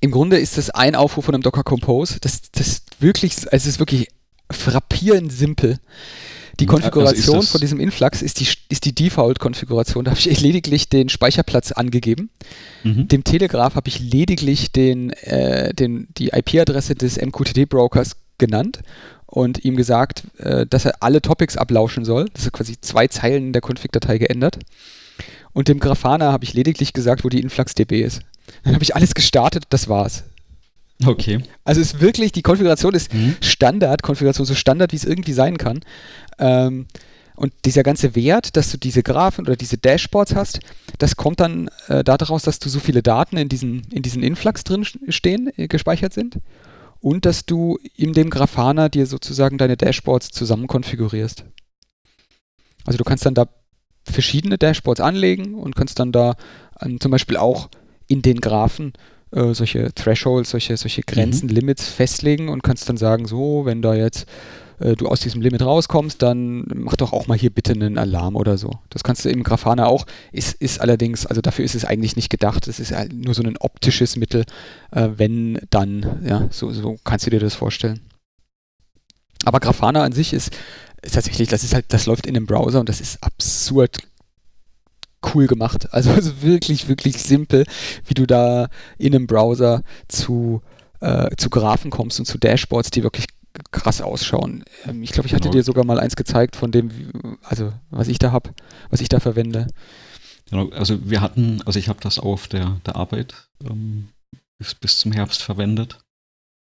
[0.01, 2.19] im Grunde ist das ein Aufruf von einem Docker Compose.
[2.21, 4.09] Das, das wirklich, also es ist wirklich
[4.51, 5.79] frappierend simpel.
[6.59, 10.05] Die hm, Konfiguration also von diesem Influx ist die, ist die Default-Konfiguration.
[10.05, 12.31] Da habe ich lediglich den Speicherplatz angegeben.
[12.83, 13.09] Mhm.
[13.09, 18.81] Dem Telegraph habe ich lediglich den, äh, den, die IP-Adresse des MQTT-Brokers genannt
[19.27, 22.27] und ihm gesagt, äh, dass er alle Topics ablauschen soll.
[22.33, 24.59] Das ist quasi zwei Zeilen der Config-Datei geändert.
[25.53, 28.21] Und dem Grafana habe ich lediglich gesagt, wo die InfluxDB ist.
[28.63, 30.25] Dann habe ich alles gestartet, das war's.
[31.05, 31.43] Okay.
[31.65, 33.37] Also ist wirklich, die Konfiguration ist mhm.
[33.41, 35.81] Standard, Konfiguration so Standard, wie es irgendwie sein kann.
[36.39, 36.87] Ähm,
[37.37, 40.61] und dieser ganze Wert, dass du diese Graphen oder diese Dashboards hast,
[40.99, 44.65] das kommt dann äh, daraus, dass du so viele Daten in diesen, in diesen Influx
[44.65, 46.39] drin stehen, äh, gespeichert sind.
[47.01, 51.45] Und dass du in dem Grafana dir sozusagen deine Dashboards zusammen konfigurierst.
[52.87, 53.49] Also du kannst dann da
[54.03, 56.37] verschiedene Dashboards anlegen und kannst dann da
[56.81, 57.69] ähm, zum Beispiel auch
[58.09, 58.95] in den Graphen
[59.37, 61.55] äh, solche Thresholds, solche, solche Grenzen, mhm.
[61.55, 64.27] Limits festlegen und kannst dann sagen, so, wenn da jetzt
[64.81, 68.37] äh, du aus diesem Limit rauskommst, dann mach doch auch mal hier bitte einen Alarm
[68.37, 68.71] oder so.
[68.91, 72.31] Das kannst du im Grafana auch, ist, ist allerdings, also dafür ist es eigentlich nicht
[72.31, 74.45] gedacht, es ist halt nur so ein optisches Mittel,
[74.91, 78.01] äh, wenn dann, ja, so, so kannst du dir das vorstellen.
[79.45, 80.57] Aber Grafana an sich ist,
[81.03, 83.99] ist tatsächlich, das ist halt, das läuft in einem Browser und das ist absurd
[85.35, 85.89] cool gemacht.
[85.93, 87.65] Also, also wirklich, wirklich simpel,
[88.07, 88.69] wie du da
[88.99, 90.63] in einem Browser zu,
[91.01, 93.27] äh, zu Graphen kommst und zu Dashboards, die wirklich
[93.71, 94.65] krass ausschauen.
[94.87, 95.55] Ähm, ich glaube, ich hatte genau.
[95.55, 96.91] dir sogar mal eins gezeigt von dem,
[97.43, 98.51] also was ich da habe,
[98.91, 99.69] was ich da verwende.
[100.51, 103.35] Genau, also wir hatten, also ich habe das auf der, der Arbeit
[103.65, 104.09] ähm,
[104.59, 105.99] bis, bis zum Herbst verwendet.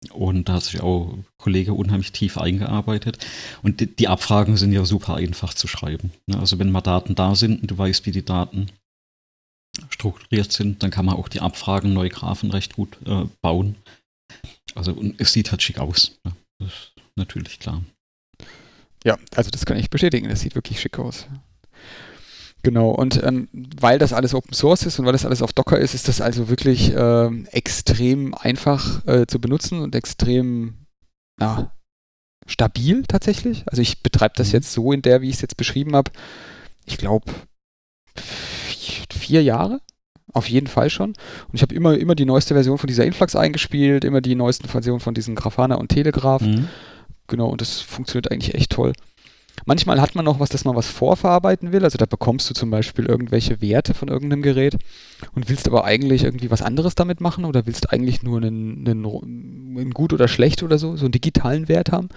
[0.08, 3.18] Und da hat sich auch ein Kollege unheimlich tief eingearbeitet.
[3.62, 6.10] Und die, die Abfragen sind ja super einfach zu schreiben.
[6.26, 6.38] Ne?
[6.38, 8.70] Also wenn mal Daten da sind und du weißt, wie die Daten
[9.90, 13.76] strukturiert sind, dann kann man auch die Abfragen, neue Graphen recht gut äh, bauen.
[14.74, 16.18] Also und es sieht halt schick aus.
[16.24, 16.32] Ne?
[16.58, 17.82] Das ist natürlich klar.
[19.04, 20.28] Ja, also das kann ich bestätigen.
[20.28, 21.26] Das sieht wirklich schick aus.
[22.62, 25.78] Genau, und ähm, weil das alles Open Source ist und weil das alles auf Docker
[25.78, 30.86] ist, ist das also wirklich äh, extrem einfach äh, zu benutzen und extrem
[31.40, 31.72] ja,
[32.46, 33.64] stabil tatsächlich.
[33.66, 34.54] Also ich betreibe das mhm.
[34.54, 36.10] jetzt so in der, wie ich es jetzt beschrieben habe,
[36.84, 37.32] ich glaube
[39.10, 39.80] vier Jahre.
[40.32, 41.10] Auf jeden Fall schon.
[41.10, 44.68] Und ich habe immer, immer die neueste Version von dieser Influx eingespielt, immer die neuesten
[44.68, 46.42] Versionen von diesen Grafana und Telegraph.
[46.42, 46.68] Mhm.
[47.26, 48.92] Genau, und das funktioniert eigentlich echt toll.
[49.66, 51.84] Manchmal hat man noch was, dass man was vorverarbeiten will.
[51.84, 54.76] Also da bekommst du zum Beispiel irgendwelche Werte von irgendeinem Gerät
[55.34, 59.04] und willst aber eigentlich irgendwie was anderes damit machen oder willst eigentlich nur einen, einen,
[59.78, 62.08] einen gut oder schlecht oder so, so einen digitalen Wert haben.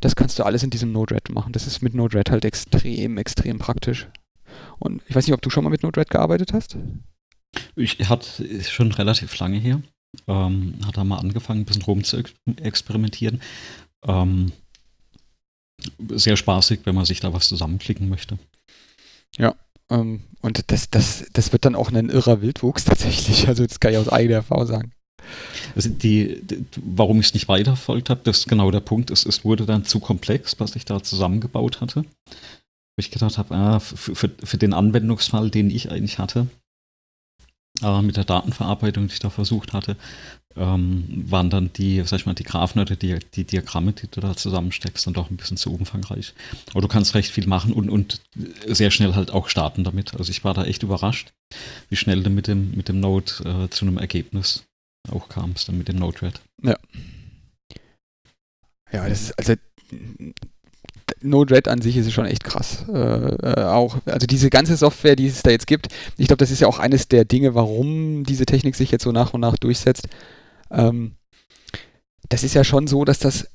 [0.00, 1.52] Das kannst du alles in diesem Node-RED machen.
[1.52, 4.08] Das ist mit Node-RED halt extrem, extrem praktisch.
[4.78, 6.76] Und ich weiß nicht, ob du schon mal mit Node-RED gearbeitet hast?
[7.74, 9.82] Ich hatte schon relativ lange her.
[10.26, 12.22] Ähm, hat da mal angefangen, ein bisschen rum zu
[12.56, 13.40] experimentieren.
[14.04, 14.52] Ähm,
[16.10, 18.38] sehr spaßig, wenn man sich da was zusammenklicken möchte.
[19.38, 19.54] Ja,
[19.90, 23.48] ähm, und das, das, das wird dann auch ein irrer Wildwuchs tatsächlich.
[23.48, 24.92] Also das kann ich aus eigener Erfahrung sagen.
[25.74, 29.10] Also die, die warum ich es nicht weiterverfolgt habe, das ist genau der Punkt.
[29.10, 32.02] Es, es wurde dann zu komplex, was ich da zusammengebaut hatte.
[32.02, 36.46] Wo ich gedacht habe, ah, für, für, für den Anwendungsfall, den ich eigentlich hatte,
[37.82, 39.96] äh, mit der Datenverarbeitung, die ich da versucht hatte,
[40.56, 44.20] ähm, waren dann die, sag ich mal, die Graphen oder die, die Diagramme, die du
[44.20, 46.32] da zusammensteckst, dann doch ein bisschen zu umfangreich.
[46.70, 48.22] Aber du kannst recht viel machen und, und
[48.66, 50.14] sehr schnell halt auch starten damit.
[50.14, 51.32] Also ich war da echt überrascht,
[51.90, 54.64] wie schnell du mit dem, mit dem Node äh, zu einem Ergebnis
[55.10, 56.40] auch kamst, dann mit dem Node-RED.
[56.62, 56.76] Ja.
[58.92, 59.54] Ja, das ist, also
[61.28, 62.84] Node-RED an sich ist schon echt krass.
[62.92, 66.50] Äh, äh, auch, also diese ganze Software, die es da jetzt gibt, ich glaube, das
[66.50, 69.56] ist ja auch eines der Dinge, warum diese Technik sich jetzt so nach und nach
[69.56, 70.08] durchsetzt.
[70.70, 71.16] Ähm,
[72.28, 73.48] das ist ja schon so, dass das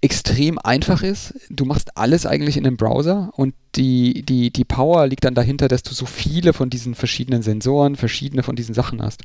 [0.00, 1.34] extrem einfach ist.
[1.48, 5.66] Du machst alles eigentlich in einem Browser und die, die, die Power liegt dann dahinter,
[5.66, 9.22] dass du so viele von diesen verschiedenen Sensoren, verschiedene von diesen Sachen hast.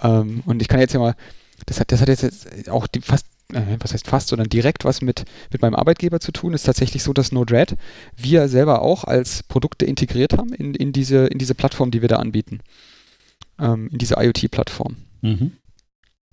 [0.00, 1.14] Ähm, und ich kann jetzt ja mal,
[1.66, 5.02] das hat, das hat jetzt auch die, fast äh, was heißt fast, sondern direkt was
[5.02, 7.76] mit, mit meinem Arbeitgeber zu tun, ist tatsächlich so, dass Node-RED
[8.16, 12.08] wir selber auch als Produkte integriert haben in, in, diese, in diese Plattform, die wir
[12.08, 12.60] da anbieten.
[13.58, 14.96] Ähm, in diese IoT-Plattform.
[15.22, 15.52] Mhm.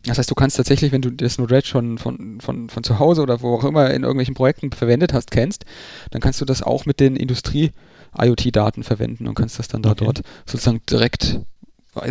[0.05, 3.21] Das heißt, du kannst tatsächlich, wenn du das Node-RED schon von, von, von zu Hause
[3.21, 5.63] oder wo auch immer in irgendwelchen Projekten verwendet hast, kennst,
[6.11, 10.03] dann kannst du das auch mit den Industrie-IoT-Daten verwenden und kannst das dann da okay.
[10.03, 11.39] dort sozusagen direkt,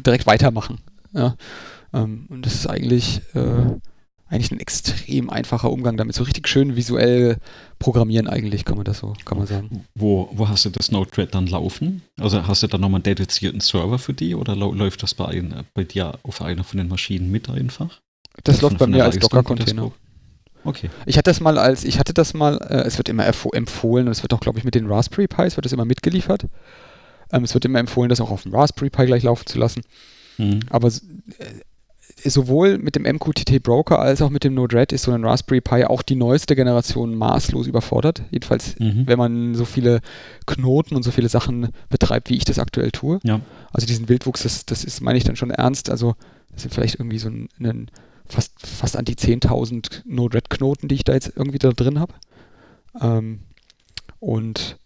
[0.06, 0.78] direkt weitermachen.
[1.12, 1.36] Ja.
[1.92, 3.76] Ähm, und das ist eigentlich äh,
[4.32, 6.14] eigentlich ein extrem einfacher Umgang damit.
[6.14, 7.36] So richtig schön visuell
[7.78, 9.84] programmieren eigentlich, kann man das so, kann man sagen.
[9.94, 12.02] Wo, wo hast du das Node-RED dann laufen?
[12.18, 15.64] Also hast du da nochmal einen dedizierten Server für die oder läuft das bei, ein,
[15.74, 18.00] bei dir auf einer von den Maschinen mit einfach?
[18.44, 19.92] Das also läuft bei mir als Docker-Container.
[20.64, 20.90] Okay.
[21.06, 24.12] Ich hatte das mal als, ich hatte das mal, äh, es wird immer empfohlen und
[24.12, 26.46] es wird auch, glaube ich, mit den Raspberry Pis wird das immer mitgeliefert.
[27.32, 29.82] Ähm, es wird immer empfohlen, das auch auf dem Raspberry Pi gleich laufen zu lassen.
[30.38, 30.60] Mhm.
[30.70, 30.92] Aber äh,
[32.24, 35.84] sowohl mit dem MQTT Broker als auch mit dem Node-RED ist so ein Raspberry Pi
[35.84, 38.22] auch die neueste Generation maßlos überfordert.
[38.30, 39.06] Jedenfalls, mhm.
[39.06, 40.00] wenn man so viele
[40.46, 43.20] Knoten und so viele Sachen betreibt, wie ich das aktuell tue.
[43.24, 43.40] Ja.
[43.72, 45.90] Also diesen Wildwuchs, das, das ist, meine ich dann schon ernst.
[45.90, 46.14] Also
[46.52, 47.90] das sind vielleicht irgendwie so ein, ein
[48.26, 52.14] fast, fast an die 10.000 Node-RED-Knoten, die ich da jetzt irgendwie da drin habe.
[53.00, 53.40] Ähm,
[54.20, 54.76] und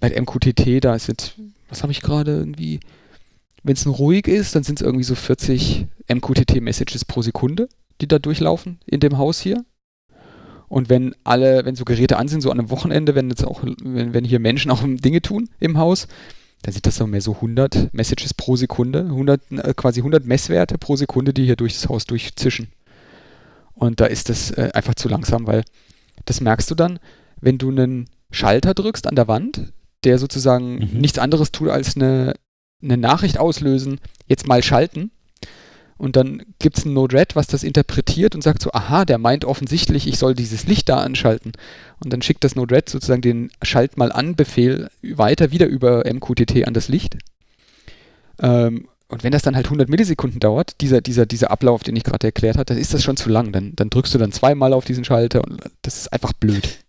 [0.00, 1.34] bei MQTT, da sind,
[1.68, 2.80] was habe ich gerade irgendwie
[3.64, 7.68] wenn es ruhig ist, dann sind es irgendwie so 40 MQTT-Messages pro Sekunde,
[8.00, 9.64] die da durchlaufen in dem Haus hier.
[10.68, 13.62] Und wenn alle, wenn so Geräte an sind, so an einem Wochenende, wenn jetzt auch,
[13.62, 16.06] wenn, wenn hier Menschen auch Dinge tun im Haus,
[16.62, 20.78] dann sind das noch mehr so 100 Messages pro Sekunde, 100, äh, quasi 100 Messwerte
[20.78, 22.68] pro Sekunde, die hier durch das Haus durchzischen.
[23.74, 25.64] Und da ist das äh, einfach zu langsam, weil
[26.24, 26.98] das merkst du dann,
[27.40, 29.72] wenn du einen Schalter drückst an der Wand,
[30.04, 31.00] der sozusagen mhm.
[31.00, 32.34] nichts anderes tut als eine,
[32.82, 35.10] eine Nachricht auslösen, jetzt mal schalten.
[35.96, 39.44] Und dann gibt es ein Node-RED, was das interpretiert und sagt so, aha, der meint
[39.44, 41.52] offensichtlich, ich soll dieses Licht da anschalten.
[42.02, 46.66] Und dann schickt das Node-RED sozusagen den Schalt mal an Befehl weiter wieder über MQTT
[46.66, 47.16] an das Licht.
[48.40, 52.04] Ähm, und wenn das dann halt 100 Millisekunden dauert, dieser, dieser, dieser Ablauf, den ich
[52.04, 53.52] gerade erklärt habe, dann ist das schon zu lang.
[53.52, 56.80] Dann, dann drückst du dann zweimal auf diesen Schalter und das ist einfach blöd.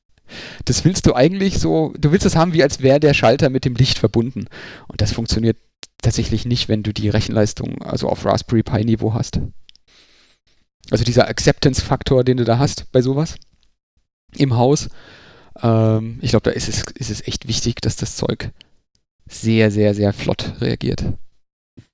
[0.66, 3.64] Das willst du eigentlich so, du willst das haben, wie als wäre der Schalter mit
[3.64, 4.48] dem Licht verbunden.
[4.88, 5.58] Und das funktioniert
[6.02, 9.40] tatsächlich nicht, wenn du die Rechenleistung also auf Raspberry Pi Niveau hast.
[10.92, 13.36] Also dieser Acceptance-Faktor, den du da hast bei sowas
[14.36, 14.90] im Haus,
[15.62, 18.52] ähm, ich glaube, da ist es, ist es echt wichtig, dass das Zeug
[19.28, 21.04] sehr, sehr, sehr flott reagiert.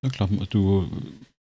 [0.04, 0.90] Ja, klar, du,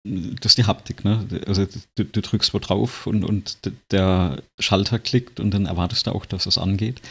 [0.04, 1.28] das ist die Haptik, ne?
[1.48, 1.66] Also
[1.96, 3.58] du, du drückst wo drauf und, und
[3.92, 7.02] der Schalter klickt und dann erwartest du auch, dass es angeht.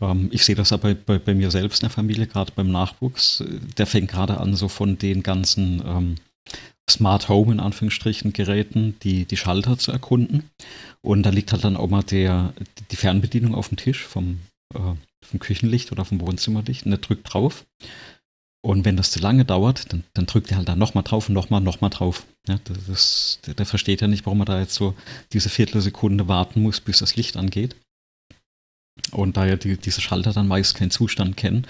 [0.00, 3.42] Ähm, ich sehe das aber bei, bei, mir selbst in der Familie, gerade beim Nachwuchs.
[3.76, 6.14] Der fängt gerade an, so von den ganzen ähm,
[6.90, 10.50] Smart Home in Anführungsstrichen Geräten, die, die Schalter zu erkunden.
[11.00, 12.52] Und da liegt halt dann auch mal der,
[12.90, 14.40] die Fernbedienung auf dem Tisch vom,
[14.74, 14.94] äh,
[15.24, 17.64] vom Küchenlicht oder vom Wohnzimmerlicht und er drückt drauf.
[18.64, 21.34] Und wenn das zu lange dauert, dann, dann drückt er halt da nochmal drauf und
[21.34, 22.26] nochmal, nochmal drauf.
[22.46, 24.94] Ja, das, der, der versteht ja nicht, warum er da jetzt so
[25.32, 27.74] diese Viertelsekunde warten muss, bis das Licht angeht.
[29.10, 31.66] Und da ja die, diese Schalter dann meist keinen Zustand kennen,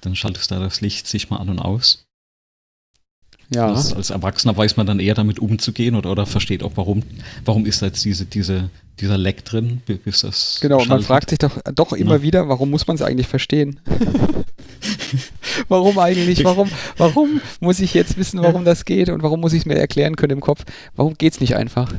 [0.00, 2.04] dann schaltest du da das Licht sich mal an und aus.
[3.54, 3.68] Ja.
[3.68, 7.02] Als, als, Erwachsener weiß man dann eher damit umzugehen oder, oder versteht auch, warum,
[7.44, 10.58] warum ist da jetzt diese, diese, dieser Leck drin, bis das.
[10.62, 10.90] Genau, schaltet.
[10.90, 12.22] man fragt sich doch, doch immer ja.
[12.22, 13.80] wieder, warum muss man es eigentlich verstehen?
[15.68, 16.44] warum eigentlich?
[16.44, 19.76] Warum, warum muss ich jetzt wissen, warum das geht und warum muss ich es mir
[19.76, 20.64] erklären können im Kopf?
[20.96, 21.92] Warum geht es nicht einfach?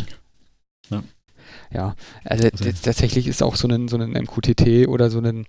[1.74, 1.96] Ja.
[2.24, 5.46] Also, also tatsächlich ist auch so ein, so ein MQTT oder so ein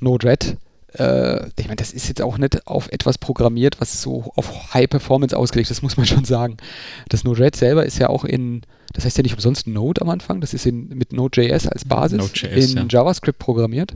[0.00, 0.56] Node-RED
[0.98, 4.88] äh, ich meine, das ist jetzt auch nicht auf etwas programmiert, was so auf High
[4.88, 6.56] Performance ausgelegt ist, muss man schon sagen.
[7.08, 8.62] Das Node-RED selber ist ja auch in,
[8.92, 12.18] das heißt ja nicht umsonst Node am Anfang, das ist in, mit Node.js als Basis
[12.18, 12.86] Node.js, in ja.
[12.88, 13.94] JavaScript programmiert.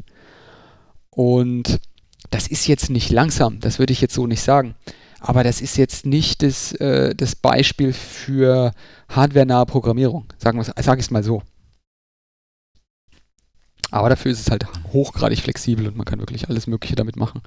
[1.11, 1.81] Und
[2.31, 4.75] das ist jetzt nicht langsam, das würde ich jetzt so nicht sagen.
[5.23, 8.73] Aber das ist jetzt nicht das, äh, das Beispiel für
[9.09, 11.43] hardwarenahe Programmierung, sagen sag ich es mal so.
[13.91, 17.43] Aber dafür ist es halt hochgradig flexibel und man kann wirklich alles Mögliche damit machen.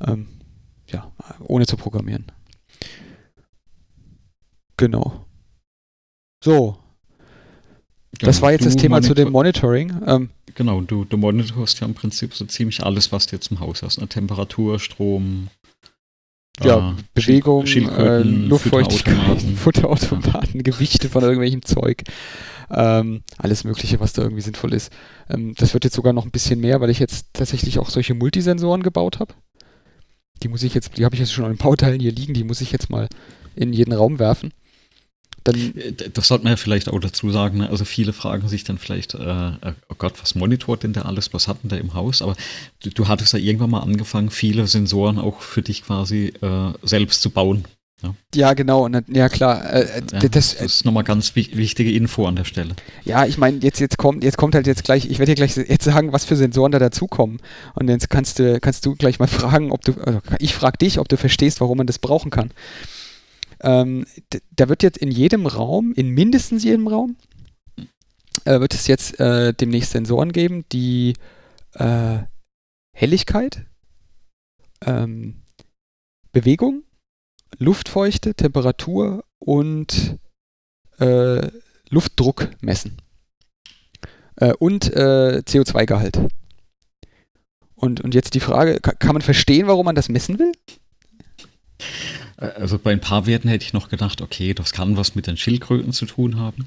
[0.00, 0.28] Ähm,
[0.88, 1.10] ja,
[1.40, 2.26] ohne zu programmieren.
[4.76, 5.24] Genau.
[6.42, 6.78] So.
[8.18, 9.92] Genau, das war jetzt das Thema zu dem Monitoring.
[10.06, 13.60] Ähm, genau, du, du monitorst ja im Prinzip so ziemlich alles, was du jetzt im
[13.60, 14.00] Haus hast.
[14.00, 14.08] Ne?
[14.08, 15.48] Temperatur, Strom,
[16.62, 22.02] ja, äh, Bewegung, äh, Luftfeuchtigkeit, Futterautomaten, Gewichte von irgendwelchem Zeug.
[22.70, 24.92] Ähm, alles Mögliche, was da irgendwie sinnvoll ist.
[25.28, 28.14] Ähm, das wird jetzt sogar noch ein bisschen mehr, weil ich jetzt tatsächlich auch solche
[28.14, 29.34] Multisensoren gebaut habe.
[30.42, 32.60] Die muss ich jetzt, die habe ich jetzt schon in Bauteilen hier liegen, die muss
[32.60, 33.08] ich jetzt mal
[33.54, 34.52] in jeden Raum werfen.
[35.44, 37.58] Dann äh, das sollte man ja vielleicht auch dazu sagen.
[37.58, 37.70] Ne?
[37.70, 41.32] Also viele fragen sich dann vielleicht, äh, äh, oh Gott, was monitort denn der alles?
[41.32, 42.22] Was hat denn der im Haus?
[42.22, 42.34] Aber
[42.82, 47.22] du, du hattest ja irgendwann mal angefangen, viele Sensoren auch für dich quasi äh, selbst
[47.22, 47.64] zu bauen.
[48.02, 48.84] Ja, ja genau.
[48.84, 49.70] Und, ja, klar.
[49.72, 52.74] Äh, äh ja, das, das, ist nochmal ganz wichtige Info an der Stelle.
[53.04, 55.56] Ja, ich meine, jetzt, jetzt, kommt, jetzt kommt halt jetzt gleich, ich werde dir gleich
[55.56, 57.38] jetzt sagen, was für Sensoren da dazukommen.
[57.74, 60.98] Und jetzt kannst du, kannst du gleich mal fragen, ob du, also ich frage dich,
[60.98, 62.50] ob du verstehst, warum man das brauchen kann.
[63.64, 64.06] Ähm,
[64.54, 67.16] da wird jetzt in jedem Raum, in mindestens jedem Raum,
[68.44, 71.14] äh, wird es jetzt äh, demnächst Sensoren geben, die
[71.72, 72.18] äh,
[72.94, 73.64] Helligkeit,
[74.84, 75.42] ähm,
[76.30, 76.84] Bewegung
[77.58, 80.18] Luftfeuchte, Temperatur und
[80.98, 81.48] äh,
[81.88, 82.98] Luftdruck messen.
[84.36, 86.20] Äh, und äh, CO2-Gehalt.
[87.76, 90.52] Und, und jetzt die Frage, kann, kann man verstehen, warum man das messen will?
[92.36, 95.36] Also bei ein paar Werten hätte ich noch gedacht, okay, das kann was mit den
[95.36, 96.66] Schildkröten zu tun haben.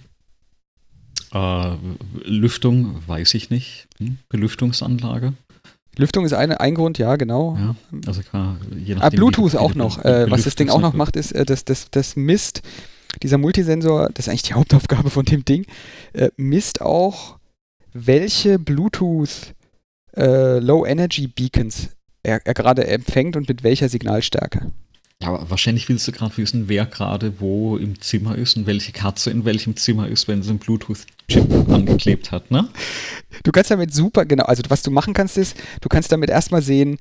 [1.34, 1.76] Äh,
[2.24, 3.88] Lüftung weiß ich nicht.
[3.98, 4.18] Hm?
[4.30, 5.34] Belüftungsanlage.
[5.98, 7.58] Lüftung ist eine, ein Grund, ja, genau.
[7.58, 7.76] Ja,
[8.06, 10.04] also klar, je nachdem, ah, Bluetooth auch noch.
[10.06, 12.62] Äh, was das Ding auch noch macht, ist, äh, das, das, das misst,
[13.24, 15.66] dieser Multisensor, das ist eigentlich die Hauptaufgabe von dem Ding,
[16.14, 17.38] äh, misst auch,
[17.94, 19.56] welche Bluetooth
[20.16, 21.90] äh, Low Energy Beacons
[22.24, 24.72] er, er gerade empfängt und mit welcher Signalstärke.
[25.24, 29.32] Ja, wahrscheinlich willst du gerade wissen, wer gerade wo im Zimmer ist und welche Katze
[29.32, 32.70] in welchem Zimmer ist, wenn sie einen Bluetooth-Chip angeklebt hat, ne?
[33.44, 36.62] Du kannst damit super, genau, also was du machen kannst ist, du kannst damit erstmal
[36.62, 36.98] sehen,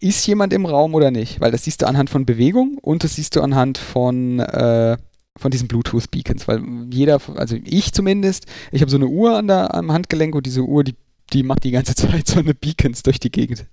[0.00, 3.16] ist jemand im Raum oder nicht, weil das siehst du anhand von Bewegung und das
[3.16, 4.96] siehst du anhand von, äh,
[5.36, 9.74] von diesen Bluetooth-Beacons, weil jeder, also ich zumindest, ich habe so eine Uhr an der,
[9.74, 10.94] am Handgelenk und diese Uhr, die,
[11.34, 13.66] die macht die ganze Zeit so eine Beacons durch die Gegend.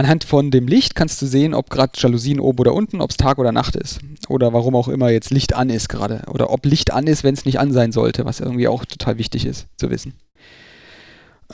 [0.00, 3.18] Anhand von dem Licht kannst du sehen, ob gerade Jalousien oben oder unten, ob es
[3.18, 4.00] Tag oder Nacht ist.
[4.30, 6.22] Oder warum auch immer jetzt Licht an ist gerade.
[6.32, 9.18] Oder ob Licht an ist, wenn es nicht an sein sollte, was irgendwie auch total
[9.18, 10.14] wichtig ist zu wissen.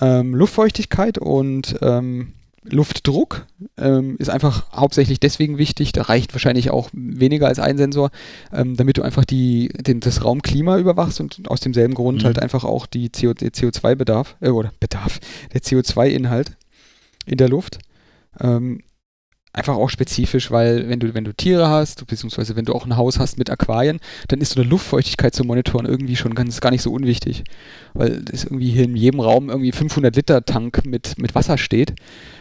[0.01, 3.47] Ähm, Luftfeuchtigkeit und ähm, Luftdruck
[3.79, 5.91] ähm, ist einfach hauptsächlich deswegen wichtig.
[5.91, 8.13] Da reicht wahrscheinlich auch weniger als ein Sensor,
[8.53, 12.27] ähm, damit du einfach die, den, das Raumklima überwachst und aus demselben Grund mhm.
[12.27, 15.19] halt einfach auch die CO, CO2-Bedarf, äh, oder Bedarf,
[15.53, 16.53] der CO2-Inhalt
[17.27, 17.81] in der Luft.
[18.41, 18.83] Ähm,
[19.57, 22.97] einfach auch spezifisch, weil wenn du, wenn du Tiere hast, beziehungsweise wenn du auch ein
[22.97, 26.71] Haus hast mit Aquarien, dann ist so eine Luftfeuchtigkeit zu monitoren irgendwie schon ganz gar
[26.71, 27.43] nicht so unwichtig,
[27.95, 31.95] weil es irgendwie hier in jedem Raum irgendwie 500 Liter Tank mit, mit Wasser steht,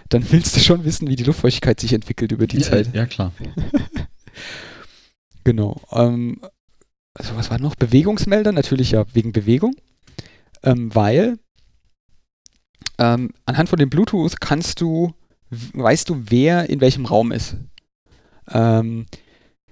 [0.10, 2.94] dann willst du schon wissen, wie die Luftfeuchtigkeit sich entwickelt über die ja, Zeit.
[2.94, 3.32] Ja, klar.
[5.46, 5.80] genau.
[5.92, 6.42] Ähm,
[7.14, 7.76] also was war noch?
[7.76, 9.74] Bewegungsmelder, natürlich ja wegen Bewegung,
[10.64, 11.38] ähm, weil
[12.98, 15.14] ähm, anhand von dem Bluetooth kannst du
[15.50, 17.58] weißt du, wer in welchem Raum ist.
[18.50, 19.06] Ähm,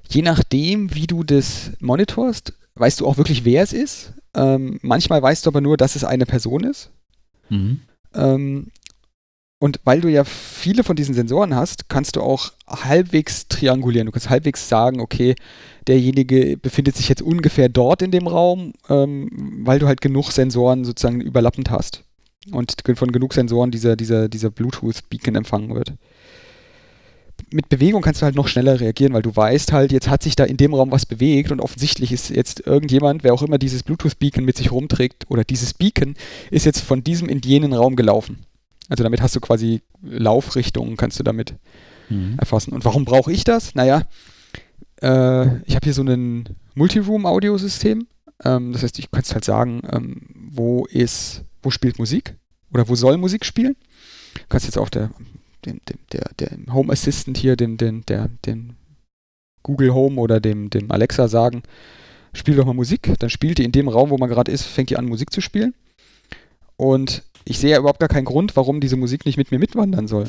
[0.09, 4.13] je nachdem, wie du das monitorst, weißt du auch wirklich, wer es ist.
[4.35, 6.91] Ähm, manchmal weißt du aber nur, dass es eine Person ist.
[7.49, 7.81] Mhm.
[8.13, 8.71] Ähm,
[9.59, 14.07] und weil du ja viele von diesen Sensoren hast, kannst du auch halbwegs triangulieren.
[14.07, 15.35] Du kannst halbwegs sagen, okay,
[15.87, 20.83] derjenige befindet sich jetzt ungefähr dort in dem Raum, ähm, weil du halt genug Sensoren
[20.83, 22.03] sozusagen überlappend hast
[22.51, 25.93] und von genug Sensoren dieser, dieser, dieser Bluetooth-Beacon empfangen wird.
[27.51, 30.35] Mit Bewegung kannst du halt noch schneller reagieren, weil du weißt halt, jetzt hat sich
[30.35, 33.83] da in dem Raum was bewegt und offensichtlich ist jetzt irgendjemand, wer auch immer dieses
[33.83, 36.15] Bluetooth-Beacon mit sich rumträgt oder dieses Beacon
[36.51, 38.45] ist jetzt von diesem in jenen Raum gelaufen.
[38.89, 41.55] Also damit hast du quasi Laufrichtungen, kannst du damit
[42.09, 42.35] mhm.
[42.37, 42.73] erfassen.
[42.73, 43.75] Und warum brauche ich das?
[43.75, 44.03] Naja,
[45.01, 48.07] äh, ich habe hier so ein Multiroom-Audiosystem.
[48.43, 50.21] Ähm, das heißt, ich kann halt sagen, ähm,
[50.55, 52.35] wo ist wo spielt Musik
[52.73, 53.75] oder wo soll Musik spielen.
[54.35, 55.09] Du kannst jetzt auch der,
[55.65, 58.75] dem, dem, der, der Home Assistant hier, dem, dem, der, dem
[59.63, 61.63] Google Home oder dem, dem Alexa sagen,
[62.33, 63.13] spiel doch mal Musik.
[63.19, 65.41] Dann spielt die in dem Raum, wo man gerade ist, fängt die an, Musik zu
[65.41, 65.73] spielen.
[66.75, 70.07] Und ich sehe ja überhaupt gar keinen Grund, warum diese Musik nicht mit mir mitwandern
[70.07, 70.25] soll.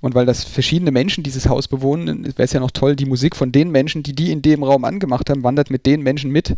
[0.00, 3.36] Und weil das verschiedene Menschen dieses Haus bewohnen, wäre es ja noch toll, die Musik
[3.36, 6.56] von den Menschen, die die in dem Raum angemacht haben, wandert mit den Menschen mit,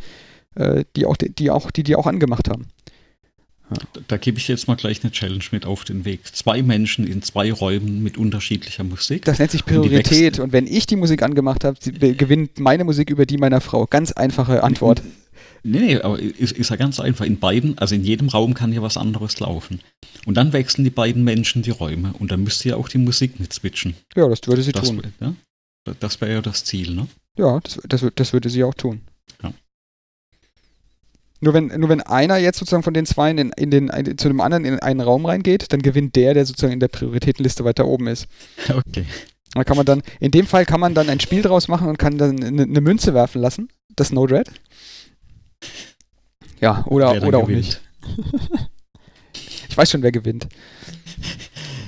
[0.54, 2.66] äh, die, auch, die, auch, die die auch angemacht haben.
[3.70, 3.76] Ja.
[3.94, 6.26] Da, da gebe ich jetzt mal gleich eine Challenge mit auf den Weg.
[6.26, 9.24] Zwei Menschen in zwei Räumen mit unterschiedlicher Musik.
[9.24, 10.38] Das nennt sich Priorität.
[10.38, 13.86] Und, und wenn ich die Musik angemacht habe, gewinnt meine Musik über die meiner Frau.
[13.86, 15.02] Ganz einfache Antwort.
[15.66, 17.24] Nee, nee, aber ist, ist ja ganz einfach.
[17.24, 19.80] In beiden, also in jedem Raum kann ja was anderes laufen.
[20.26, 23.40] Und dann wechseln die beiden Menschen die Räume und dann müsste ja auch die Musik
[23.40, 23.94] mit switchen.
[24.14, 25.02] Ja, das würde sie das, tun.
[25.20, 25.34] Ja?
[26.00, 27.06] Das wäre ja das Ziel, ne?
[27.38, 29.00] Ja, das, das, das würde sie auch tun.
[29.42, 29.54] Ja.
[31.44, 34.28] Nur wenn, nur wenn einer jetzt sozusagen von den zwei in, in den, in, zu
[34.28, 37.86] dem anderen in einen Raum reingeht, dann gewinnt der, der sozusagen in der Prioritätenliste weiter
[37.86, 38.26] oben ist.
[38.74, 39.04] Okay.
[39.52, 41.96] Da kann man dann, in dem Fall kann man dann ein Spiel draus machen und
[41.96, 44.50] kann dann eine, eine Münze werfen lassen, das Node-RED.
[46.60, 47.80] Ja, oder, oder auch nicht.
[49.68, 50.48] ich weiß schon, wer gewinnt.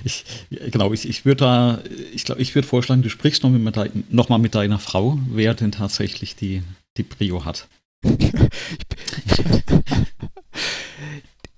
[0.04, 0.24] Ich,
[0.70, 1.80] genau, ich, ich würde da,
[2.14, 5.52] ich glaube, ich würde vorschlagen, du sprichst noch, mit, noch mal mit deiner Frau, wer
[5.54, 6.62] denn tatsächlich die,
[6.96, 7.66] die Prio hat.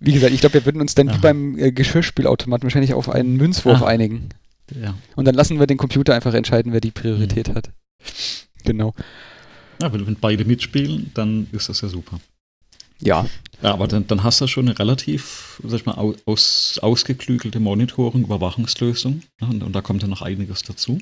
[0.01, 1.15] wie gesagt, ich glaube, wir würden uns dann ja.
[1.15, 3.87] wie beim äh, Geschirrspielautomaten wahrscheinlich auf einen Münzwurf ah.
[3.87, 4.31] einigen.
[4.75, 4.95] Ja.
[5.17, 7.55] Und dann lassen wir den Computer einfach entscheiden, wer die Priorität mhm.
[7.55, 7.71] hat.
[8.65, 8.95] Genau.
[9.81, 12.21] Ja, wenn, wenn beide mitspielen, dann ist das ja super.
[13.01, 13.27] Ja.
[13.63, 18.25] Ja, aber dann, dann hast du schon eine relativ, sag ich mal, aus, ausgeklügelte Monitoring,
[18.25, 19.23] Überwachungslösung.
[19.41, 19.49] Ne?
[19.49, 21.01] Und, und da kommt ja noch einiges dazu.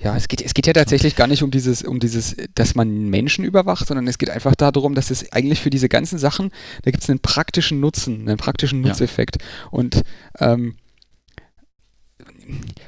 [0.00, 3.08] Ja, es geht, es geht ja tatsächlich gar nicht um dieses, um dieses, dass man
[3.10, 6.50] Menschen überwacht, sondern es geht einfach darum, dass es eigentlich für diese ganzen Sachen,
[6.82, 9.38] da gibt es einen praktischen Nutzen, einen praktischen Nutzeffekt.
[9.40, 9.68] Ja.
[9.70, 10.02] Und
[10.38, 10.76] ähm,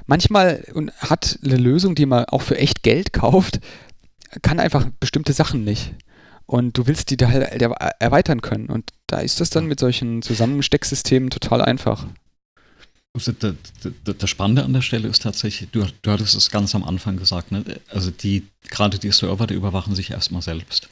[0.06, 0.64] manchmal
[0.98, 3.60] hat eine Lösung, die man auch für echt Geld kauft,
[4.42, 5.94] kann einfach bestimmte Sachen nicht.
[6.46, 7.60] Und du willst die da halt
[7.98, 8.66] erweitern können.
[8.66, 12.06] Und da ist das dann mit solchen Zusammenstecksystemen total einfach.
[13.16, 13.54] Also das,
[14.04, 17.50] das, Spannende an der Stelle ist tatsächlich, du, du hattest es ganz am Anfang gesagt,
[17.50, 17.64] ne?
[17.88, 20.90] also die, gerade die Server, die überwachen sich erstmal selbst.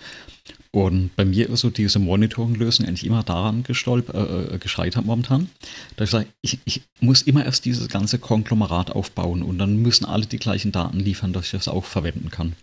[0.71, 5.51] Und bei mir ist so diese Monitoring-Lösung eigentlich immer daran gestolp äh, äh, gescheitert momentan,
[5.97, 10.07] dass ich sage, ich, ich muss immer erst dieses ganze Konglomerat aufbauen und dann müssen
[10.07, 12.57] alle die gleichen Daten liefern, dass ich das auch verwenden kann.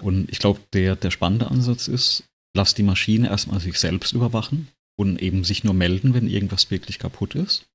[0.00, 2.24] Und ich glaube, der, der spannende Ansatz ist,
[2.56, 4.66] lass die Maschine erstmal sich selbst überwachen
[4.96, 7.67] und eben sich nur melden, wenn irgendwas wirklich kaputt ist.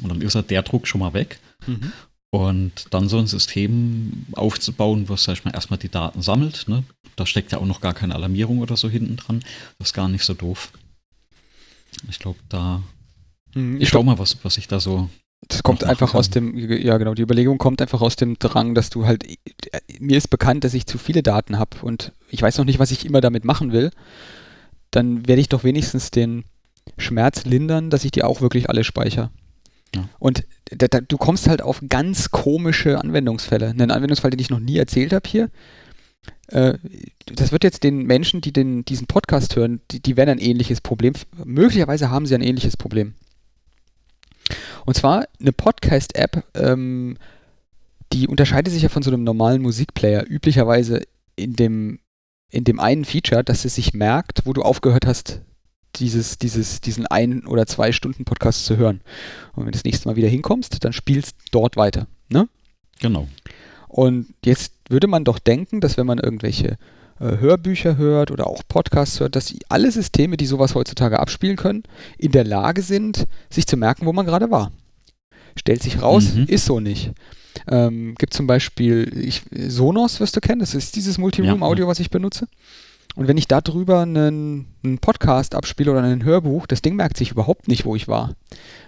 [0.00, 1.38] Und dann ist halt der Druck schon mal weg.
[1.66, 1.92] Mhm.
[2.30, 6.66] Und dann so ein System aufzubauen, was, sag ich mal, erstmal die Daten sammelt.
[6.66, 6.82] Ne?
[7.16, 9.44] Da steckt ja auch noch gar keine Alarmierung oder so hinten dran.
[9.78, 10.72] Das ist gar nicht so doof.
[12.08, 12.82] Ich glaube, da.
[13.54, 15.10] Ich, ich schau mal, was, was ich da so.
[15.48, 16.20] Das kommt einfach kann.
[16.20, 19.26] aus dem, ja genau, die Überlegung kommt einfach aus dem Drang, dass du halt,
[19.98, 22.92] mir ist bekannt, dass ich zu viele Daten habe und ich weiß noch nicht, was
[22.92, 23.90] ich immer damit machen will.
[24.92, 26.44] Dann werde ich doch wenigstens den
[26.96, 29.30] Schmerz lindern, dass ich die auch wirklich alle speichere.
[30.18, 33.68] Und da, da, du kommst halt auf ganz komische Anwendungsfälle.
[33.68, 35.50] Einen Anwendungsfall, den ich noch nie erzählt habe hier.
[36.48, 36.78] Äh,
[37.26, 40.80] das wird jetzt den Menschen, die den, diesen Podcast hören, die, die werden ein ähnliches
[40.80, 41.14] Problem.
[41.44, 43.14] Möglicherweise haben sie ein ähnliches Problem.
[44.84, 47.16] Und zwar eine Podcast-App, ähm,
[48.12, 51.02] die unterscheidet sich ja von so einem normalen Musikplayer üblicherweise
[51.36, 52.00] in dem,
[52.50, 55.40] in dem einen Feature, dass es sich merkt, wo du aufgehört hast
[55.96, 59.00] dieses, dieses, diesen ein- oder zwei Stunden Podcast zu hören.
[59.54, 62.06] Und wenn du das nächste Mal wieder hinkommst, dann spielst dort weiter.
[62.28, 62.48] Ne?
[63.00, 63.28] Genau.
[63.88, 66.78] Und jetzt würde man doch denken, dass wenn man irgendwelche
[67.20, 71.82] äh, Hörbücher hört oder auch Podcasts hört, dass alle Systeme, die sowas heutzutage abspielen können,
[72.18, 74.72] in der Lage sind, sich zu merken, wo man gerade war.
[75.56, 76.46] Stellt sich raus, mhm.
[76.46, 77.12] ist so nicht.
[77.70, 81.90] Ähm, gibt zum Beispiel ich, Sonos, wirst du kennen, das ist dieses Multiroom-Audio, ja.
[81.90, 82.48] was ich benutze.
[83.14, 87.30] Und wenn ich darüber einen, einen Podcast abspiele oder ein Hörbuch, das Ding merkt sich
[87.30, 88.34] überhaupt nicht, wo ich war.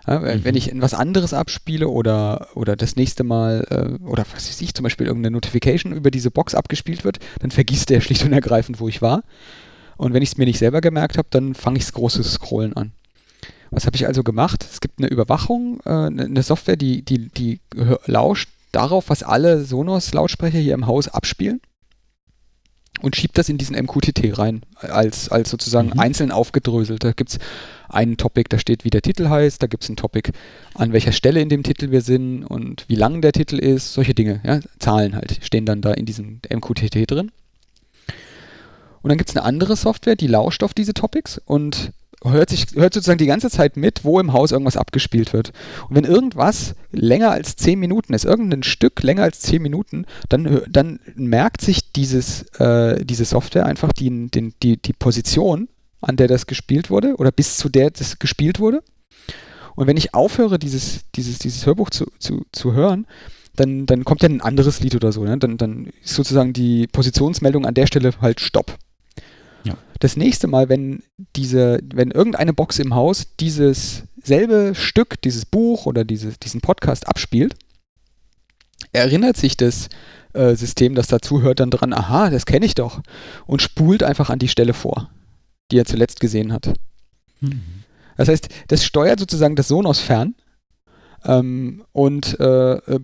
[0.06, 0.44] Ja, mhm.
[0.44, 4.74] Wenn ich was anderes abspiele oder, oder das nächste Mal, äh, oder was weiß ich,
[4.74, 8.80] zum Beispiel irgendeine Notification über diese Box abgespielt wird, dann vergisst der schlicht und ergreifend,
[8.80, 9.22] wo ich war.
[9.96, 12.74] Und wenn ich es mir nicht selber gemerkt habe, dann fange ich das große Scrollen
[12.74, 12.92] an.
[13.70, 14.64] Was habe ich also gemacht?
[14.64, 17.60] Es gibt eine Überwachung, äh, eine Software, die, die, die
[18.06, 21.60] lauscht darauf, was alle Sonos-Lautsprecher hier im Haus abspielen
[23.02, 26.00] und schiebt das in diesen MQTT rein, als, als sozusagen mhm.
[26.00, 27.04] einzeln aufgedröselt.
[27.04, 27.38] Da gibt es
[27.88, 30.32] einen Topic, da steht, wie der Titel heißt, da gibt es einen Topic,
[30.74, 34.14] an welcher Stelle in dem Titel wir sind und wie lang der Titel ist, solche
[34.14, 37.30] Dinge, ja, Zahlen halt, stehen dann da in diesem MQTT drin.
[39.02, 41.92] Und dann gibt es eine andere Software, die lauscht auf diese Topics und
[42.24, 45.52] hört, sich, hört sozusagen die ganze Zeit mit, wo im Haus irgendwas abgespielt wird.
[45.88, 50.62] Und wenn irgendwas länger als 10 Minuten ist, irgendein Stück länger als 10 Minuten, dann,
[50.68, 55.68] dann merkt sich dieses, äh, diese Software einfach die, den, die, die Position,
[56.00, 58.82] an der das gespielt wurde oder bis zu der das gespielt wurde.
[59.74, 63.06] Und wenn ich aufhöre, dieses, dieses, dieses Hörbuch zu, zu, zu hören,
[63.56, 65.24] dann, dann kommt ja ein anderes Lied oder so.
[65.24, 65.38] Ne?
[65.38, 68.76] Dann, dann ist sozusagen die Positionsmeldung an der Stelle halt Stopp.
[70.04, 71.02] Das nächste Mal, wenn
[71.34, 77.08] diese, wenn irgendeine Box im Haus dieses selbe Stück, dieses Buch oder diese, diesen Podcast
[77.08, 77.54] abspielt,
[78.92, 79.88] erinnert sich das
[80.34, 83.00] äh, System, das dazuhört, dann dran, aha, das kenne ich doch,
[83.46, 85.08] und spult einfach an die Stelle vor,
[85.70, 86.74] die er zuletzt gesehen hat.
[87.40, 87.62] Mhm.
[88.18, 90.34] Das heißt, das steuert sozusagen das Sonos fern
[91.24, 93.00] ähm, und äh, äh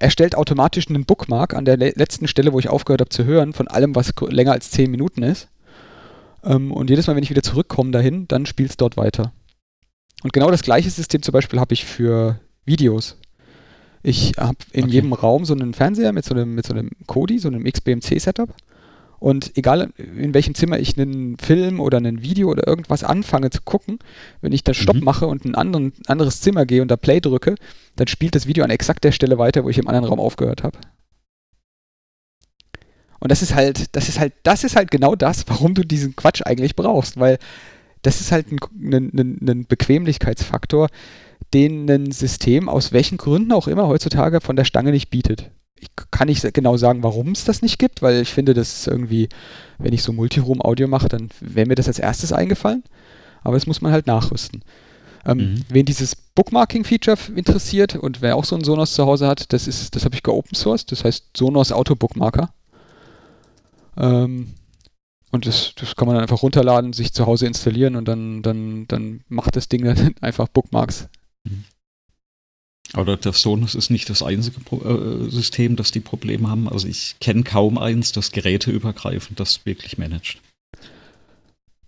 [0.00, 3.52] erstellt automatisch einen Bookmark an der le letzten Stelle, wo ich aufgehört habe zu hören,
[3.52, 5.46] von allem, was länger als 10 Minuten ist.
[6.44, 9.32] Ähm, und jedes Mal, wenn ich wieder zurückkomme dahin, dann spielt es dort weiter.
[10.22, 13.18] Und genau das gleiche System zum Beispiel habe ich für Videos.
[14.02, 14.92] Ich habe in okay.
[14.92, 18.50] jedem Raum so einen Fernseher mit so einem, mit so einem Kodi, so einem XBMC-Setup.
[19.18, 23.62] Und egal in welchem Zimmer ich einen Film oder ein Video oder irgendwas anfange zu
[23.62, 23.98] gucken,
[24.42, 25.04] wenn ich da Stopp mhm.
[25.04, 27.54] mache und ein anderen, anderes Zimmer gehe und da Play drücke,
[27.96, 30.62] dann spielt das Video an exakt der Stelle weiter, wo ich im anderen Raum aufgehört
[30.62, 30.76] habe.
[33.24, 36.14] Und das ist halt, das ist halt, das ist halt genau das, warum du diesen
[36.14, 37.38] Quatsch eigentlich brauchst, weil
[38.02, 38.58] das ist halt ein,
[38.92, 40.88] ein, ein Bequemlichkeitsfaktor,
[41.54, 45.50] den ein System aus welchen Gründen auch immer heutzutage von der Stange nicht bietet.
[45.80, 48.88] Ich kann nicht genau sagen, warum es das nicht gibt, weil ich finde, das ist
[48.88, 49.30] irgendwie,
[49.78, 52.84] wenn ich so Multiroom-Audio mache, dann wäre mir das als erstes eingefallen.
[53.42, 54.62] Aber das muss man halt nachrüsten.
[55.24, 55.60] Ähm, mhm.
[55.70, 59.96] Wen dieses Bookmarking-Feature interessiert und wer auch so einen Sonos zu Hause hat, das ist,
[59.96, 62.52] das habe ich geopen sourced, das heißt Sonos Auto Bookmarker.
[63.96, 64.54] Ähm,
[65.30, 68.86] und das, das kann man dann einfach runterladen, sich zu Hause installieren und dann, dann,
[68.86, 71.08] dann macht das Ding dann einfach Bookmarks.
[71.44, 71.64] Mhm.
[72.92, 76.68] Aber der Sonos ist nicht das einzige Pro äh, System, das die Probleme haben.
[76.68, 80.38] Also ich kenne kaum eins, das geräteübergreifend das wirklich managt.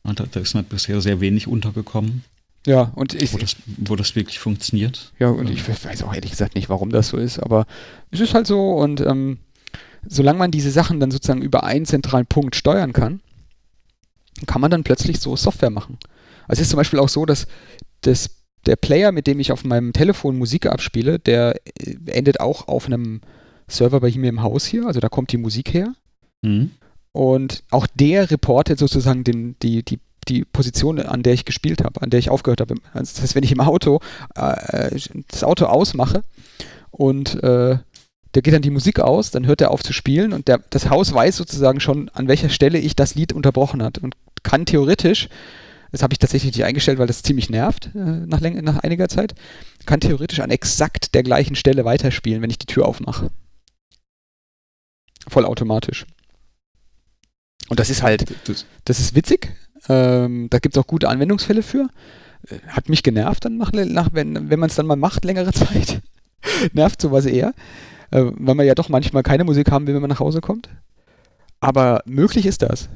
[0.03, 2.25] Und da, da ist mir bisher sehr wenig untergekommen.
[2.67, 3.33] Ja, und ich.
[3.33, 5.13] Wo das, wo das wirklich funktioniert.
[5.21, 7.67] Ja, und ich weiß auch ehrlich gesagt nicht, warum das so ist, aber
[8.11, 9.39] es ist halt so und ähm,
[10.09, 13.21] solange man diese Sachen dann sozusagen über einen zentralen Punkt steuern kann,
[14.47, 15.99] kann man dann plötzlich so Software machen.
[16.49, 17.47] Also es ist zum Beispiel auch so, dass
[18.03, 18.31] das,
[18.67, 22.87] der Player, mit dem ich auf meinem Telefon Musik abspiele, der äh, endet auch auf
[22.87, 23.21] einem
[23.69, 25.95] Server bei mir im Haus hier, also da kommt die Musik her.
[26.43, 26.71] Mhm.
[27.13, 32.03] Und auch der reportet sozusagen den, die, die, die Position, an der ich gespielt habe,
[32.03, 32.75] an der ich aufgehört habe.
[32.93, 34.01] Also das heißt, wenn ich im Auto
[34.35, 36.23] äh, das Auto ausmache
[36.91, 37.79] und äh,
[38.37, 40.91] der geht dann die Musik aus, dann hört er auf zu spielen und der, das
[40.91, 45.31] Haus weiß sozusagen schon, an welcher Stelle ich das Lied unterbrochen hat und kann theoretisch,
[45.91, 49.35] das habe ich tatsächlich nicht eingestellt, weil das ziemlich nervt äh, nach, nach einiger Zeit,
[49.87, 53.31] kann theoretisch an exakt der gleichen Stelle weiterspielen, wenn ich die Tür aufmache.
[55.27, 56.05] Vollautomatisch.
[57.71, 58.27] Und das ist halt,
[58.85, 59.57] das ist witzig.
[59.89, 61.89] Ähm, da gibt es auch gute Anwendungsfälle für.
[62.51, 65.53] Äh, hat mich genervt dann nach, nach wenn, wenn man es dann mal macht, längere
[65.55, 66.03] Zeit.
[66.75, 67.55] Nervt sowas eher
[68.17, 70.71] äh, weil wir ja doch manchmal keine Musik haben will, wenn man nach Hause kommt.
[71.61, 72.89] Aber möglich ist das.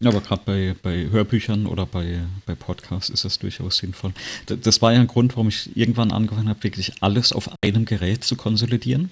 [0.00, 4.12] Ja, aber gerade bei, bei Hörbüchern oder bei, bei Podcasts ist das durchaus sinnvoll.
[4.44, 8.22] Das war ja ein Grund, warum ich irgendwann angefangen habe, wirklich alles auf einem Gerät
[8.22, 9.10] zu konsolidieren.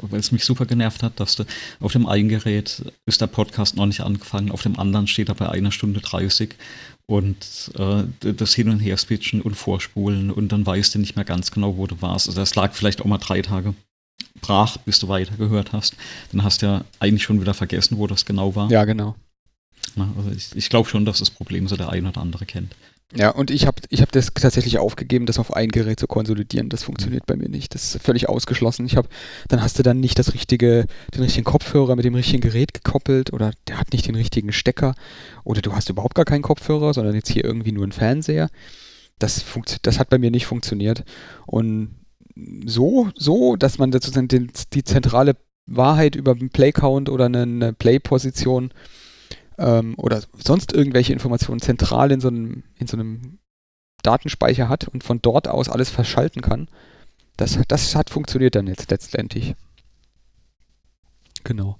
[0.00, 1.44] Weil es mich super genervt hat, dass du
[1.80, 5.34] auf dem einen Gerät ist der Podcast noch nicht angefangen, auf dem anderen steht er
[5.34, 6.54] bei einer Stunde 30
[7.10, 8.04] und äh,
[8.34, 11.88] das Hin- und Her-Switchen und Vorspulen und dann weißt du nicht mehr ganz genau, wo
[11.88, 12.28] du warst.
[12.28, 13.74] Also das lag vielleicht auch mal drei Tage
[14.40, 15.96] brach, bis du weitergehört hast.
[16.30, 18.70] Dann hast du ja eigentlich schon wieder vergessen, wo das genau war.
[18.70, 19.16] Ja, genau.
[19.96, 22.76] Na, also ich, ich glaube schon, dass das Problem so der ein oder andere kennt.
[23.12, 26.68] Ja, und ich habe ich hab das tatsächlich aufgegeben, das auf ein Gerät zu konsolidieren.
[26.68, 27.74] Das funktioniert bei mir nicht.
[27.74, 28.86] Das ist völlig ausgeschlossen.
[28.86, 29.08] Ich habe,
[29.48, 33.32] dann hast du dann nicht das richtige, den richtigen Kopfhörer mit dem richtigen Gerät gekoppelt
[33.32, 34.94] oder der hat nicht den richtigen Stecker
[35.42, 38.48] oder du hast überhaupt gar keinen Kopfhörer, sondern jetzt hier irgendwie nur einen Fernseher.
[39.18, 39.44] Das,
[39.82, 41.02] das hat bei mir nicht funktioniert.
[41.46, 41.96] Und
[42.64, 47.72] so, so, dass man sozusagen den, die zentrale Wahrheit über einen Play-Count oder eine, eine
[47.72, 48.72] Play-Position
[49.60, 53.38] ähm, oder sonst irgendwelche Informationen zentral in so, einem, in so einem
[54.02, 56.68] Datenspeicher hat und von dort aus alles verschalten kann,
[57.36, 59.54] das, das hat funktioniert dann jetzt letztendlich.
[61.44, 61.78] Genau.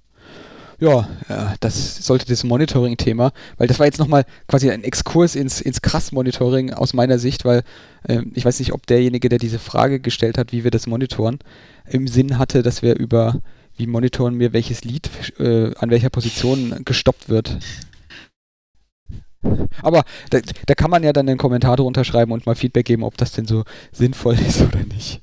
[0.79, 5.61] Ja, ja, das sollte das Monitoring-Thema, weil das war jetzt nochmal quasi ein Exkurs ins,
[5.61, 7.65] ins Krass-Monitoring aus meiner Sicht, weil
[8.05, 11.39] äh, ich weiß nicht, ob derjenige, der diese Frage gestellt hat, wie wir das monitoren,
[11.87, 13.41] im Sinn hatte, dass wir über
[13.81, 17.59] wie monitoren wir, welches Lied äh, an welcher Position gestoppt wird.
[19.83, 23.05] Aber da, da, kann man ja dann einen Kommentar drunter schreiben und mal Feedback geben,
[23.05, 25.23] ob das denn so sinnvoll ist oder nicht.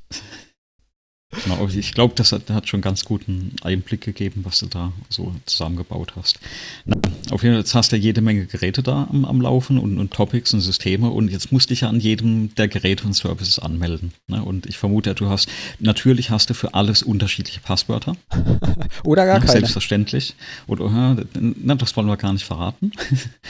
[1.43, 5.35] Genau, ich glaube, das hat, hat, schon ganz guten Einblick gegeben, was du da so
[5.45, 6.39] zusammengebaut hast.
[6.85, 6.95] Na,
[7.31, 9.99] auf jeden Fall, jetzt hast du ja jede Menge Geräte da am, am Laufen und,
[9.99, 13.13] und, Topics und Systeme und jetzt musst du dich ja an jedem der Geräte und
[13.13, 14.13] Services anmelden.
[14.27, 14.41] Ne?
[14.41, 15.49] Und ich vermute, du hast,
[15.79, 18.15] natürlich hast du für alles unterschiedliche Passwörter.
[19.03, 19.51] Oder gar keine.
[19.51, 20.33] Selbstverständlich.
[20.65, 22.93] Oder, na, das wollen wir gar nicht verraten.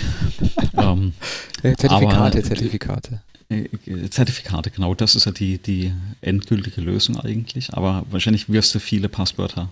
[0.78, 1.14] ähm,
[1.62, 3.22] Zertifikate, aber, Zertifikate.
[3.50, 7.74] Äh, Zertifikate, genau, das ist ja die, die endgültige Lösung eigentlich.
[7.74, 9.72] Aber wahrscheinlich wirst du viele Passwörter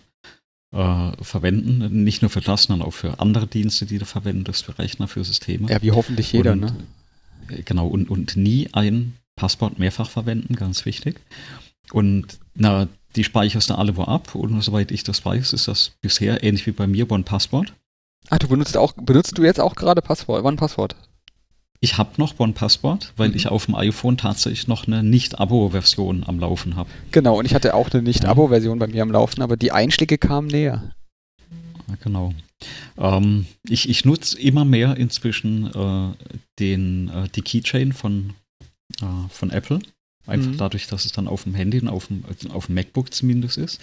[0.72, 2.04] äh, verwenden.
[2.04, 5.24] Nicht nur für das, sondern auch für andere Dienste, die du verwendest, für Rechner, für
[5.24, 5.70] Systeme.
[5.70, 6.76] Ja, wie hoffentlich jeder, und, ne?
[7.50, 11.20] Äh, genau, und, und nie ein Passwort mehrfach verwenden, ganz wichtig.
[11.92, 15.92] Und na, die speicherst du alle wo ab und soweit ich das weiß, ist das
[16.02, 17.74] bisher ähnlich wie bei mir One Passwort.
[18.30, 20.96] Ah, du benutzt auch, benutzt du jetzt auch gerade Passwort, One Passwort?
[21.82, 23.36] Ich habe noch OnePassword, weil mhm.
[23.36, 26.90] ich auf dem iPhone tatsächlich noch eine Nicht-Abo-Version am Laufen habe.
[27.12, 30.48] Genau, und ich hatte auch eine Nicht-Abo-Version bei mir am Laufen, aber die Einschläge kamen
[30.48, 30.96] näher.
[32.04, 32.34] Genau.
[32.98, 36.14] Ähm, ich, ich nutze immer mehr inzwischen äh,
[36.60, 38.34] den, äh, die Keychain von,
[39.02, 39.80] äh, von Apple.
[40.28, 40.58] Einfach mhm.
[40.58, 43.80] dadurch, dass es dann auf dem Handy und auf dem, auf dem MacBook zumindest ist.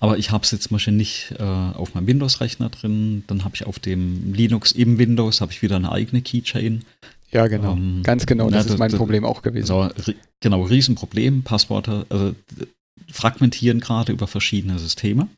[0.00, 3.24] Aber ich habe es jetzt zum Beispiel nicht äh, auf meinem Windows-Rechner drin.
[3.26, 6.84] Dann habe ich auf dem Linux im Windows habe ich wieder eine eigene Keychain.
[7.30, 7.72] Ja, genau.
[7.72, 9.66] Ähm, Ganz genau, das ja, ist mein das, Problem auch gewesen.
[9.66, 9.88] So,
[10.40, 11.42] genau, Riesenproblem.
[11.42, 12.34] Passworte also,
[13.10, 15.28] fragmentieren gerade über verschiedene Systeme.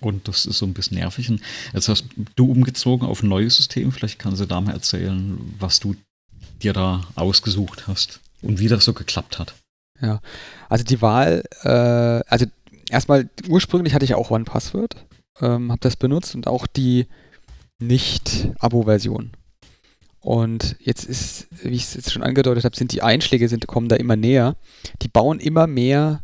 [0.00, 1.28] Und das ist so ein bisschen nervig.
[1.30, 1.40] Und
[1.72, 2.06] jetzt hast
[2.36, 3.92] du umgezogen auf ein neues System.
[3.92, 5.96] Vielleicht kannst du da mal erzählen, was du
[6.62, 9.54] dir da ausgesucht hast und wie das so geklappt hat.
[10.00, 10.20] Ja,
[10.68, 12.46] also die Wahl, äh, also
[12.88, 14.96] erstmal ursprünglich hatte ich auch One Password,
[15.40, 17.06] ähm, habe das benutzt und auch die
[17.78, 19.32] Nicht-Abo-Version.
[20.22, 23.88] Und jetzt ist, wie ich es jetzt schon angedeutet habe, sind die Einschläge sind, kommen
[23.88, 24.56] da immer näher.
[25.02, 26.22] Die bauen immer mehr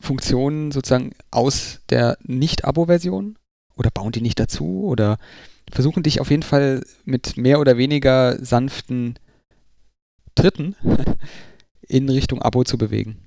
[0.00, 3.36] Funktionen sozusagen aus der Nicht-Abo-Version
[3.76, 5.18] oder bauen die nicht dazu oder
[5.70, 9.14] versuchen dich auf jeden Fall mit mehr oder weniger sanften
[10.34, 10.74] Tritten
[11.88, 13.18] in Richtung Abo zu bewegen.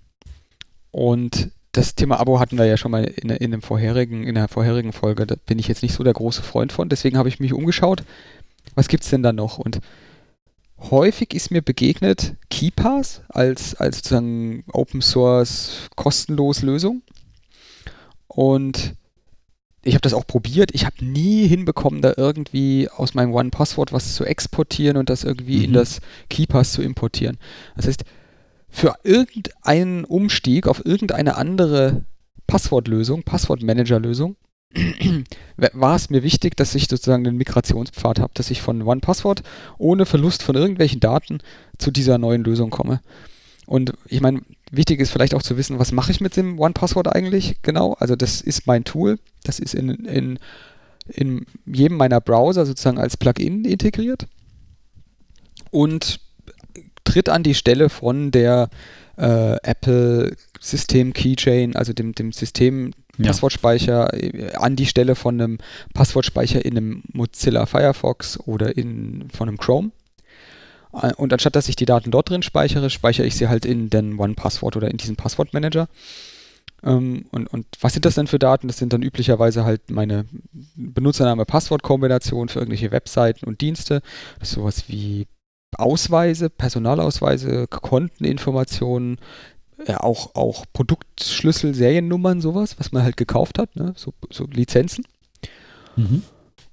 [0.91, 4.93] Und das Thema Abo hatten wir ja schon mal in, in, vorherigen, in der vorherigen
[4.93, 5.25] Folge.
[5.25, 6.89] Da bin ich jetzt nicht so der große Freund von.
[6.89, 8.03] Deswegen habe ich mich umgeschaut.
[8.73, 9.57] Was gibt es denn da noch?
[9.57, 9.79] Und
[10.77, 17.01] häufig ist mir begegnet KeyPass als, als sozusagen Open Source kostenlos Lösung.
[18.27, 18.95] Und
[19.83, 20.71] ich habe das auch probiert.
[20.73, 25.59] Ich habe nie hinbekommen, da irgendwie aus meinem One-Passwort was zu exportieren und das irgendwie
[25.59, 25.63] mhm.
[25.65, 27.37] in das KeyPass zu importieren.
[27.75, 28.03] Das heißt,
[28.67, 32.03] für irgendeinen Umstieg auf irgendeine andere
[32.47, 34.35] Passwortlösung, Passwortmanager-Lösung,
[35.73, 39.43] war es mir wichtig, dass ich sozusagen einen Migrationspfad habe, dass ich von OnePassword
[39.77, 41.39] ohne Verlust von irgendwelchen Daten
[41.77, 43.01] zu dieser neuen Lösung komme.
[43.65, 47.13] Und ich meine, wichtig ist vielleicht auch zu wissen, was mache ich mit dem OnePassword
[47.13, 47.93] eigentlich genau.
[47.93, 50.39] Also das ist mein Tool, das ist in, in,
[51.07, 54.27] in jedem meiner Browser sozusagen als Plugin integriert
[55.71, 56.19] und
[57.03, 58.69] tritt an die Stelle von der
[59.17, 63.27] äh, Apple System Keychain, also dem, dem System ja.
[63.27, 65.57] Passwortspeicher äh, an die Stelle von einem
[65.93, 69.91] Passwortspeicher in einem Mozilla Firefox oder in, von einem Chrome.
[70.93, 73.89] Äh, und anstatt dass ich die Daten dort drin speichere, speichere ich sie halt in
[73.89, 75.87] den One-Password oder in diesen Passwortmanager.
[76.83, 78.67] Ähm, und, und was sind das denn für Daten?
[78.67, 80.25] Das sind dann üblicherweise halt meine
[80.75, 84.01] Benutzername-Passwort-Kombination für irgendwelche Webseiten und Dienste.
[84.39, 85.27] Das ist sowas wie
[85.77, 89.17] Ausweise, Personalausweise, Konteninformationen,
[89.87, 93.93] ja, auch, auch Produktschlüssel, Seriennummern, sowas, was man halt gekauft hat, ne?
[93.95, 95.05] so, so Lizenzen.
[95.95, 96.23] Mhm.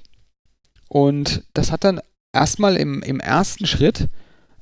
[0.88, 2.00] Und das hat dann
[2.32, 4.08] erstmal im, im ersten Schritt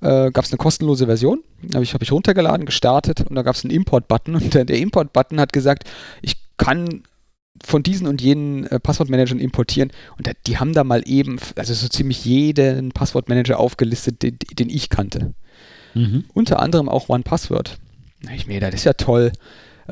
[0.01, 1.43] äh, gab es eine kostenlose Version.
[1.75, 4.79] Habe ich, hab ich runtergeladen, gestartet und da gab es einen Import-Button und der, der
[4.79, 5.89] Import-Button hat gesagt,
[6.23, 7.03] ich kann
[7.63, 11.75] von diesen und jenen äh, Passwortmanagern importieren und da, die haben da mal eben, also
[11.75, 15.35] so ziemlich jeden Passwortmanager aufgelistet, den, den ich kannte.
[15.95, 16.25] Mhm.
[16.33, 17.79] Unter anderem auch OnePassword.
[18.35, 19.33] Ich mir, das ist ja toll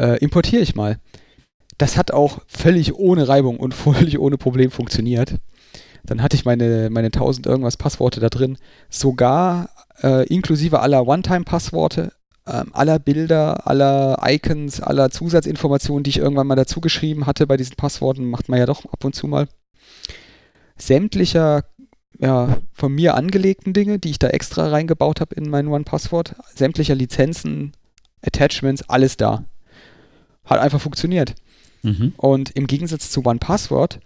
[0.00, 0.98] äh, importiere ich mal.
[1.78, 5.34] Das hat auch völlig ohne Reibung und völlig ohne Problem funktioniert.
[6.04, 8.56] Dann hatte ich meine, meine 1000 irgendwas Passworte da drin,
[8.88, 9.68] sogar
[10.02, 12.12] äh, inklusive aller One-Time-Passworte,
[12.46, 17.58] äh, aller Bilder, aller Icons, aller Zusatzinformationen, die ich irgendwann mal dazu geschrieben hatte bei
[17.58, 19.46] diesen Passworten, macht man ja doch ab und zu mal.
[20.78, 21.64] Sämtlicher
[22.18, 26.94] ja, von mir angelegten Dinge, die ich da extra reingebaut habe in mein One-Passwort, sämtlicher
[26.94, 27.72] Lizenzen,
[28.22, 29.44] Attachments, alles da.
[30.44, 31.34] Hat einfach funktioniert.
[31.82, 32.14] Mhm.
[32.16, 34.00] Und im Gegensatz zu OnePassword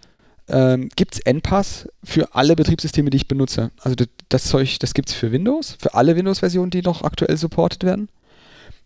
[0.47, 3.71] ähm, gibt es NPass für alle Betriebssysteme, die ich benutze.
[3.79, 7.37] Also das, das Zeug, das gibt es für Windows, für alle Windows-Versionen, die noch aktuell
[7.37, 8.09] supportet werden.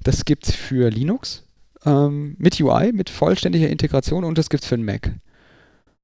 [0.04, 1.44] Das gibt es für Linux
[1.86, 5.12] ähm, mit UI, mit vollständiger Integration und das gibt es für den Mac.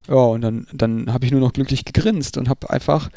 [0.07, 3.09] Ja, und dann, dann habe ich nur noch glücklich gegrinst und habe einfach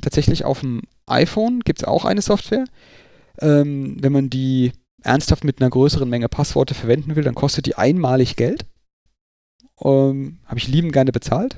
[0.00, 2.64] tatsächlich auf dem iPhone gibt es auch eine Software.
[3.40, 4.72] Ähm, wenn man die
[5.02, 8.66] ernsthaft mit einer größeren Menge Passworte verwenden will, dann kostet die einmalig Geld.
[9.82, 11.56] Ähm, Habe ich lieben gerne bezahlt.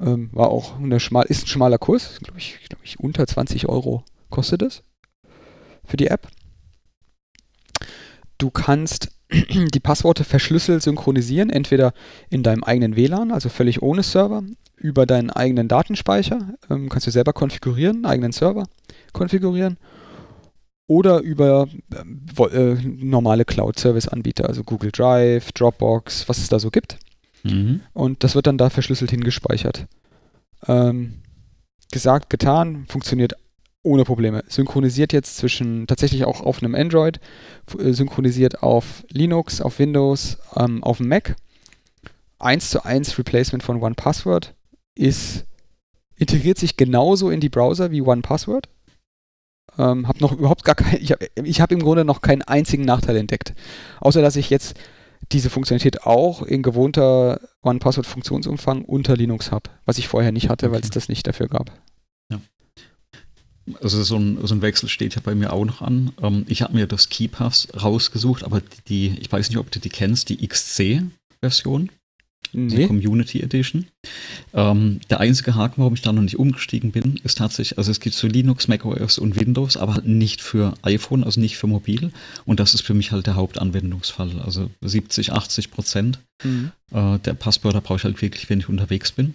[0.00, 3.68] Ähm, war auch eine schmal, ist ein schmaler Kurs, glaube ich, glaub ich, unter 20
[3.68, 4.82] Euro kostet es
[5.84, 6.28] für die App.
[8.38, 11.92] Du kannst die Passworte verschlüsselt synchronisieren, entweder
[12.30, 14.42] in deinem eigenen WLAN, also völlig ohne Server,
[14.76, 18.64] über deinen eigenen Datenspeicher, ähm, kannst du selber konfigurieren, eigenen Server
[19.12, 19.78] konfigurieren
[20.92, 21.68] oder über
[22.50, 26.98] äh, normale Cloud-Service-Anbieter, also Google Drive, Dropbox, was es da so gibt.
[27.44, 27.80] Mhm.
[27.94, 29.86] Und das wird dann da verschlüsselt hingespeichert.
[30.66, 31.22] Ähm,
[31.90, 33.32] gesagt, getan, funktioniert
[33.82, 34.44] ohne Probleme.
[34.48, 37.20] Synchronisiert jetzt zwischen, tatsächlich auch auf einem Android,
[37.78, 41.36] äh, synchronisiert auf Linux, auf Windows, ähm, auf dem Mac.
[42.38, 44.54] 1 zu 1 Replacement von OnePassword
[44.94, 45.46] ist,
[46.16, 48.68] integriert sich genauso in die Browser wie OnePassword.
[49.78, 53.16] Ähm, hab noch überhaupt gar kein, ich habe hab im Grunde noch keinen einzigen Nachteil
[53.16, 53.54] entdeckt.
[54.00, 54.74] Außer dass ich jetzt
[55.30, 60.74] diese Funktionalität auch in gewohnter OnePassword-Funktionsumfang unter Linux habe, was ich vorher nicht hatte, okay.
[60.74, 61.72] weil es das nicht dafür gab.
[62.30, 62.40] Ja.
[63.80, 66.12] Also so ein, so ein Wechsel steht ja bei mir auch noch an.
[66.20, 69.88] Ähm, ich habe mir das KeyPass rausgesucht, aber die, ich weiß nicht, ob du die
[69.88, 71.90] kennst, die XC-Version
[72.52, 72.76] nee.
[72.76, 73.86] die Community Edition.
[74.54, 78.00] Ähm, der einzige Haken, warum ich da noch nicht umgestiegen bin, ist tatsächlich, also es
[78.00, 82.10] gibt so Linux, macOS und Windows, aber halt nicht für iPhone, also nicht für mobil.
[82.44, 84.40] Und das ist für mich halt der Hauptanwendungsfall.
[84.40, 86.72] Also 70, 80 Prozent mhm.
[86.90, 89.34] äh, der Passwörter brauche ich halt wirklich, wenn ich unterwegs bin.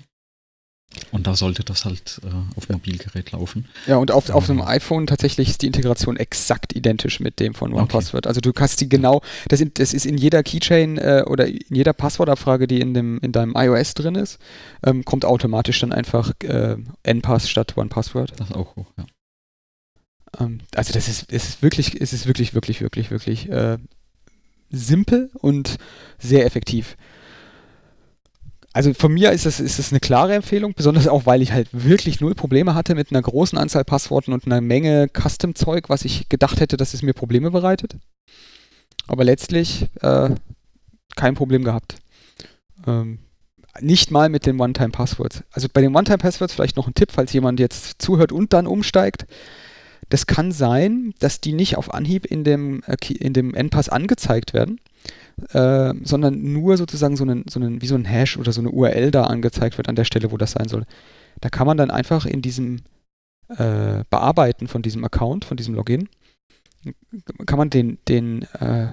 [1.11, 3.67] Und da sollte das halt äh, auf Mobilgerät laufen.
[3.87, 7.73] Ja, und auf, auf einem iPhone tatsächlich ist die Integration exakt identisch mit dem von
[7.73, 8.25] OnePassword.
[8.25, 8.29] Okay.
[8.29, 11.59] Also du kannst die genau, das, in, das ist in jeder Keychain äh, oder in
[11.69, 14.39] jeder Passwortabfrage, die in, dem, in deinem iOS drin ist,
[14.85, 18.39] ähm, kommt automatisch dann einfach äh, NPass statt OnePassword.
[18.39, 19.05] Das auch hoch, ja.
[20.39, 23.77] Ähm, also das ist, ist wirklich, es ist wirklich, wirklich, wirklich, wirklich äh,
[24.69, 25.77] simpel und
[26.17, 26.97] sehr effektiv.
[28.77, 31.67] Also von mir ist das, ist das eine klare Empfehlung, besonders auch, weil ich halt
[31.71, 36.29] wirklich null Probleme hatte mit einer großen Anzahl Passworten und einer Menge Custom-Zeug, was ich
[36.29, 37.97] gedacht hätte, dass es mir Probleme bereitet.
[39.07, 40.29] Aber letztlich äh,
[41.15, 41.95] kein Problem gehabt.
[42.85, 43.17] Ähm,
[43.79, 45.41] nicht mal mit den One-Time-Passwords.
[45.49, 49.25] Also bei den One-Time-Passwords vielleicht noch ein Tipp, falls jemand jetzt zuhört und dann umsteigt.
[50.09, 54.53] Das kann sein, dass die nicht auf Anhieb in dem, äh, in dem Endpass angezeigt
[54.53, 54.79] werden,
[55.51, 58.71] äh, sondern nur sozusagen so einen, so einen, wie so ein Hash oder so eine
[58.71, 60.85] URL da angezeigt wird an der Stelle, wo das sein soll.
[61.41, 62.77] Da kann man dann einfach in diesem
[63.49, 66.09] äh, Bearbeiten von diesem Account, von diesem Login,
[67.45, 68.87] kann man den, den, äh,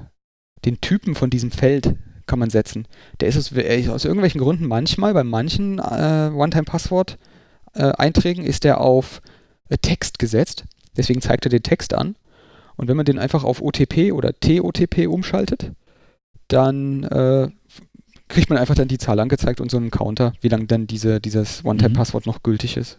[0.65, 1.95] den Typen von diesem Feld
[2.27, 2.87] kann man setzen.
[3.21, 3.53] Der ist aus,
[3.89, 9.23] aus irgendwelchen Gründen manchmal, bei manchen äh, One-Time-Passwort-Einträgen ist der auf
[9.69, 10.65] äh, Text gesetzt.
[10.97, 12.17] Deswegen zeigt er den Text an.
[12.77, 15.73] Und wenn man den einfach auf OTP oder TOTP umschaltet,
[16.49, 17.49] dann äh,
[18.29, 21.21] kriegt man einfach dann die Zahl angezeigt und so einen Counter, wie lange dann diese,
[21.21, 22.33] dieses One-Time-Passwort mhm.
[22.33, 22.99] noch gültig ist.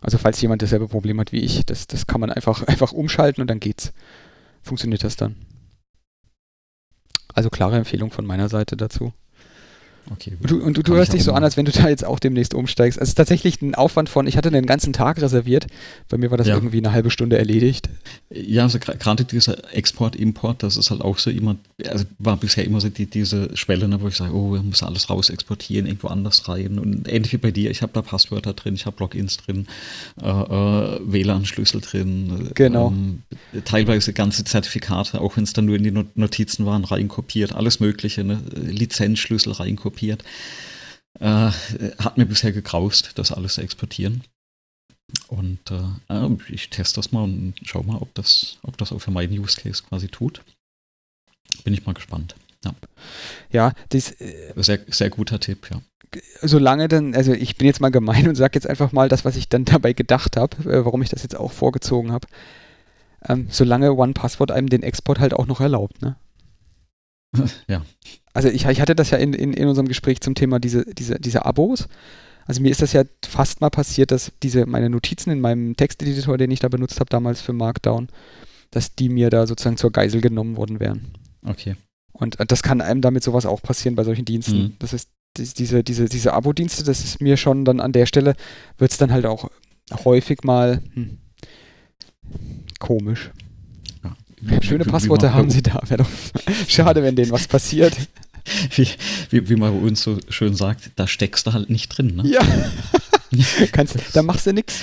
[0.00, 3.40] Also falls jemand dasselbe Problem hat wie ich, das, das kann man einfach, einfach umschalten
[3.40, 3.92] und dann geht's.
[4.62, 5.36] Funktioniert das dann.
[7.34, 9.12] Also klare Empfehlung von meiner Seite dazu.
[10.10, 12.04] Okay, und du, und du, du hörst dich so an, als wenn du da jetzt
[12.04, 12.98] auch demnächst umsteigst.
[12.98, 15.66] Also es ist tatsächlich ein Aufwand von, ich hatte einen ganzen Tag reserviert.
[16.10, 16.54] Bei mir war das ja.
[16.54, 17.88] irgendwie eine halbe Stunde erledigt.
[18.30, 21.56] Ja, also gerade dieser Export, Import, das ist halt auch so immer,
[21.88, 24.84] also war bisher immer so die, diese Schwelle, ne, wo ich sage, oh, wir müssen
[24.84, 26.78] alles raus exportieren, irgendwo anders rein.
[26.78, 29.66] Und ähnlich wie bei dir, ich habe da Passwörter drin, ich habe Logins drin,
[30.20, 32.50] äh, äh, WLAN-Schlüssel drin.
[32.54, 32.88] Genau.
[32.88, 33.22] Ähm,
[33.64, 38.22] teilweise ganze Zertifikate, auch wenn es dann nur in die Notizen waren, reinkopiert, alles Mögliche,
[38.22, 38.40] ne?
[38.54, 40.24] Lizenzschlüssel reinkopiert kopiert.
[41.20, 41.50] Äh,
[41.98, 44.24] hat mir bisher gekraust, das alles zu exportieren.
[45.28, 49.12] Und äh, ich teste das mal und schau mal, ob das, ob das auch für
[49.12, 50.42] meinen Use Case quasi tut.
[51.62, 52.34] Bin ich mal gespannt.
[52.64, 52.74] Ja,
[53.50, 55.80] ja das, äh, sehr, sehr guter Tipp, ja.
[56.42, 59.36] Solange dann, also ich bin jetzt mal gemein und sage jetzt einfach mal das, was
[59.36, 62.26] ich dann dabei gedacht habe, äh, warum ich das jetzt auch vorgezogen habe.
[63.26, 66.16] Ähm, solange OnePassword einem den Export halt auch noch erlaubt, ne?
[67.68, 67.82] ja.
[68.32, 71.18] Also ich, ich hatte das ja in, in, in unserem Gespräch zum Thema diese, diese,
[71.18, 71.88] diese Abos.
[72.46, 76.36] Also mir ist das ja fast mal passiert, dass diese meine Notizen in meinem Texteditor,
[76.36, 78.08] den ich da benutzt habe damals für Markdown,
[78.70, 81.12] dass die mir da sozusagen zur Geisel genommen worden wären.
[81.46, 81.76] Okay.
[82.12, 84.58] Und das kann einem damit sowas auch passieren bei solchen Diensten.
[84.58, 84.72] Mhm.
[84.78, 88.34] Das ist diese, diese, diese Abo-Dienste, das ist mir schon dann an der Stelle,
[88.78, 89.50] wird es dann halt auch
[90.04, 91.18] häufig mal hm,
[92.78, 93.30] komisch.
[94.60, 95.80] Schöne Passworte haben sie da.
[95.86, 96.10] Wäre doch
[96.68, 97.96] schade, wenn denen was passiert.
[98.76, 98.86] Wie,
[99.30, 102.14] wie, wie, man bei uns so schön sagt, da steckst du halt nicht drin.
[102.14, 102.28] Ne?
[102.28, 102.42] Ja.
[103.72, 104.80] Kannst, da machst du nichts.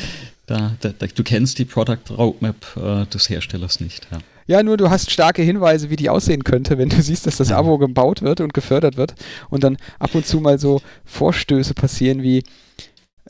[0.47, 4.07] Da, da, du kennst die Product Roadmap äh, des Herstellers nicht.
[4.11, 4.17] Ja.
[4.47, 4.63] ja.
[4.63, 7.77] nur du hast starke Hinweise, wie die aussehen könnte, wenn du siehst, dass das Abo
[7.77, 9.13] gebaut wird und gefördert wird
[9.51, 12.43] und dann ab und zu mal so Vorstöße passieren wie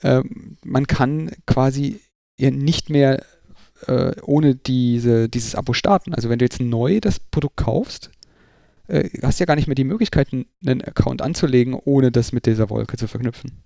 [0.02, 0.22] äh,
[0.64, 2.00] man kann quasi
[2.40, 3.24] nicht mehr
[3.88, 6.14] äh, ohne diese, dieses Abo starten.
[6.14, 8.12] Also wenn du jetzt neu das Produkt kaufst,
[8.88, 12.46] äh, hast du ja gar nicht mehr die Möglichkeit, einen Account anzulegen, ohne das mit
[12.46, 13.64] dieser Wolke zu verknüpfen.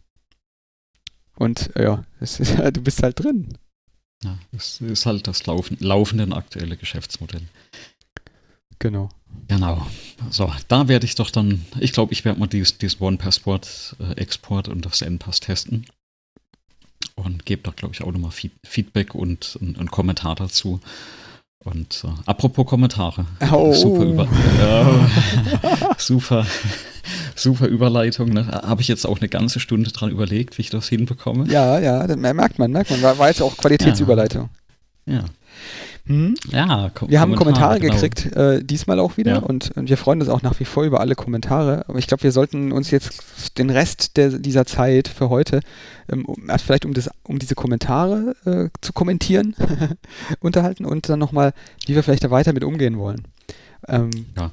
[1.38, 3.58] Und ja, ist, du bist halt drin.
[4.24, 7.42] Ja, es ist halt das laufen, laufende aktuelle Geschäftsmodell.
[8.80, 9.10] Genau.
[9.48, 9.86] Genau.
[10.30, 14.72] So, da werde ich doch dann, ich glaube, ich werde mal dieses, dieses One-Passport-Export äh,
[14.72, 15.86] und das N-Pass testen.
[17.16, 18.32] Und gebe da, glaube ich, auch nochmal
[18.64, 20.80] Feedback und einen Kommentar dazu.
[21.66, 23.26] Und äh, apropos Kommentare.
[23.52, 23.74] Oh.
[23.74, 26.46] Super, über, äh, super,
[27.36, 28.30] super Überleitung.
[28.30, 28.48] Ne?
[28.48, 31.52] Habe ich jetzt auch eine ganze Stunde dran überlegt, wie ich das hinbekomme.
[31.52, 33.02] Ja, ja, merkt man, merkt man.
[33.02, 34.50] War, war jetzt auch Qualitätsüberleitung.
[35.08, 35.14] Ja.
[35.16, 35.26] ja.
[36.08, 36.36] Hm?
[36.52, 37.94] Ja, Kom wir haben Kommentare genau.
[37.94, 39.34] gekriegt, äh, diesmal auch wieder.
[39.34, 39.40] Ja.
[39.40, 41.86] Und, und, wir freuen uns auch nach wie vor über alle Kommentare.
[41.88, 45.62] Aber ich glaube, wir sollten uns jetzt den Rest der, dieser Zeit für heute,
[46.12, 49.56] ähm, um, vielleicht um, das, um diese Kommentare äh, zu kommentieren,
[50.42, 51.54] unterhalten und dann nochmal,
[51.88, 53.24] wie wir vielleicht da weiter mit umgehen wollen.
[53.88, 54.52] Ähm, ja.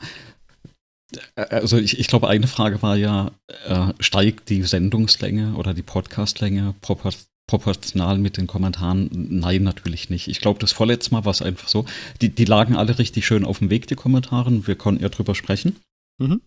[1.36, 3.32] Also ich, ich, glaube, eine Frage war ja,
[3.66, 7.12] äh, steigt die Sendungslänge oder die Podcastlänge propor
[7.58, 9.10] proportional mit den Kommentaren?
[9.12, 10.28] Nein, natürlich nicht.
[10.28, 11.84] Ich glaube, das vorletzte Mal war es einfach so.
[12.22, 14.66] Die, die lagen alle richtig schön auf dem Weg, die Kommentare.
[14.66, 15.76] Wir konnten ja drüber sprechen.
[16.18, 16.40] Mhm.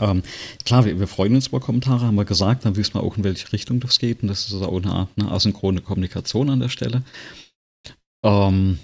[0.00, 0.22] Ähm,
[0.66, 3.24] klar, wir, wir, freuen uns über Kommentare, haben wir gesagt, dann wissen wir auch, in
[3.24, 4.22] welche Richtung das geht.
[4.22, 7.02] Und das ist auch eine Art eine asynchrone Kommunikation an der Stelle.
[8.22, 8.78] Ähm,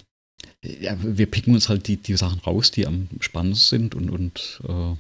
[0.64, 4.62] ja, wir picken uns halt die, die Sachen raus, die am spannendsten sind und, und
[4.66, 4.96] äh,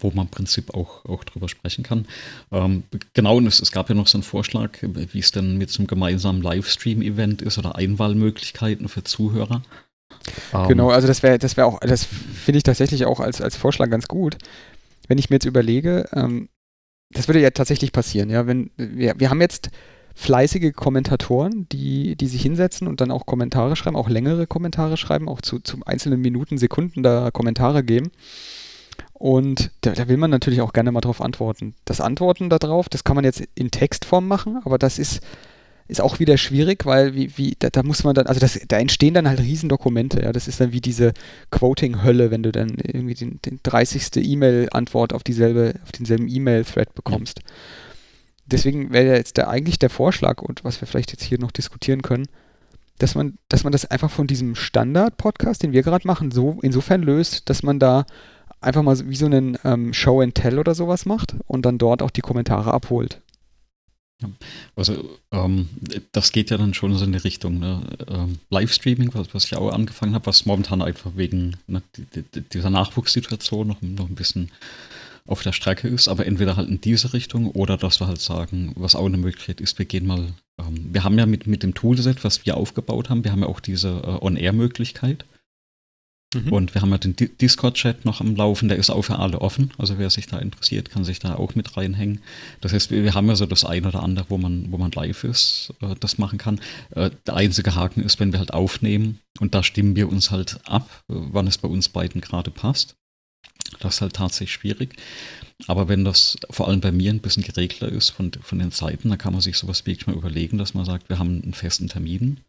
[0.00, 2.06] wo man im Prinzip auch, auch drüber sprechen kann.
[2.50, 5.70] Ähm, genau, und es, es, gab ja noch so einen Vorschlag, wie es denn mit
[5.70, 9.62] so einem gemeinsamen Livestream-Event ist oder Einwahlmöglichkeiten für Zuhörer.
[10.52, 13.56] Ähm, genau, also das wäre das wäre auch, das finde ich tatsächlich auch als, als
[13.56, 14.36] Vorschlag ganz gut.
[15.08, 16.48] Wenn ich mir jetzt überlege, ähm,
[17.10, 19.70] das würde ja tatsächlich passieren, ja, wenn wir, wir haben jetzt
[20.14, 25.28] fleißige Kommentatoren, die, die sich hinsetzen und dann auch Kommentare schreiben, auch längere Kommentare schreiben,
[25.28, 28.10] auch zu, zu einzelnen Minuten, Sekunden da Kommentare geben.
[29.12, 31.74] Und da, da, will man natürlich auch gerne mal drauf antworten.
[31.84, 35.20] Das Antworten darauf, das kann man jetzt in Textform machen, aber das ist,
[35.86, 38.78] ist auch wieder schwierig, weil wie, wie, da, da muss man dann, also das, da
[38.78, 40.32] entstehen dann halt Riesendokumente, ja.
[40.32, 41.12] Das ist dann wie diese
[41.50, 44.16] Quoting-Hölle, wenn du dann irgendwie den, den 30.
[44.16, 47.40] E-Mail-Antwort auf dieselbe, auf denselben E-Mail-Thread bekommst.
[47.40, 47.54] Ja.
[48.46, 52.02] Deswegen wäre jetzt der, eigentlich der Vorschlag, und was wir vielleicht jetzt hier noch diskutieren
[52.02, 52.26] können,
[52.98, 57.02] dass man, dass man das einfach von diesem Standard-Podcast, den wir gerade machen, so insofern
[57.02, 58.04] löst, dass man da
[58.62, 62.02] einfach mal wie so einen ähm, Show and Tell oder sowas macht und dann dort
[62.02, 63.20] auch die Kommentare abholt.
[64.76, 65.68] Also ähm,
[66.12, 67.82] das geht ja dann schon so in die Richtung ne?
[68.08, 72.40] ähm, Livestreaming, was, was ich auch angefangen habe, was momentan einfach wegen ne, die, die,
[72.40, 74.50] dieser Nachwuchssituation noch, noch ein bisschen
[75.26, 78.72] auf der Strecke ist, aber entweder halt in diese Richtung oder dass wir halt sagen,
[78.74, 81.74] was auch eine Möglichkeit ist, wir gehen mal, ähm, wir haben ja mit, mit dem
[81.74, 85.24] Toolset, was wir aufgebaut haben, wir haben ja auch diese äh, On-Air-Möglichkeit.
[86.34, 86.52] Mhm.
[86.52, 89.72] Und wir haben ja den Discord-Chat noch am Laufen, der ist auch für alle offen.
[89.78, 92.20] Also wer sich da interessiert, kann sich da auch mit reinhängen.
[92.60, 95.24] Das heißt, wir, haben ja so das ein oder andere, wo man, wo man live
[95.24, 96.60] ist, äh, das machen kann.
[96.90, 100.60] Äh, der einzige Haken ist, wenn wir halt aufnehmen und da stimmen wir uns halt
[100.64, 102.96] ab, äh, wann es bei uns beiden gerade passt.
[103.80, 104.96] Das ist halt tatsächlich schwierig.
[105.66, 109.08] Aber wenn das vor allem bei mir ein bisschen geregler ist von, von den Zeiten,
[109.08, 111.88] dann kann man sich sowas wirklich mal überlegen, dass man sagt, wir haben einen festen
[111.88, 112.40] Termin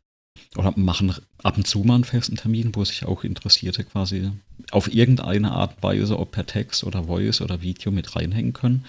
[0.56, 4.32] oder machen ab und zu mal einen festen Termin, wo sich auch Interessierte quasi
[4.72, 8.86] auf irgendeine Art und Weise, ob per Text oder Voice oder Video mit reinhängen können.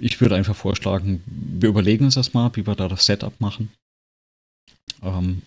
[0.00, 3.70] Ich würde einfach vorschlagen, wir überlegen uns das mal, wie wir da das Setup machen.
[5.02, 5.42] Ähm,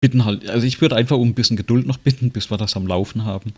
[0.00, 2.76] bitten halt, also ich würde einfach um ein bisschen Geduld noch bitten, bis wir das
[2.76, 3.54] am Laufen haben.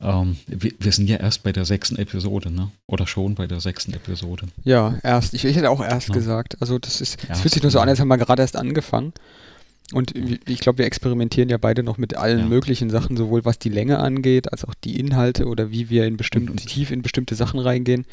[0.00, 2.70] Ähm, wir, wir, sind ja erst bei der sechsten Episode, ne?
[2.86, 4.46] Oder schon bei der sechsten Episode.
[4.64, 5.34] Ja, erst.
[5.34, 6.14] Ich, ich hätte auch erst ja.
[6.14, 6.56] gesagt.
[6.60, 9.12] Also das ist, es fühlt sich nur so an, als haben wir gerade erst angefangen.
[9.92, 10.14] Und
[10.48, 12.46] ich glaube, wir experimentieren ja beide noch mit allen ja.
[12.46, 16.16] möglichen Sachen, sowohl was die Länge angeht, als auch die Inhalte oder wie wir in
[16.16, 18.06] bestimmten, tief in bestimmte Sachen reingehen.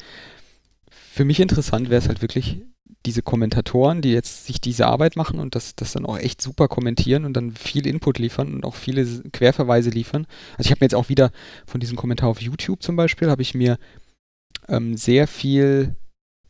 [0.90, 2.58] Für mich interessant wäre es halt wirklich,
[3.06, 6.68] diese Kommentatoren, die jetzt sich diese Arbeit machen und das, das dann auch echt super
[6.68, 10.26] kommentieren und dann viel Input liefern und auch viele Querverweise liefern.
[10.56, 11.30] Also ich habe mir jetzt auch wieder
[11.66, 13.78] von diesem Kommentar auf YouTube zum Beispiel, habe ich mir
[14.68, 15.96] ähm, sehr viel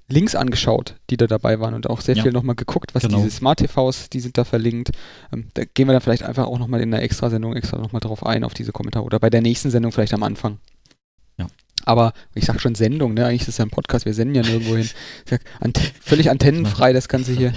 [0.08, 2.22] Links angeschaut, die da dabei waren und auch sehr ja.
[2.22, 3.18] viel nochmal geguckt, was genau.
[3.18, 4.90] diese Smart TVs, die sind da verlinkt.
[5.32, 8.24] Ähm, da gehen wir dann vielleicht einfach auch nochmal in der Extrasendung extra nochmal drauf
[8.24, 10.58] ein, auf diese Kommentare oder bei der nächsten Sendung vielleicht am Anfang.
[11.36, 11.46] Ja.
[11.84, 13.26] Aber ich sag schon Sendung, ne?
[13.26, 14.88] Eigentlich ist das ja ein Podcast, wir senden ja nirgendwo hin.
[15.26, 17.52] Sag, ante völlig antennenfrei, das Ganze hier.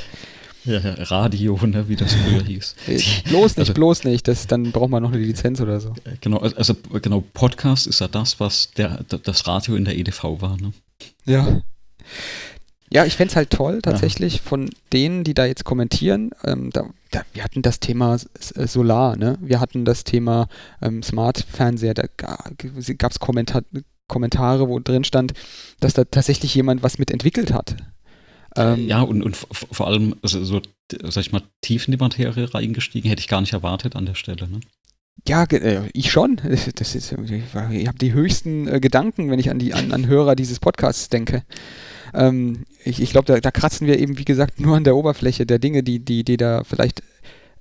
[0.63, 2.75] Ja, ja, Radio, ne, wie das früher hieß.
[2.87, 2.99] Äh,
[3.29, 4.27] bloß nicht, also, bloß nicht.
[4.27, 5.89] Das, dann braucht man noch eine Lizenz oder so.
[6.03, 10.23] Äh, genau, also genau, Podcast ist ja das, was der, das Radio in der EDV
[10.41, 10.73] war, ne?
[11.25, 11.61] Ja.
[12.93, 14.41] Ja, ich fände es halt toll, tatsächlich, ja.
[14.43, 16.31] von denen, die da jetzt kommentieren.
[16.43, 19.37] Ähm, da, da, wir hatten das Thema Solar, ne?
[19.39, 20.49] Wir hatten das Thema
[20.81, 23.63] ähm, Smart-Fernseher, da gab es Kommentar
[24.11, 25.33] Kommentare, wo drin stand,
[25.79, 27.77] dass da tatsächlich jemand was mit entwickelt hat.
[28.57, 30.61] Ähm, ja, und, und vor allem, also so,
[31.03, 34.15] sag ich mal, tief in die Materie reingestiegen, hätte ich gar nicht erwartet an der
[34.15, 34.59] Stelle, ne?
[35.27, 36.41] Ja, äh, ich schon.
[36.75, 40.35] Das ist, ich habe die höchsten äh, Gedanken, wenn ich an die an, an Hörer
[40.35, 41.43] dieses Podcasts denke.
[42.13, 45.45] Ähm, ich ich glaube, da, da, kratzen wir eben, wie gesagt, nur an der Oberfläche
[45.45, 47.03] der Dinge, die, die, die da vielleicht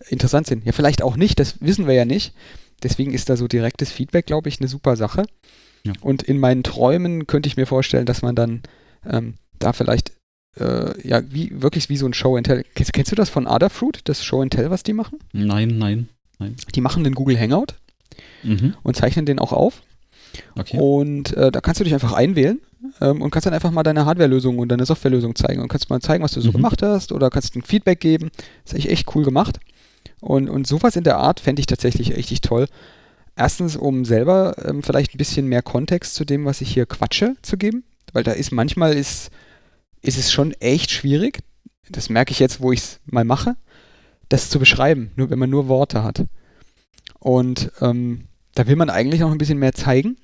[0.08, 0.64] interessant sind.
[0.64, 2.34] Ja, vielleicht auch nicht, das wissen wir ja nicht.
[2.82, 5.24] Deswegen ist da so direktes Feedback, glaube ich, eine super Sache.
[5.84, 5.92] Ja.
[6.00, 8.62] Und in meinen Träumen könnte ich mir vorstellen, dass man dann
[9.04, 10.12] ähm, da vielleicht
[10.58, 12.64] äh, ja, wie, wirklich wie so ein Show and Tell.
[12.74, 15.18] Kennst, kennst, du das von Adafruit, das Show and Tell, was die machen?
[15.32, 16.08] Nein, nein,
[16.38, 16.56] nein.
[16.74, 17.74] Die machen den Google Hangout
[18.42, 18.74] mhm.
[18.82, 19.82] und zeichnen den auch auf.
[20.56, 20.78] Okay.
[20.78, 22.60] Und äh, da kannst du dich einfach einwählen
[23.00, 26.00] ähm, und kannst dann einfach mal deine Hardware-Lösung und deine Software-Lösung zeigen und kannst mal
[26.00, 26.54] zeigen, was du so mhm.
[26.54, 28.30] gemacht hast oder kannst ein Feedback geben.
[28.64, 29.60] Das ist eigentlich echt cool gemacht.
[30.20, 32.66] Und, und sowas in der Art fände ich tatsächlich richtig toll.
[33.36, 37.36] Erstens, um selber ähm, vielleicht ein bisschen mehr Kontext zu dem, was ich hier quatsche,
[37.42, 37.84] zu geben.
[38.12, 39.30] Weil da ist manchmal ist,
[40.02, 41.40] ist es schon echt schwierig.
[41.88, 43.56] Das merke ich jetzt, wo ich es mal mache,
[44.28, 46.24] das zu beschreiben, nur wenn man nur Worte hat.
[47.18, 48.24] Und ähm,
[48.60, 50.18] da will man eigentlich noch ein bisschen mehr zeigen.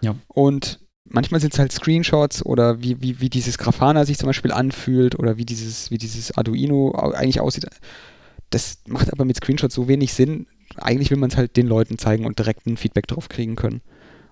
[0.00, 0.16] Ja.
[0.26, 4.50] Und manchmal sind es halt Screenshots oder wie, wie, wie dieses Grafana sich zum Beispiel
[4.50, 7.68] anfühlt oder wie dieses, wie dieses Arduino eigentlich aussieht.
[8.50, 10.48] Das macht aber mit Screenshots so wenig Sinn.
[10.74, 13.80] Eigentlich will man es halt den Leuten zeigen und direkt ein Feedback drauf kriegen können.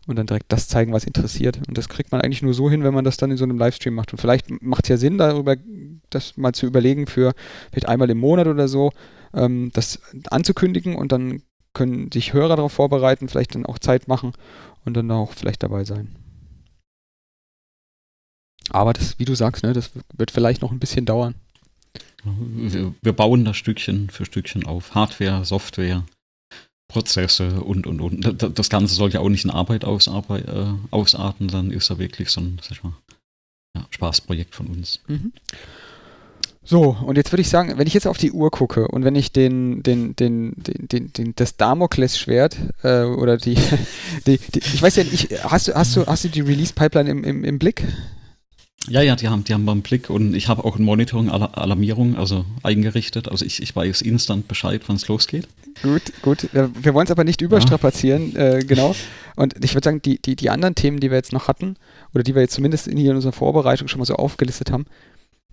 [0.09, 1.61] Und dann direkt das zeigen, was interessiert.
[1.69, 3.59] Und das kriegt man eigentlich nur so hin, wenn man das dann in so einem
[3.59, 4.13] Livestream macht.
[4.13, 5.55] Und vielleicht macht es ja Sinn, darüber
[6.11, 7.33] das mal zu überlegen, für
[7.71, 8.91] vielleicht einmal im Monat oder so,
[9.35, 10.01] ähm, das
[10.31, 11.43] anzukündigen und dann
[11.75, 14.33] können sich Hörer darauf vorbereiten, vielleicht dann auch Zeit machen
[14.85, 16.15] und dann auch vielleicht dabei sein.
[18.71, 21.35] Aber das, wie du sagst, ne, das wird vielleicht noch ein bisschen dauern.
[22.25, 24.95] Wir, wir bauen das Stückchen für Stückchen auf.
[24.95, 26.05] Hardware, Software,
[26.89, 28.43] Prozesse und, und, und.
[28.59, 32.31] Das Ganze soll ja auch nicht in Arbeit ausarbeit, äh, ausarten, dann ist er wirklich
[32.31, 32.95] so ein sag ich mal,
[33.77, 35.01] ja, Spaßprojekt von uns.
[35.07, 35.33] Mhm.
[36.67, 39.15] So, und jetzt würde ich sagen, wenn ich jetzt auf die Uhr gucke und wenn
[39.15, 43.57] ich den, den, den, den, den, den das Damoklesschwert äh, oder die,
[44.27, 47.23] die, die, ich weiß ja nicht, hast du, hast du, hast du die Release-Pipeline im,
[47.23, 47.85] im, im Blick?
[48.89, 52.17] Ja, ja, die haben, die haben einen Blick und ich habe auch ein Monitoring, Alarmierung,
[52.17, 53.29] also eingerichtet.
[53.29, 55.49] Also ich, ich weiß instant Bescheid, wann es losgeht.
[55.83, 56.49] Gut, gut.
[56.53, 58.55] Wir, wollen es aber nicht überstrapazieren, ja.
[58.55, 58.95] äh, genau.
[59.37, 61.77] Und ich würde sagen, die, die, die anderen Themen, die wir jetzt noch hatten,
[62.13, 64.85] oder die wir jetzt zumindest in, hier in unserer Vorbereitung schon mal so aufgelistet haben,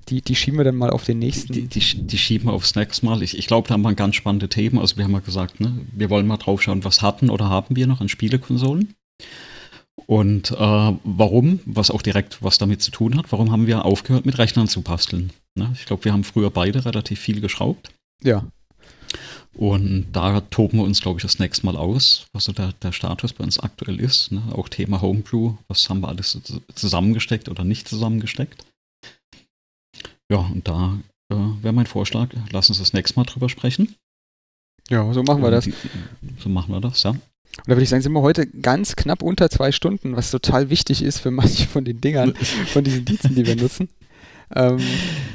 [0.09, 1.53] die, die schieben wir dann mal auf den nächsten.
[1.53, 3.21] Die, die, die schieben wir aufs nächste Mal.
[3.23, 4.79] Ich, ich glaube, da haben wir ganz spannende Themen.
[4.79, 7.75] Also wir haben ja gesagt, ne, wir wollen mal drauf schauen, was hatten oder haben
[7.75, 8.93] wir noch an Spielekonsolen.
[10.07, 14.25] Und äh, warum, was auch direkt was damit zu tun hat, warum haben wir aufgehört,
[14.25, 15.31] mit Rechnern zu basteln?
[15.55, 15.71] Ne?
[15.73, 17.91] Ich glaube, wir haben früher beide relativ viel geschraubt.
[18.23, 18.45] Ja.
[19.53, 22.93] Und da toben wir uns, glaube ich, das nächste Mal aus, was so der, der
[22.93, 24.31] Status bei uns aktuell ist.
[24.31, 24.41] Ne?
[24.53, 26.39] Auch Thema Homebrew, was haben wir alles
[26.73, 28.65] zusammengesteckt oder nicht zusammengesteckt.
[30.31, 30.97] Ja, und da
[31.29, 33.95] äh, wäre mein Vorschlag, lass uns das nächste Mal drüber sprechen.
[34.89, 35.69] Ja, so machen wir das.
[36.39, 37.09] so machen wir das, ja.
[37.09, 37.19] Und
[37.67, 41.03] da würde ich sagen, sind wir heute ganz knapp unter zwei Stunden, was total wichtig
[41.03, 42.33] ist für manche von den Dingern,
[42.67, 43.89] von diesen Diensten, die wir nutzen.
[44.55, 44.79] Ähm,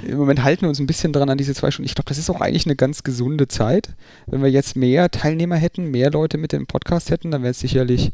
[0.06, 1.89] Im Moment halten wir uns ein bisschen dran an diese zwei Stunden.
[1.89, 3.90] Ich glaube, das ist auch eigentlich eine ganz gesunde Zeit.
[4.27, 7.60] Wenn wir jetzt mehr Teilnehmer hätten, mehr Leute mit dem Podcast hätten, dann wäre es
[7.60, 8.12] sicherlich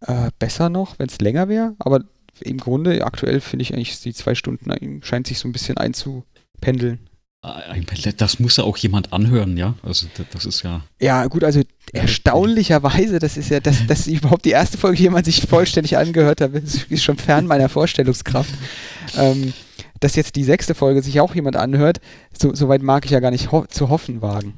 [0.00, 1.74] äh, besser noch, wenn es länger wäre.
[1.78, 2.04] Aber
[2.40, 6.98] im Grunde, aktuell finde ich eigentlich, die zwei Stunden scheint sich so ein bisschen einzupendeln.
[8.16, 9.74] Das muss ja auch jemand anhören, ja.
[9.82, 10.80] Also das ist ja.
[10.98, 11.60] Ja, gut, also
[11.92, 16.52] erstaunlicherweise, das ist ja, dass, dass überhaupt die erste Folge jemand sich vollständig angehört hat,
[16.54, 18.54] ist schon fern meiner Vorstellungskraft.
[19.18, 19.52] Ähm,
[20.00, 22.00] dass jetzt die sechste Folge sich auch jemand anhört,
[22.38, 24.54] so, so weit mag ich ja gar nicht ho zu hoffen wagen.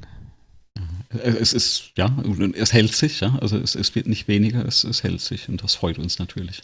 [1.23, 2.15] Es ist, ja,
[2.53, 3.37] es hält sich, ja.
[3.39, 6.63] Also es, es wird nicht weniger, es, es hält sich und das freut uns natürlich.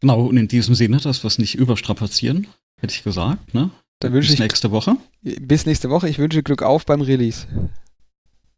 [0.00, 2.46] Genau, und in diesem Sinne, dass wir es nicht überstrapazieren,
[2.80, 3.70] hätte ich gesagt, ne?
[4.00, 4.96] Dann wünsche bis ich nächste Woche.
[5.22, 6.08] Bis nächste Woche.
[6.08, 7.46] Ich wünsche Glück auf beim Release.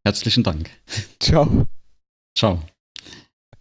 [0.04, 0.70] Herzlichen Dank.
[1.18, 1.66] Ciao.
[2.36, 2.60] Ciao.